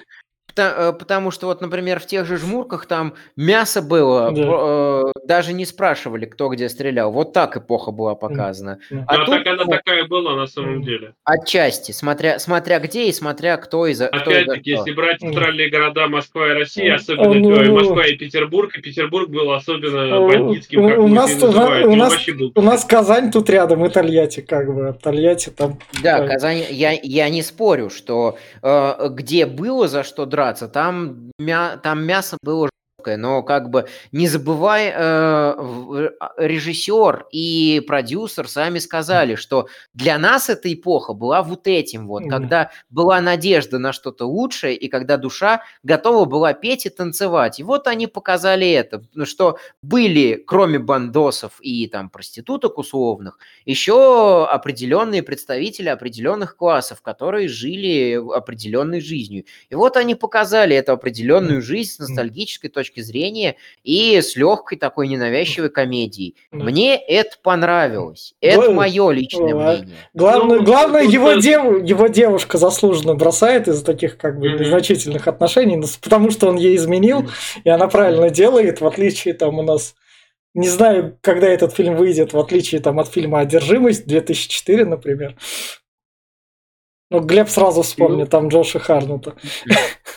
Э, 0.56 0.94
потому 0.98 1.32
что 1.32 1.48
вот, 1.48 1.62
например, 1.62 2.00
в 2.00 2.06
тех 2.06 2.26
же 2.26 2.38
жмурках 2.38 2.86
там 2.86 3.14
мясо 3.36 3.82
было, 3.82 4.32
да. 4.32 4.42
э, 4.44 5.12
даже 5.26 5.54
не 5.54 5.66
спрашивали, 5.66 6.26
кто 6.26 6.50
где 6.50 6.70
стрелял. 6.70 7.12
Вот 7.12 7.34
так 7.34 7.58
эпоха 7.58 7.92
была 7.92 8.16
показана. 8.16 8.80
Да. 8.90 9.06
А, 9.08 9.16
а 9.16 9.26
тут, 9.26 9.44
так 9.44 9.48
она 9.48 9.66
такая 9.66 10.06
была 10.06 10.36
на 10.36 10.48
самом 10.48 10.84
деле. 10.84 11.14
Отчасти, 11.24 11.92
смотря, 11.92 12.40
смотря 12.40 12.80
где 12.80 13.08
и 13.08 13.12
смотря 13.12 13.58
кто 13.58 13.88
из 13.88 14.02
Опять-таки, 14.02 14.72
если 14.72 14.92
брать 14.92 15.20
центральные 15.20 15.70
города 15.70 16.08
Москва 16.08 16.52
и 16.52 16.54
Россия, 16.54 16.96
особенно 16.96 17.34
ну, 17.34 17.74
Москва 17.74 18.06
и 18.06 18.16
Петербург, 18.16 18.76
и 18.78 18.82
Петербург 18.82 19.30
был 19.30 19.52
особенно 19.52 20.20
бандитским, 20.20 20.88
как 20.88 21.00
у 21.00 21.08
нас, 21.08 21.32
у, 21.42 21.48
у, 21.48 21.96
нас, 21.96 22.14
у 22.56 22.62
нас 22.62 22.86
Казань 22.86 23.32
тут 23.32 23.50
рядом, 23.50 23.86
и 23.86 23.90
Тольятти, 23.90 24.42
как 24.42 24.74
бы, 24.74 24.96
Тольятти 25.02 25.50
там... 25.50 25.80
Да, 26.04 26.28
Казань, 26.28 26.64
я, 26.70 26.92
я 27.02 27.30
не 27.30 27.42
спорю, 27.42 27.90
что 27.90 28.38
э, 28.62 29.10
где 29.10 29.46
было 29.46 29.88
за 29.88 30.04
что 30.04 30.26
драться, 30.26 30.41
драться. 30.42 30.68
Там, 30.68 31.32
мя, 31.40 31.78
там 31.78 32.04
мясо 32.04 32.38
было 32.44 32.70
но 33.08 33.44
как 33.44 33.70
бы 33.70 33.88
не 34.12 34.28
забывай, 34.28 34.88
э, 34.88 34.94
а, 34.94 36.34
режиссер 36.38 37.28
и 37.32 37.84
продюсер 37.88 38.48
сами 38.48 38.80
сказали, 38.80 39.36
что 39.36 39.68
для 39.94 40.18
нас 40.18 40.50
эта 40.50 40.72
эпоха 40.74 41.14
была 41.14 41.42
вот 41.44 41.68
этим 41.68 42.08
вот, 42.08 42.24
mm-hmm. 42.24 42.30
когда 42.30 42.72
была 42.90 43.22
надежда 43.22 43.80
на 43.80 43.94
что-то 43.94 44.26
лучшее, 44.26 44.76
и 44.76 44.88
когда 44.88 45.18
душа 45.18 45.64
готова 45.84 46.26
была 46.26 46.54
петь 46.54 46.86
и 46.86 46.90
танцевать. 46.90 47.60
И 47.60 47.64
вот 47.64 47.88
они 47.88 48.08
показали 48.08 48.70
это, 48.70 49.04
ну, 49.14 49.26
что 49.26 49.58
были, 49.82 50.42
кроме 50.46 50.80
бандосов 50.80 51.54
и 51.62 51.88
там 51.88 52.10
проституток 52.10 52.78
условных, 52.78 53.40
еще 53.66 54.46
определенные 54.46 55.24
представители 55.24 55.90
определенных 55.90 56.56
классов, 56.56 57.02
которые 57.02 57.48
жили 57.48 58.20
определенной 58.36 59.02
жизнью. 59.02 59.46
И 59.70 59.76
вот 59.76 59.98
они 59.98 60.16
показали 60.16 60.76
эту 60.76 60.92
определенную 60.92 61.62
жизнь 61.62 61.92
с 61.92 62.00
ностальгической 62.00 62.70
точки 62.70 62.91
точки 62.92 63.02
зрения 63.02 63.56
и 63.84 64.22
с 64.22 64.36
легкой 64.36 64.78
такой 64.78 65.08
ненавязчивой 65.08 65.70
комедией. 65.70 66.36
Мне 66.52 66.96
это 66.96 67.38
понравилось. 67.42 68.34
Это 68.42 68.70
ну, 68.70 68.74
мое 68.74 69.12
личное 69.12 69.54
ну, 69.54 69.62
мнение. 69.62 69.98
Главное, 70.14 70.60
ну, 70.60 70.64
главное 70.64 71.04
его, 71.04 71.34
дев, 71.34 71.84
его 71.84 72.08
девушка 72.08 72.58
заслуженно 72.58 73.16
бросает 73.16 73.68
из-за 73.68 73.86
таких 73.86 74.18
как 74.18 74.40
бы 74.40 74.50
незначительных 74.50 75.28
отношений, 75.28 75.82
потому 76.02 76.32
что 76.32 76.48
он 76.50 76.58
ей 76.58 76.76
изменил, 76.76 77.30
и 77.64 77.70
она 77.70 77.88
правильно 77.88 78.30
делает, 78.30 78.82
в 78.82 78.88
отличие 78.88 79.34
там 79.34 79.60
у 79.60 79.64
нас 79.64 79.96
не 80.54 80.68
знаю, 80.68 81.18
когда 81.22 81.48
этот 81.48 81.74
фильм 81.74 81.96
выйдет, 81.96 82.34
в 82.34 82.38
отличие 82.38 82.82
там, 82.82 83.00
от 83.00 83.08
фильма 83.08 83.40
«Одержимость» 83.40 84.06
2004, 84.06 84.84
например. 84.84 85.38
Ну, 87.12 87.20
Глеб 87.20 87.50
сразу 87.50 87.82
вспомнил, 87.82 88.26
там 88.26 88.48
Джоша 88.48 88.80
Харнута. 88.80 89.36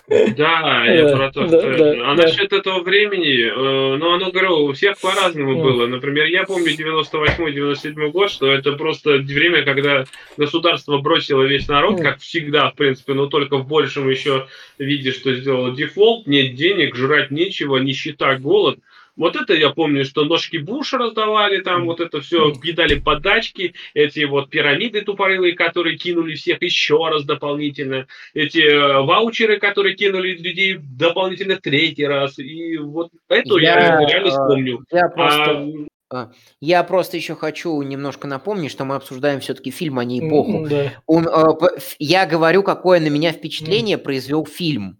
Да, 0.08 0.84
я 0.86 1.16
про 1.16 1.32
то, 1.32 1.48
что... 1.48 2.08
А 2.08 2.14
насчет 2.14 2.52
этого 2.52 2.84
времени, 2.84 3.48
э, 3.50 3.96
ну, 3.96 4.12
оно, 4.12 4.30
говорю, 4.30 4.66
у 4.66 4.72
всех 4.74 5.00
по-разному 5.00 5.60
было. 5.60 5.88
Например, 5.88 6.26
я 6.26 6.44
помню 6.44 6.70
98-97 6.70 8.10
год, 8.12 8.30
что 8.30 8.46
это 8.46 8.74
просто 8.74 9.16
время, 9.16 9.64
когда 9.64 10.04
государство 10.36 10.98
бросило 10.98 11.42
весь 11.42 11.66
народ, 11.66 12.00
как 12.00 12.20
всегда, 12.20 12.70
в 12.70 12.76
принципе, 12.76 13.14
но 13.14 13.26
только 13.26 13.56
в 13.56 13.66
большем 13.66 14.08
еще 14.08 14.46
виде, 14.78 15.10
что 15.10 15.34
сделало 15.34 15.74
дефолт, 15.74 16.28
нет 16.28 16.54
денег, 16.54 16.94
жрать 16.94 17.32
нечего, 17.32 17.78
нищета, 17.78 18.36
голод– 18.36 18.78
вот 19.16 19.36
это 19.36 19.54
я 19.54 19.70
помню, 19.70 20.04
что 20.04 20.24
ножки 20.24 20.56
Буша 20.56 20.98
раздавали, 20.98 21.60
там 21.60 21.86
вот 21.86 22.00
это 22.00 22.20
все, 22.20 22.52
кидали 22.52 22.98
подачки, 22.98 23.74
эти 23.94 24.24
вот 24.24 24.50
пирамиды 24.50 25.02
тупорылые, 25.02 25.54
которые 25.54 25.96
кинули 25.96 26.34
всех 26.34 26.62
еще 26.62 27.08
раз 27.08 27.24
дополнительно, 27.24 28.06
эти 28.34 28.58
э, 28.58 29.02
ваучеры, 29.02 29.58
которые 29.58 29.94
кинули 29.94 30.36
людей 30.36 30.78
дополнительно 30.80 31.56
третий 31.56 32.06
раз. 32.06 32.38
И 32.38 32.76
вот 32.78 33.10
это 33.28 33.58
я, 33.58 34.00
я 34.00 34.06
реально 34.06 34.30
вспомню. 34.30 34.84
Я 34.90 35.08
просто... 35.08 35.72
А, 36.12 36.30
я 36.60 36.84
просто 36.84 37.16
еще 37.16 37.34
хочу 37.34 37.80
немножко 37.82 38.28
напомнить, 38.28 38.70
что 38.70 38.84
мы 38.84 38.94
обсуждаем 38.96 39.40
все-таки 39.40 39.70
фильм, 39.70 39.98
а 39.98 40.04
не 40.04 40.20
эпоху. 40.20 40.66
Да. 40.68 40.92
Он, 41.06 41.26
э, 41.26 41.78
я 41.98 42.26
говорю, 42.26 42.62
какое 42.62 43.00
на 43.00 43.08
меня 43.08 43.32
впечатление 43.32 43.96
произвел 43.96 44.44
фильм. 44.44 44.98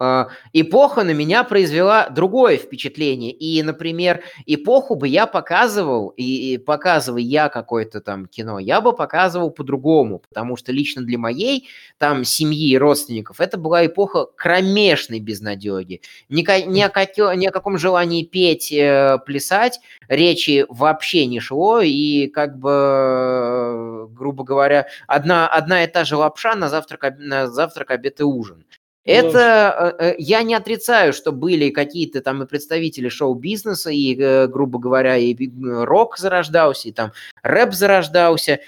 А, 0.00 0.28
эпоха 0.52 1.04
на 1.04 1.12
меня 1.12 1.44
произвела 1.44 2.08
другое 2.08 2.56
впечатление. 2.56 3.30
И, 3.30 3.62
например, 3.62 4.22
эпоху 4.44 4.96
бы 4.96 5.06
я 5.06 5.26
показывал, 5.26 6.08
и, 6.08 6.54
и 6.54 6.58
показывая 6.58 7.22
я 7.22 7.48
какое-то 7.48 8.00
там 8.00 8.26
кино, 8.26 8.58
я 8.58 8.80
бы 8.80 8.92
показывал 8.92 9.50
по-другому, 9.50 10.18
потому 10.18 10.56
что 10.56 10.72
лично 10.72 11.02
для 11.02 11.16
моей 11.16 11.68
там 11.98 12.24
семьи 12.24 12.70
и 12.70 12.78
родственников 12.78 13.40
это 13.40 13.56
была 13.56 13.86
эпоха 13.86 14.26
кромешной 14.26 15.20
безнадеги. 15.20 16.00
Ни, 16.28 16.40
ни, 16.40 16.80
о, 16.82 17.34
ни 17.36 17.46
о 17.46 17.50
каком 17.52 17.78
желании 17.78 18.24
петь, 18.24 18.72
э, 18.72 19.18
плясать 19.24 19.78
речи 20.08 20.66
вообще 20.68 21.26
не 21.26 21.38
шло, 21.38 21.80
и 21.80 22.26
как 22.28 22.58
бы, 22.58 24.08
грубо 24.10 24.42
говоря, 24.42 24.88
одна, 25.06 25.46
одна 25.46 25.84
и 25.84 25.86
та 25.86 26.04
же 26.04 26.16
лапша 26.16 26.56
на 26.56 26.68
завтрак, 26.68 27.14
на 27.18 27.46
завтрак 27.46 27.92
обед 27.92 28.20
и 28.20 28.24
ужин. 28.24 28.64
Это 29.04 29.96
э, 30.00 30.04
э, 30.04 30.14
я 30.18 30.42
не 30.42 30.54
отрицаю, 30.54 31.12
что 31.12 31.30
были 31.30 31.68
какие-то 31.68 32.22
там 32.22 32.42
и 32.42 32.46
представители 32.46 33.08
шоу-бизнеса, 33.08 33.90
и, 33.90 34.16
э, 34.18 34.46
грубо 34.46 34.78
говоря, 34.78 35.16
и 35.16 35.36
рок 35.62 36.16
зарождался, 36.16 36.88
и 36.88 36.92
там 36.92 37.12
рэп 37.42 37.74
зарождался. 37.74 38.60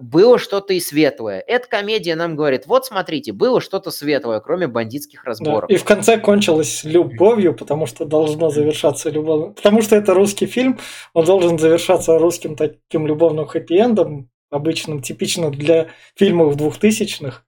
Было 0.00 0.38
что-то 0.38 0.72
и 0.72 0.80
светлое. 0.80 1.44
Эта 1.46 1.68
комедия 1.68 2.14
нам 2.14 2.36
говорит, 2.36 2.66
вот 2.66 2.86
смотрите, 2.86 3.32
было 3.32 3.60
что-то 3.60 3.90
светлое, 3.90 4.40
кроме 4.40 4.66
бандитских 4.66 5.24
разборов. 5.24 5.68
Да, 5.68 5.74
и 5.74 5.76
в 5.76 5.84
конце 5.84 6.16
кончилось 6.18 6.84
любовью, 6.84 7.54
потому 7.54 7.86
что 7.86 8.04
должно 8.04 8.50
завершаться 8.50 9.10
любовью. 9.10 9.52
Потому 9.52 9.82
что 9.82 9.96
это 9.96 10.14
русский 10.14 10.46
фильм, 10.46 10.78
он 11.12 11.24
должен 11.26 11.58
завершаться 11.58 12.18
русским 12.18 12.56
таким 12.56 13.06
любовным 13.06 13.46
хэппи-эндом, 13.46 14.28
обычным, 14.50 15.02
типично 15.02 15.50
для 15.50 15.88
фильмов 16.14 16.56
двухтысячных. 16.56 17.44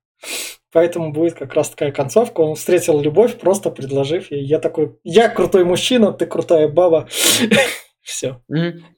Поэтому 0.74 1.12
будет 1.12 1.34
как 1.34 1.54
раз 1.54 1.70
такая 1.70 1.92
концовка. 1.92 2.40
Он 2.40 2.56
встретил 2.56 3.00
любовь, 3.00 3.38
просто 3.38 3.70
предложив 3.70 4.32
ей. 4.32 4.44
Я 4.44 4.58
такой, 4.58 4.98
я 5.04 5.28
крутой 5.28 5.64
мужчина, 5.64 6.12
ты 6.12 6.26
крутая 6.26 6.66
баба. 6.66 7.08
Все. 8.02 8.40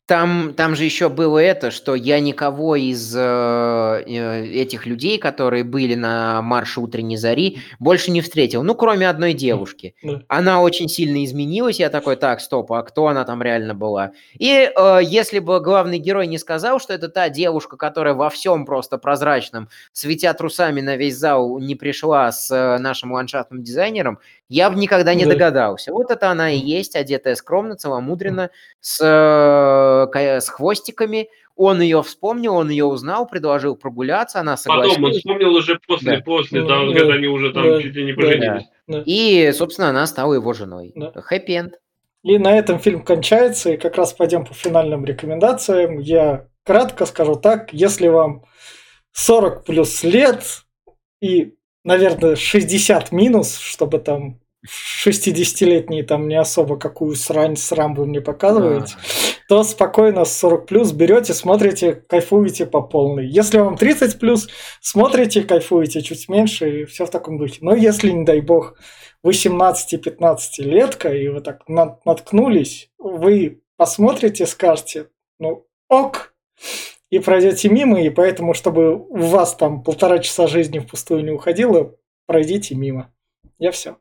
Там, 0.07 0.55
там 0.55 0.77
же 0.77 0.85
еще 0.85 1.09
было 1.09 1.41
это, 1.41 1.73
что 1.73 1.97
я 1.97 2.21
никого 2.21 2.77
из 2.77 3.13
э, 3.17 3.21
э, 3.21 4.47
этих 4.47 4.87
людей, 4.87 5.19
которые 5.19 5.65
были 5.65 5.97
на 5.97 6.43
марше 6.43 6.81
утренней 6.81 7.17
зари, 7.17 7.59
больше 7.81 8.13
не 8.13 8.21
встретил. 8.21 8.63
Ну, 8.63 8.77
кроме 8.77 9.09
одной 9.09 9.33
девушки. 9.33 9.97
Да. 10.05 10.23
Она 10.29 10.63
очень 10.63 10.89
сильно 10.89 11.25
изменилась. 11.25 11.81
Я 11.81 11.91
такой, 11.91 12.15
так, 12.15 12.41
стоп, 12.41 12.73
а 12.73 12.85
кто 12.85 13.09
она 13.09 13.25
там 13.25 13.43
реально 13.43 13.75
была? 13.75 14.13
И 14.39 14.71
э, 14.73 15.01
если 15.03 15.41
бы 15.41 15.59
главный 15.61 15.99
герой 15.99 16.29
не 16.29 16.39
сказал, 16.39 16.79
что 16.79 16.93
это 16.93 17.09
та 17.09 17.29
девушка, 17.29 17.77
которая 17.77 18.15
во 18.15 18.31
всем 18.31 18.65
просто 18.65 18.99
прозрачном, 18.99 19.69
светя 19.93 20.33
трусами 20.35 20.83
на 20.83 20.97
весь 20.97 21.17
зал, 21.17 21.59
не 21.59 21.75
пришла 21.75 22.31
с 22.31 22.49
э, 22.53 22.79
нашим 22.79 23.11
ландшафтным 23.11 23.65
дизайнером, 23.65 24.21
я 24.49 24.71
бы 24.71 24.79
никогда 24.79 25.15
не 25.15 25.25
да. 25.25 25.33
догадался. 25.33 25.93
Вот 25.93 26.13
это 26.13 26.31
она 26.31 26.53
и 26.53 26.59
есть, 26.59 26.95
одетая 26.95 27.35
скромно, 27.35 27.75
целомудренно, 27.75 28.51
с 28.81 29.01
э, 29.03 29.96
с 30.05 30.49
хвостиками. 30.49 31.29
Он 31.57 31.81
ее 31.81 32.03
вспомнил, 32.03 32.55
он 32.57 32.69
ее 32.69 32.85
узнал, 32.85 33.27
предложил 33.27 33.77
прогуляться, 33.77 34.41
она 34.41 34.57
согласилась. 34.59 34.97
Потом 34.97 35.05
он 35.05 35.13
вспомнил 35.13 35.55
уже 35.55 35.81
после, 35.87 36.17
да. 36.17 36.23
после, 36.23 36.63
да, 36.63 36.85
да, 36.85 36.93
когда 36.93 37.15
они 37.15 37.27
уже 37.29 37.53
там 37.53 37.65
да, 37.65 37.83
чуть 37.83 37.95
ли 37.95 38.05
не 38.05 38.13
поженились. 38.13 38.65
Да. 38.87 39.03
И, 39.07 39.51
собственно, 39.53 39.89
она 39.89 40.07
стала 40.07 40.35
его 40.35 40.53
женой. 40.53 40.93
Да. 40.95 41.13
Хэппи-энд. 41.15 41.75
И 42.23 42.39
на 42.39 42.59
этом 42.59 42.79
фильм 42.79 43.03
кончается, 43.03 43.73
и 43.73 43.77
как 43.77 43.97
раз 43.97 44.13
пойдем 44.13 44.45
по 44.45 44.53
финальным 44.53 45.05
рекомендациям. 45.05 45.99
Я 46.01 46.49
кратко 46.65 47.07
скажу 47.07 47.37
так, 47.37 47.73
если 47.73 48.09
вам 48.09 48.45
40 49.13 49.65
плюс 49.65 50.03
лет 50.03 50.43
и, 51.23 51.55
наверное, 51.85 52.37
60 52.37 53.13
минус, 53.13 53.57
чтобы 53.59 53.99
там 53.99 54.41
60-летние 54.67 56.03
там 56.03 56.29
не 56.29 56.37
особо 56.37 56.79
какую 56.79 57.17
срань 57.17 57.57
срам 57.57 57.95
вы 57.95 58.07
мне 58.07 58.21
показываете, 58.21 58.95
то 59.49 59.63
спокойно 59.63 60.25
с 60.25 60.37
40 60.39 60.67
плюс 60.67 60.93
берете, 60.93 61.35
смотрите, 61.35 61.95
кайфуете 61.95 62.67
по 62.67 62.83
полной. 62.83 63.27
Если 63.27 63.59
вам 63.59 63.77
30 63.77 64.19
плюс, 64.19 64.49
смотрите, 64.81 65.43
кайфуете 65.43 66.03
чуть 66.03 66.29
меньше 66.29 66.83
и 66.83 66.85
все 66.85 67.07
в 67.07 67.11
таком 67.11 67.39
духе. 67.39 67.59
Но 67.61 67.75
если, 67.75 68.11
не 68.11 68.25
дай 68.25 68.41
бог, 68.41 68.75
вы 69.23 69.33
17-15 69.33 70.39
летка 70.59 71.13
и 71.13 71.29
вы 71.29 71.41
так 71.41 71.63
наткнулись, 71.69 72.91
вы 72.99 73.63
посмотрите, 73.77 74.47
скажете, 74.47 75.09
ну 75.39 75.67
ок, 75.89 76.35
и 77.11 77.19
пройдете 77.19 77.69
мимо, 77.69 78.03
и 78.03 78.11
поэтому, 78.11 78.55
чтобы 78.55 78.97
у 78.97 79.19
вас 79.19 79.55
там 79.55 79.83
полтора 79.83 80.19
часа 80.19 80.47
жизни 80.47 80.81
впустую 80.81 81.25
не 81.25 81.31
уходило, 81.31 81.95
пройдите 82.27 82.75
мимо. 82.75 83.13
Я 83.59 83.71
все. 83.71 83.97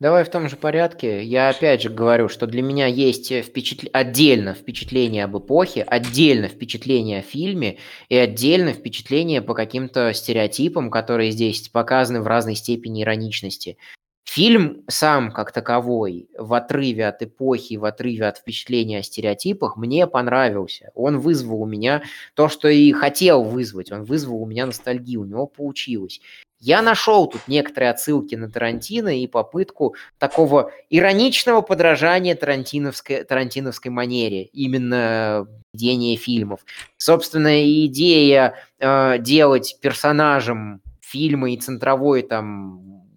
Давай 0.00 0.24
в 0.24 0.28
том 0.28 0.48
же 0.48 0.56
порядке. 0.56 1.22
Я 1.22 1.50
опять 1.50 1.82
же 1.82 1.88
говорю, 1.88 2.28
что 2.28 2.48
для 2.48 2.62
меня 2.62 2.86
есть 2.86 3.32
впечатл... 3.32 3.86
отдельно 3.92 4.52
впечатление 4.52 5.24
об 5.24 5.38
эпохе, 5.38 5.82
отдельно 5.82 6.48
впечатление 6.48 7.20
о 7.20 7.22
фильме 7.22 7.78
и 8.08 8.16
отдельно 8.16 8.72
впечатление 8.72 9.40
по 9.40 9.54
каким-то 9.54 10.12
стереотипам, 10.12 10.90
которые 10.90 11.30
здесь 11.30 11.68
показаны 11.68 12.22
в 12.22 12.26
разной 12.26 12.56
степени 12.56 13.02
ироничности. 13.02 13.78
Фильм 14.24 14.82
сам 14.88 15.30
как 15.30 15.52
таковой, 15.52 16.28
в 16.36 16.54
отрыве 16.54 17.06
от 17.06 17.22
эпохи, 17.22 17.74
в 17.74 17.84
отрыве 17.84 18.26
от 18.26 18.38
впечатления 18.38 18.98
о 18.98 19.02
стереотипах, 19.04 19.76
мне 19.76 20.08
понравился. 20.08 20.90
Он 20.94 21.20
вызвал 21.20 21.62
у 21.62 21.66
меня 21.66 22.02
то, 22.34 22.48
что 22.48 22.66
и 22.66 22.90
хотел 22.90 23.44
вызвать. 23.44 23.92
Он 23.92 24.02
вызвал 24.02 24.42
у 24.42 24.46
меня 24.46 24.66
ностальгию, 24.66 25.20
у 25.20 25.24
него 25.24 25.46
получилось. 25.46 26.20
Я 26.66 26.80
нашел 26.80 27.26
тут 27.26 27.42
некоторые 27.46 27.90
отсылки 27.90 28.36
на 28.36 28.50
Тарантино 28.50 29.20
и 29.20 29.26
попытку 29.26 29.96
такого 30.18 30.72
ироничного 30.88 31.60
подражания 31.60 32.34
тарантиновской, 32.34 33.24
тарантиновской 33.24 33.90
манере, 33.90 34.44
именно 34.44 35.46
ведения 35.74 36.16
фильмов. 36.16 36.60
Собственно, 36.96 37.62
идея 37.84 38.54
э, 38.78 39.18
делать 39.18 39.76
персонажем 39.82 40.80
фильма 41.02 41.50
и 41.50 41.58
центровой 41.58 42.22
там 42.22 43.10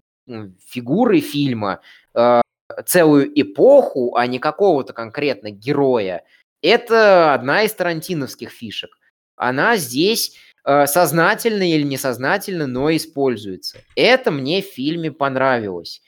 фигуры 0.66 1.20
фильма 1.20 1.80
э, 2.14 2.42
целую 2.84 3.32
эпоху, 3.40 4.14
а 4.14 4.26
не 4.26 4.38
какого-то 4.38 4.92
конкретно 4.92 5.50
героя, 5.50 6.22
это 6.60 7.32
одна 7.32 7.62
из 7.62 7.72
тарантиновских 7.72 8.50
фишек. 8.50 8.90
Она 9.36 9.78
здесь 9.78 10.36
Э, 10.47 10.47
сознательно 10.86 11.70
или 11.70 11.82
несознательно, 11.82 12.66
но 12.66 12.94
используется. 12.94 13.78
Это 13.96 14.30
мне 14.30 14.62
в 14.62 14.66
фильме 14.66 15.10
понравилось. 15.10 16.02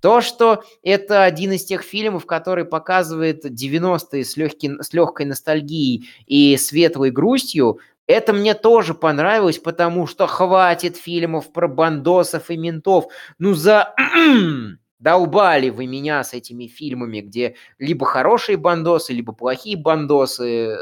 То, 0.00 0.20
что 0.20 0.62
это 0.82 1.24
один 1.24 1.52
из 1.52 1.64
тех 1.64 1.82
фильмов, 1.82 2.26
который 2.26 2.64
показывает 2.64 3.44
90-е 3.44 4.24
с, 4.24 4.36
легкий, 4.36 4.70
с 4.80 4.92
легкой 4.92 5.26
ностальгией 5.26 6.08
и 6.26 6.56
светлой 6.56 7.10
грустью, 7.10 7.80
это 8.06 8.32
мне 8.32 8.54
тоже 8.54 8.94
понравилось, 8.94 9.58
потому 9.58 10.06
что 10.06 10.26
хватит 10.26 10.96
фильмов 10.96 11.52
про 11.52 11.66
бандосов 11.66 12.50
и 12.50 12.56
ментов. 12.56 13.06
Ну 13.38 13.54
за... 13.54 13.94
Долбали 14.98 15.68
вы 15.68 15.86
меня 15.86 16.24
с 16.24 16.32
этими 16.32 16.68
фильмами, 16.68 17.20
где 17.20 17.56
либо 17.78 18.06
хорошие 18.06 18.56
бандосы, 18.56 19.12
либо 19.12 19.32
плохие 19.32 19.76
бандосы. 19.76 20.74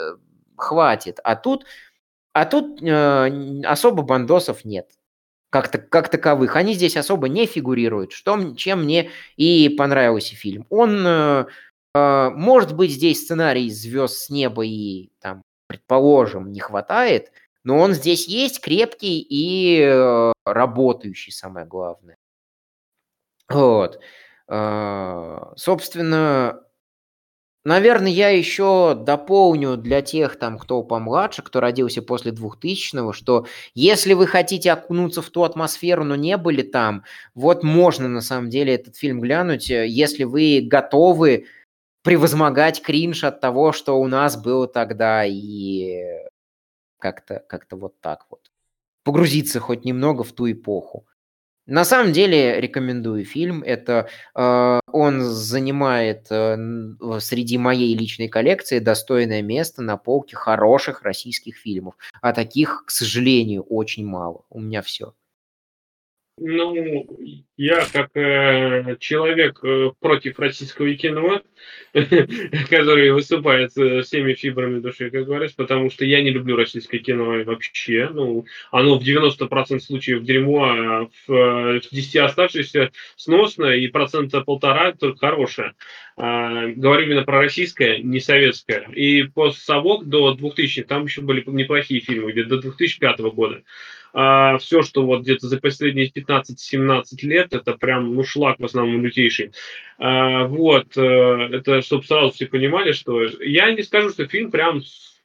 Хватит. 0.57 1.19
А 1.25 1.35
тут 1.35 1.65
а 2.35 2.45
тут 2.45 2.83
э, 2.83 3.63
особо 3.65 4.03
бандосов 4.03 4.65
нет 4.65 4.91
как, 5.55 5.73
-то, 5.73 5.79
как 5.79 6.09
таковых. 6.09 6.57
Они 6.57 6.75
здесь 6.75 6.97
особо 6.97 7.29
не 7.29 7.47
фигурируют, 7.47 8.11
что, 8.11 8.55
чем 8.57 8.83
мне 8.83 9.11
и 9.37 9.69
понравился 9.69 10.35
фильм. 10.35 10.67
Он, 10.69 11.07
э, 11.07 11.47
э, 11.95 12.31
может 12.31 12.75
быть, 12.75 12.91
здесь 12.91 13.23
сценарий 13.23 13.71
звезд 13.71 14.17
с 14.17 14.31
неба 14.31 14.67
и, 14.67 15.11
там, 15.21 15.43
предположим, 15.69 16.51
не 16.51 16.59
хватает, 16.59 17.31
но 17.63 17.79
он 17.79 17.93
здесь 17.93 18.27
есть, 18.27 18.61
крепкий 18.61 19.21
и 19.21 19.81
э, 19.81 20.33
работающий, 20.45 21.33
самое 21.33 21.67
главное. 21.67 22.17
Вот. 23.49 24.01
Э, 24.49 25.53
собственно, 25.55 26.64
Наверное, 27.65 28.11
я 28.11 28.29
еще 28.29 28.95
дополню 28.95 29.79
для 29.79 30.03
тех, 30.03 30.39
там, 30.39 30.59
кто 30.59 30.83
помладше, 30.83 31.43
кто 31.43 31.61
родился 31.61 32.03
после 32.03 32.31
2000-го, 32.31 33.15
что 33.15 33.47
если 33.75 34.13
вы 34.13 34.27
хотите 34.27 34.71
окунуться 34.71 35.23
в 35.23 35.31
ту 35.31 35.45
атмосферу, 35.45 36.05
но 36.05 36.15
не 36.15 36.37
были 36.37 36.61
там, 36.61 37.05
вот 37.35 37.63
можно 37.63 38.07
на 38.07 38.21
самом 38.21 38.51
деле 38.51 38.75
этот 38.75 38.97
фильм 38.97 39.21
глянуть, 39.21 39.71
э, 39.71 39.87
если 39.89 40.25
вы 40.25 40.61
готовы 40.63 41.47
превозмогать 42.03 42.83
кринж 42.83 43.25
от 43.25 43.41
того, 43.41 43.73
что 43.73 43.99
у 44.01 44.07
нас 44.09 44.37
было 44.43 44.69
тогда, 44.69 45.25
и 45.25 46.03
как-то 46.99 47.45
как 47.49 47.67
вот 47.73 48.01
так 48.01 48.27
вот. 48.31 48.51
Погрузиться 49.05 49.61
хоть 49.61 49.85
немного 49.85 50.25
в 50.25 50.33
ту 50.33 50.51
эпоху. 50.51 51.07
На 51.67 51.85
самом 51.85 52.13
деле 52.13 52.61
рекомендую 52.61 53.25
фильм. 53.25 53.63
Это 53.63 54.09
э, 54.35 54.81
он 54.93 55.23
занимает 55.23 56.27
э, 56.31 56.57
среди 57.21 57.57
моей 57.57 57.97
личной 57.97 58.29
коллекции 58.29 58.81
достойное 58.81 59.41
место 59.41 59.83
на 59.83 59.97
полке 59.97 60.37
хороших 60.37 61.03
российских 61.03 61.57
фильмов. 61.57 61.95
А 62.21 62.33
таких, 62.35 62.85
к 62.87 62.91
сожалению, 62.91 63.63
очень 63.63 64.07
мало. 64.07 64.45
У 64.51 64.61
меня 64.61 64.83
все. 64.83 65.15
Ну, 66.37 67.07
я 67.57 67.87
как 67.93 68.11
э, 68.17 68.97
человек 68.99 69.61
э, 69.63 69.93
против 70.01 70.41
российского 70.41 70.93
кино, 70.97 71.43
который 71.93 73.13
выступает 73.13 73.71
всеми 73.71 74.35
фибрами 74.35 74.81
души, 74.81 75.11
как 75.11 75.27
говорится, 75.27 75.57
потому 75.57 75.91
что 75.91 76.05
я 76.05 76.25
не 76.25 76.31
люблю 76.31 76.57
российское 76.57 76.99
кино 76.99 77.45
вообще. 77.45 78.11
Ну, 78.13 78.47
оно 78.73 78.99
в 78.99 79.05
90% 79.05 79.79
случаев 79.79 80.25
дерьмо, 80.25 80.65
а 80.65 81.07
в, 81.07 81.33
э, 81.33 81.81
в 81.81 81.91
10 81.93 82.17
оставшихся 82.17 82.91
сносно, 83.15 83.67
и 83.67 83.87
процента 83.87 84.41
полтора 84.41 84.91
только 84.93 85.19
хорошее. 85.19 85.75
А, 86.17 86.67
говорю 86.67 87.07
именно 87.07 87.23
про 87.23 87.39
российское, 87.39 87.99
не 87.99 88.19
советское. 88.19 88.89
И 88.93 89.23
после 89.23 89.61
«Совок» 89.61 90.07
до 90.07 90.35
2000 90.35 90.83
там 90.83 91.05
еще 91.05 91.21
были 91.21 91.45
неплохие 91.47 92.01
фильмы, 92.01 92.33
где 92.33 92.43
до 92.43 92.59
2005 92.59 93.21
года 93.21 93.63
а 94.17 94.59
все, 94.59 94.83
что 94.83 95.05
вот 95.05 95.23
где-то 95.23 95.49
за 95.49 95.61
последние 95.61 96.09
15-17 96.09 97.03
лет, 97.23 97.53
это 97.53 97.73
прям, 97.73 98.15
ну, 98.15 98.23
шлак 98.23 98.61
в 98.61 98.65
основном 98.65 99.05
лютейший. 99.05 99.51
А, 99.99 100.47
вот, 100.47 100.97
э, 100.97 101.01
это 101.01 101.83
чтобы 101.83 102.05
сразу 102.05 102.33
все 102.33 102.47
понимали, 102.47 102.93
что 102.93 103.23
я 103.41 103.73
не 103.73 103.83
скажу, 103.83 104.11
что 104.11 104.29
фильм 104.29 104.53
прям 104.53 104.83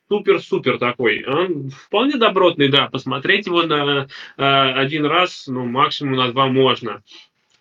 супер-супер 0.09 0.79
такой. 0.79 1.23
Он 1.23 1.69
вполне 1.69 2.17
добротный, 2.17 2.69
да, 2.69 2.87
посмотреть 2.87 3.45
его 3.45 3.61
на 3.61 4.07
э, 4.37 4.43
один 4.43 5.05
раз, 5.05 5.45
ну, 5.45 5.65
максимум 5.65 6.15
на 6.15 6.31
два 6.31 6.47
можно. 6.47 7.03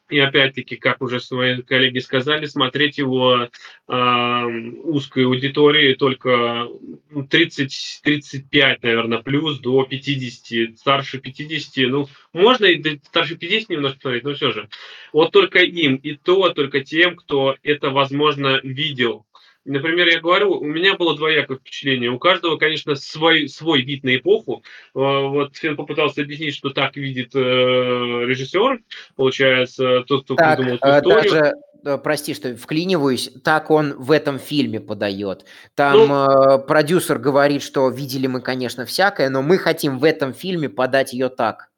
И 0.08 0.18
опять-таки, 0.18 0.76
как 0.76 1.02
уже 1.02 1.20
свои 1.20 1.60
коллеги 1.62 1.98
сказали, 1.98 2.46
смотреть 2.46 2.96
его 2.96 3.48
э, 3.88 4.44
узкой 4.84 5.26
аудитории 5.26 5.94
только 5.94 6.68
30-35, 7.12 8.42
ну, 8.50 8.88
наверное, 8.88 9.18
плюс 9.18 9.58
до 9.58 9.84
50, 9.84 10.78
старше 10.78 11.18
50. 11.18 11.90
Ну, 11.90 12.08
можно 12.32 12.64
и 12.64 12.98
старше 13.04 13.36
50 13.36 13.68
немножко 13.68 14.00
смотреть, 14.00 14.24
но 14.24 14.34
все 14.34 14.52
же. 14.52 14.68
Вот 15.12 15.32
только 15.32 15.58
им, 15.58 15.96
и 15.96 16.14
то 16.14 16.48
только 16.50 16.80
тем, 16.80 17.14
кто 17.14 17.56
это, 17.62 17.90
возможно, 17.90 18.60
видел 18.62 19.26
Например, 19.68 20.08
я 20.08 20.20
говорю, 20.20 20.52
у 20.52 20.64
меня 20.64 20.96
было 20.96 21.14
двоякое 21.14 21.58
впечатление. 21.58 22.10
У 22.10 22.18
каждого, 22.18 22.56
конечно, 22.56 22.94
свой, 22.94 23.48
свой 23.48 23.82
вид 23.82 24.02
на 24.02 24.16
эпоху. 24.16 24.64
А, 24.94 25.20
вот 25.20 25.56
Фен 25.56 25.76
попытался 25.76 26.22
объяснить, 26.22 26.54
что 26.54 26.70
так 26.70 26.96
видит 26.96 27.34
э, 27.34 27.38
режиссер, 27.38 28.80
получается, 29.14 30.04
тот, 30.06 30.24
кто 30.24 30.34
так, 30.36 30.56
придумал 30.56 30.78
эту 30.78 30.86
э, 30.86 30.98
историю. 30.98 31.30
Даже, 31.30 31.54
э, 31.84 31.98
прости, 31.98 32.34
что 32.34 32.56
вклиниваюсь, 32.56 33.30
так 33.44 33.70
он 33.70 33.92
в 33.92 34.10
этом 34.10 34.38
фильме 34.38 34.80
подает. 34.80 35.44
Там 35.74 36.08
ну, 36.08 36.54
э, 36.54 36.58
продюсер 36.66 37.18
говорит, 37.18 37.62
что 37.62 37.90
видели 37.90 38.26
мы, 38.26 38.40
конечно, 38.40 38.86
всякое, 38.86 39.28
но 39.28 39.42
мы 39.42 39.58
хотим 39.58 39.98
в 39.98 40.04
этом 40.04 40.32
фильме 40.32 40.70
подать 40.70 41.12
ее 41.12 41.28
так. 41.28 41.68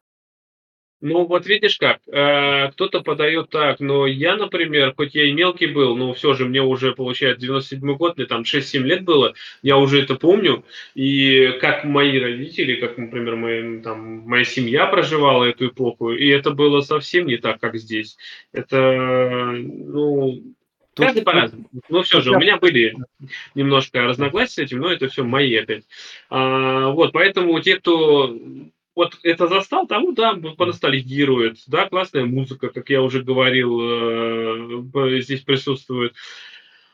Ну, 1.03 1.25
вот 1.25 1.47
видишь 1.47 1.79
как, 1.79 2.01
э, 2.09 2.71
кто-то 2.73 3.01
подает 3.01 3.49
так, 3.49 3.81
но 3.81 4.07
я, 4.07 4.37
например, 4.37 4.93
хоть 4.95 5.15
я 5.15 5.25
и 5.25 5.33
мелкий 5.33 5.67
был, 5.67 5.97
но 5.97 6.13
все 6.13 6.35
же 6.35 6.45
мне 6.45 6.61
уже, 6.61 6.93
получается, 6.93 7.41
97 7.41 7.97
год, 7.97 8.19
мне 8.19 8.27
там 8.27 8.43
6-7 8.43 8.83
лет 8.83 9.03
было, 9.03 9.33
я 9.63 9.79
уже 9.79 10.03
это 10.03 10.17
помню, 10.17 10.63
и 10.95 11.53
как 11.61 11.85
мои 11.85 12.19
родители, 12.19 12.75
как, 12.75 12.99
например, 12.99 13.37
мои, 13.37 13.81
там, 13.81 14.21
моя 14.29 14.45
семья 14.45 14.87
проживала 14.87 15.45
эту 15.45 15.69
эпоху, 15.69 16.13
и 16.13 16.29
это 16.29 16.51
было 16.51 16.83
совсем 16.83 17.27
не 17.27 17.39
так, 17.39 17.61
как 17.61 17.77
здесь. 17.77 18.19
Это, 18.53 19.53
ну, 19.53 20.43
Тут, 20.93 21.07
Каждый 21.07 21.23
по-разному. 21.23 21.69
Ну, 21.89 22.03
все 22.03 22.21
же, 22.21 22.33
у 22.33 22.39
меня 22.39 22.57
были 22.57 22.97
немножко 23.55 24.03
разногласия 24.03 24.53
с 24.55 24.59
этим, 24.59 24.81
но 24.81 24.91
это 24.91 25.09
все 25.09 25.23
мои 25.23 25.55
опять. 25.55 25.85
А, 26.29 26.89
вот, 26.89 27.13
поэтому 27.13 27.59
те, 27.61 27.77
кто 27.77 28.37
вот 29.01 29.19
это 29.23 29.47
застал, 29.47 29.87
тому, 29.87 30.13
да, 30.13 30.35
поностальгирует, 30.35 31.57
да, 31.67 31.89
классная 31.89 32.27
музыка, 32.27 32.69
как 32.69 32.91
я 32.91 33.01
уже 33.01 33.23
говорил, 33.23 33.81
э, 33.81 35.21
здесь 35.23 35.41
присутствует. 35.41 36.15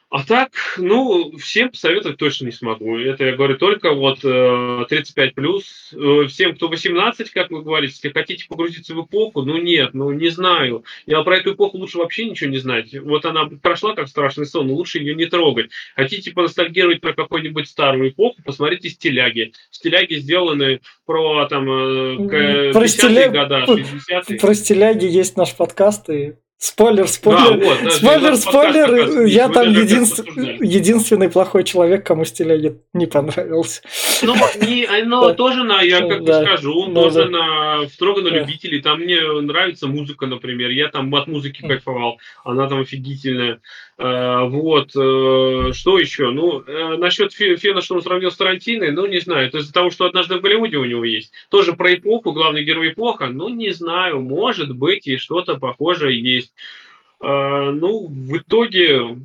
А 0.09 0.24
так, 0.24 0.52
ну, 0.78 1.36
всем 1.36 1.70
посоветовать 1.70 2.16
точно 2.16 2.46
не 2.46 2.52
смогу. 2.52 2.96
Это 2.96 3.24
я 3.24 3.34
говорю 3.34 3.59
только 3.59 3.92
вот 3.92 4.20
35 4.20 5.16
э, 5.16 5.32
плюс. 5.34 5.92
Э, 5.92 6.26
всем, 6.28 6.54
кто 6.54 6.68
18, 6.68 7.30
как 7.30 7.50
вы 7.50 7.62
говорите, 7.62 7.94
если 7.94 8.11
хотите 8.11 8.46
погрузиться 8.48 8.94
в 8.94 9.04
эпоху, 9.04 9.42
ну 9.42 9.59
нет, 9.59 9.94
ну 9.94 10.12
не 10.12 10.28
знаю. 10.28 10.84
Я 11.07 11.22
про 11.22 11.38
эту 11.38 11.54
эпоху 11.54 11.78
лучше 11.78 11.98
вообще 11.98 12.30
ничего 12.30 12.50
не 12.50 12.59
знать. 12.59 12.94
Вот 12.94 13.24
она 13.24 13.46
прошла 13.61 13.96
как 13.96 14.07
страшный 14.07 14.46
сон, 14.46 14.70
лучше 14.70 15.00
ее 15.00 15.16
не 15.16 15.26
трогать. 15.26 15.70
Хотите 15.96 16.30
поностальгировать 16.30 17.00
про 17.00 17.12
какую-нибудь 17.12 17.68
старую 17.68 18.11
эпоху, 18.11 18.36
посмотрите 18.44 18.90
стиляги. 18.90 19.54
Стиляги 19.72 20.14
сделаны 20.14 20.82
про 21.04 21.46
там 21.46 21.68
э, 21.68 22.72
50-е 22.72 23.30
годы, 23.30 23.82
60-е. 24.09 24.38
Про 24.38 24.54
стиляги 24.54 25.07
есть 25.07 25.36
наш 25.36 25.57
подкаст, 25.57 26.09
и 26.11 26.34
Спойлер, 26.59 27.07
спойлер, 27.07 27.59
да, 27.59 27.66
вот, 27.66 27.78
да, 27.84 27.90
спойлер, 27.90 28.36
спойлер. 28.36 29.26
Я 29.26 29.50
там 29.50 29.68
единств... 29.68 30.24
единственный 30.36 31.28
плохой 31.28 31.64
человек, 31.64 32.07
кому 32.07 32.24
стиляги 32.24 32.80
не 32.94 33.04
понравился. 33.07 33.82
Ну, 34.22 34.34
не, 34.62 34.88
но 35.04 35.28
да. 35.28 35.34
тоже 35.34 35.64
на, 35.64 35.82
я 35.82 36.00
как 36.09 36.24
да. 36.24 36.42
скажу, 36.42 36.86
ну, 36.86 36.94
тоже 36.94 37.24
да. 37.24 37.30
на 37.30 37.88
строго 37.88 38.22
на 38.22 38.28
любителей. 38.28 38.80
Там 38.80 39.00
мне 39.00 39.20
нравится 39.42 39.86
музыка, 39.86 40.26
например. 40.26 40.70
Я 40.70 40.88
там 40.88 41.14
от 41.14 41.26
музыки 41.26 41.61
кайфовал. 41.61 42.18
Она 42.42 42.66
там 42.68 42.80
офигительная. 42.80 43.61
А, 43.99 44.44
вот. 44.44 44.90
Э, 44.94 45.72
что 45.72 45.99
еще? 45.99 46.30
Ну, 46.30 46.61
э, 46.61 46.97
насчет 46.97 47.32
Фена, 47.32 47.80
что 47.80 47.94
он 47.94 48.03
сравнил 48.03 48.30
с 48.30 48.36
Тарантиной, 48.36 48.92
ну, 48.92 49.07
не 49.07 49.20
знаю. 49.20 49.47
Это 49.47 49.59
из-за 49.59 49.72
того, 49.72 49.90
что 49.90 50.05
однажды 50.05 50.36
в 50.36 50.42
Голливуде 50.42 50.76
у 50.76 50.84
него 50.84 51.05
есть. 51.05 51.32
Тоже 51.51 51.72
про 51.72 51.94
эпоху, 51.94 52.32
главный 52.32 52.64
герой 52.64 52.90
эпоха. 52.90 53.28
Ну, 53.28 53.49
не 53.49 53.70
знаю. 53.70 54.20
Может 54.20 54.76
быть, 54.76 55.07
и 55.07 55.16
что-то 55.16 55.59
похожее 55.59 56.20
есть. 56.20 56.53
А, 57.20 57.70
ну, 57.70 58.07
в 58.07 58.36
итоге 58.36 59.16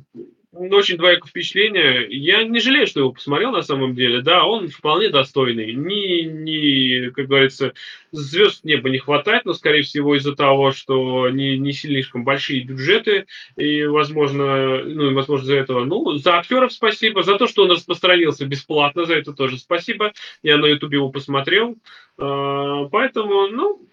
очень 0.52 0.98
двоякое 0.98 1.28
впечатление. 1.28 2.06
Я 2.10 2.44
не 2.44 2.60
жалею, 2.60 2.86
что 2.86 3.00
его 3.00 3.12
посмотрел 3.12 3.52
на 3.52 3.62
самом 3.62 3.94
деле. 3.94 4.20
Да, 4.20 4.44
он 4.44 4.68
вполне 4.68 5.08
достойный. 5.08 5.72
Ни, 5.72 6.22
ни 6.22 7.08
как 7.10 7.26
говорится, 7.26 7.72
звезд 8.10 8.62
неба 8.64 8.90
не 8.90 8.98
хватает, 8.98 9.46
но, 9.46 9.54
скорее 9.54 9.82
всего, 9.82 10.14
из-за 10.16 10.36
того, 10.36 10.72
что 10.72 11.30
не, 11.30 11.56
не 11.56 11.72
слишком 11.72 12.24
большие 12.24 12.64
бюджеты, 12.64 13.26
и, 13.56 13.84
возможно, 13.84 14.82
ну, 14.84 15.10
и, 15.10 15.14
возможно, 15.14 15.46
за 15.46 15.56
этого. 15.56 15.84
Ну, 15.84 16.12
за 16.18 16.36
актеров 16.36 16.72
спасибо, 16.72 17.22
за 17.22 17.38
то, 17.38 17.46
что 17.46 17.62
он 17.62 17.70
распространился 17.70 18.44
бесплатно, 18.44 19.06
за 19.06 19.14
это 19.14 19.32
тоже 19.32 19.58
спасибо. 19.58 20.12
Я 20.42 20.58
на 20.58 20.66
ютубе 20.66 20.98
его 20.98 21.08
посмотрел. 21.08 21.76
А, 22.18 22.84
поэтому, 22.90 23.48
ну, 23.48 23.88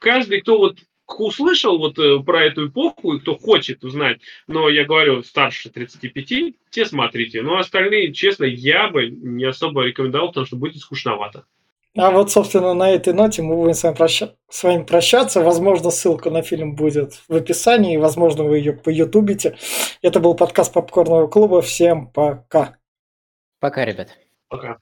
каждый, 0.00 0.40
кто 0.40 0.58
вот 0.58 0.78
услышал 1.08 1.78
вот 1.78 1.98
э, 1.98 2.18
про 2.20 2.44
эту 2.44 2.68
эпоху, 2.68 3.14
и 3.14 3.20
кто 3.20 3.36
хочет 3.36 3.84
узнать, 3.84 4.20
но 4.46 4.68
я 4.68 4.84
говорю, 4.84 5.22
старше 5.22 5.70
35, 5.70 6.54
те 6.70 6.86
смотрите. 6.86 7.42
Но 7.42 7.58
остальные, 7.58 8.12
честно, 8.12 8.44
я 8.44 8.88
бы 8.88 9.08
не 9.08 9.44
особо 9.44 9.82
рекомендовал, 9.82 10.28
потому 10.28 10.46
что 10.46 10.56
будет 10.56 10.78
скучновато. 10.78 11.44
А 11.96 12.10
вот, 12.10 12.30
собственно, 12.30 12.74
на 12.74 12.90
этой 12.90 13.14
ноте 13.14 13.40
мы 13.40 13.56
будем 13.56 13.72
с 13.72 13.82
вами, 13.82 13.94
проща... 13.94 14.34
с 14.50 14.62
вами 14.62 14.84
прощаться. 14.84 15.40
Возможно, 15.40 15.90
ссылка 15.90 16.30
на 16.30 16.42
фильм 16.42 16.74
будет 16.74 17.22
в 17.26 17.34
описании, 17.34 17.96
возможно, 17.96 18.44
вы 18.44 18.58
ее 18.58 18.74
поютубите. 18.74 19.56
Это 20.02 20.20
был 20.20 20.34
подкаст 20.34 20.74
Попкорного 20.74 21.26
клуба. 21.26 21.62
Всем 21.62 22.08
пока. 22.08 22.76
Пока, 23.60 23.86
ребят. 23.86 24.10
Пока. 24.48 24.76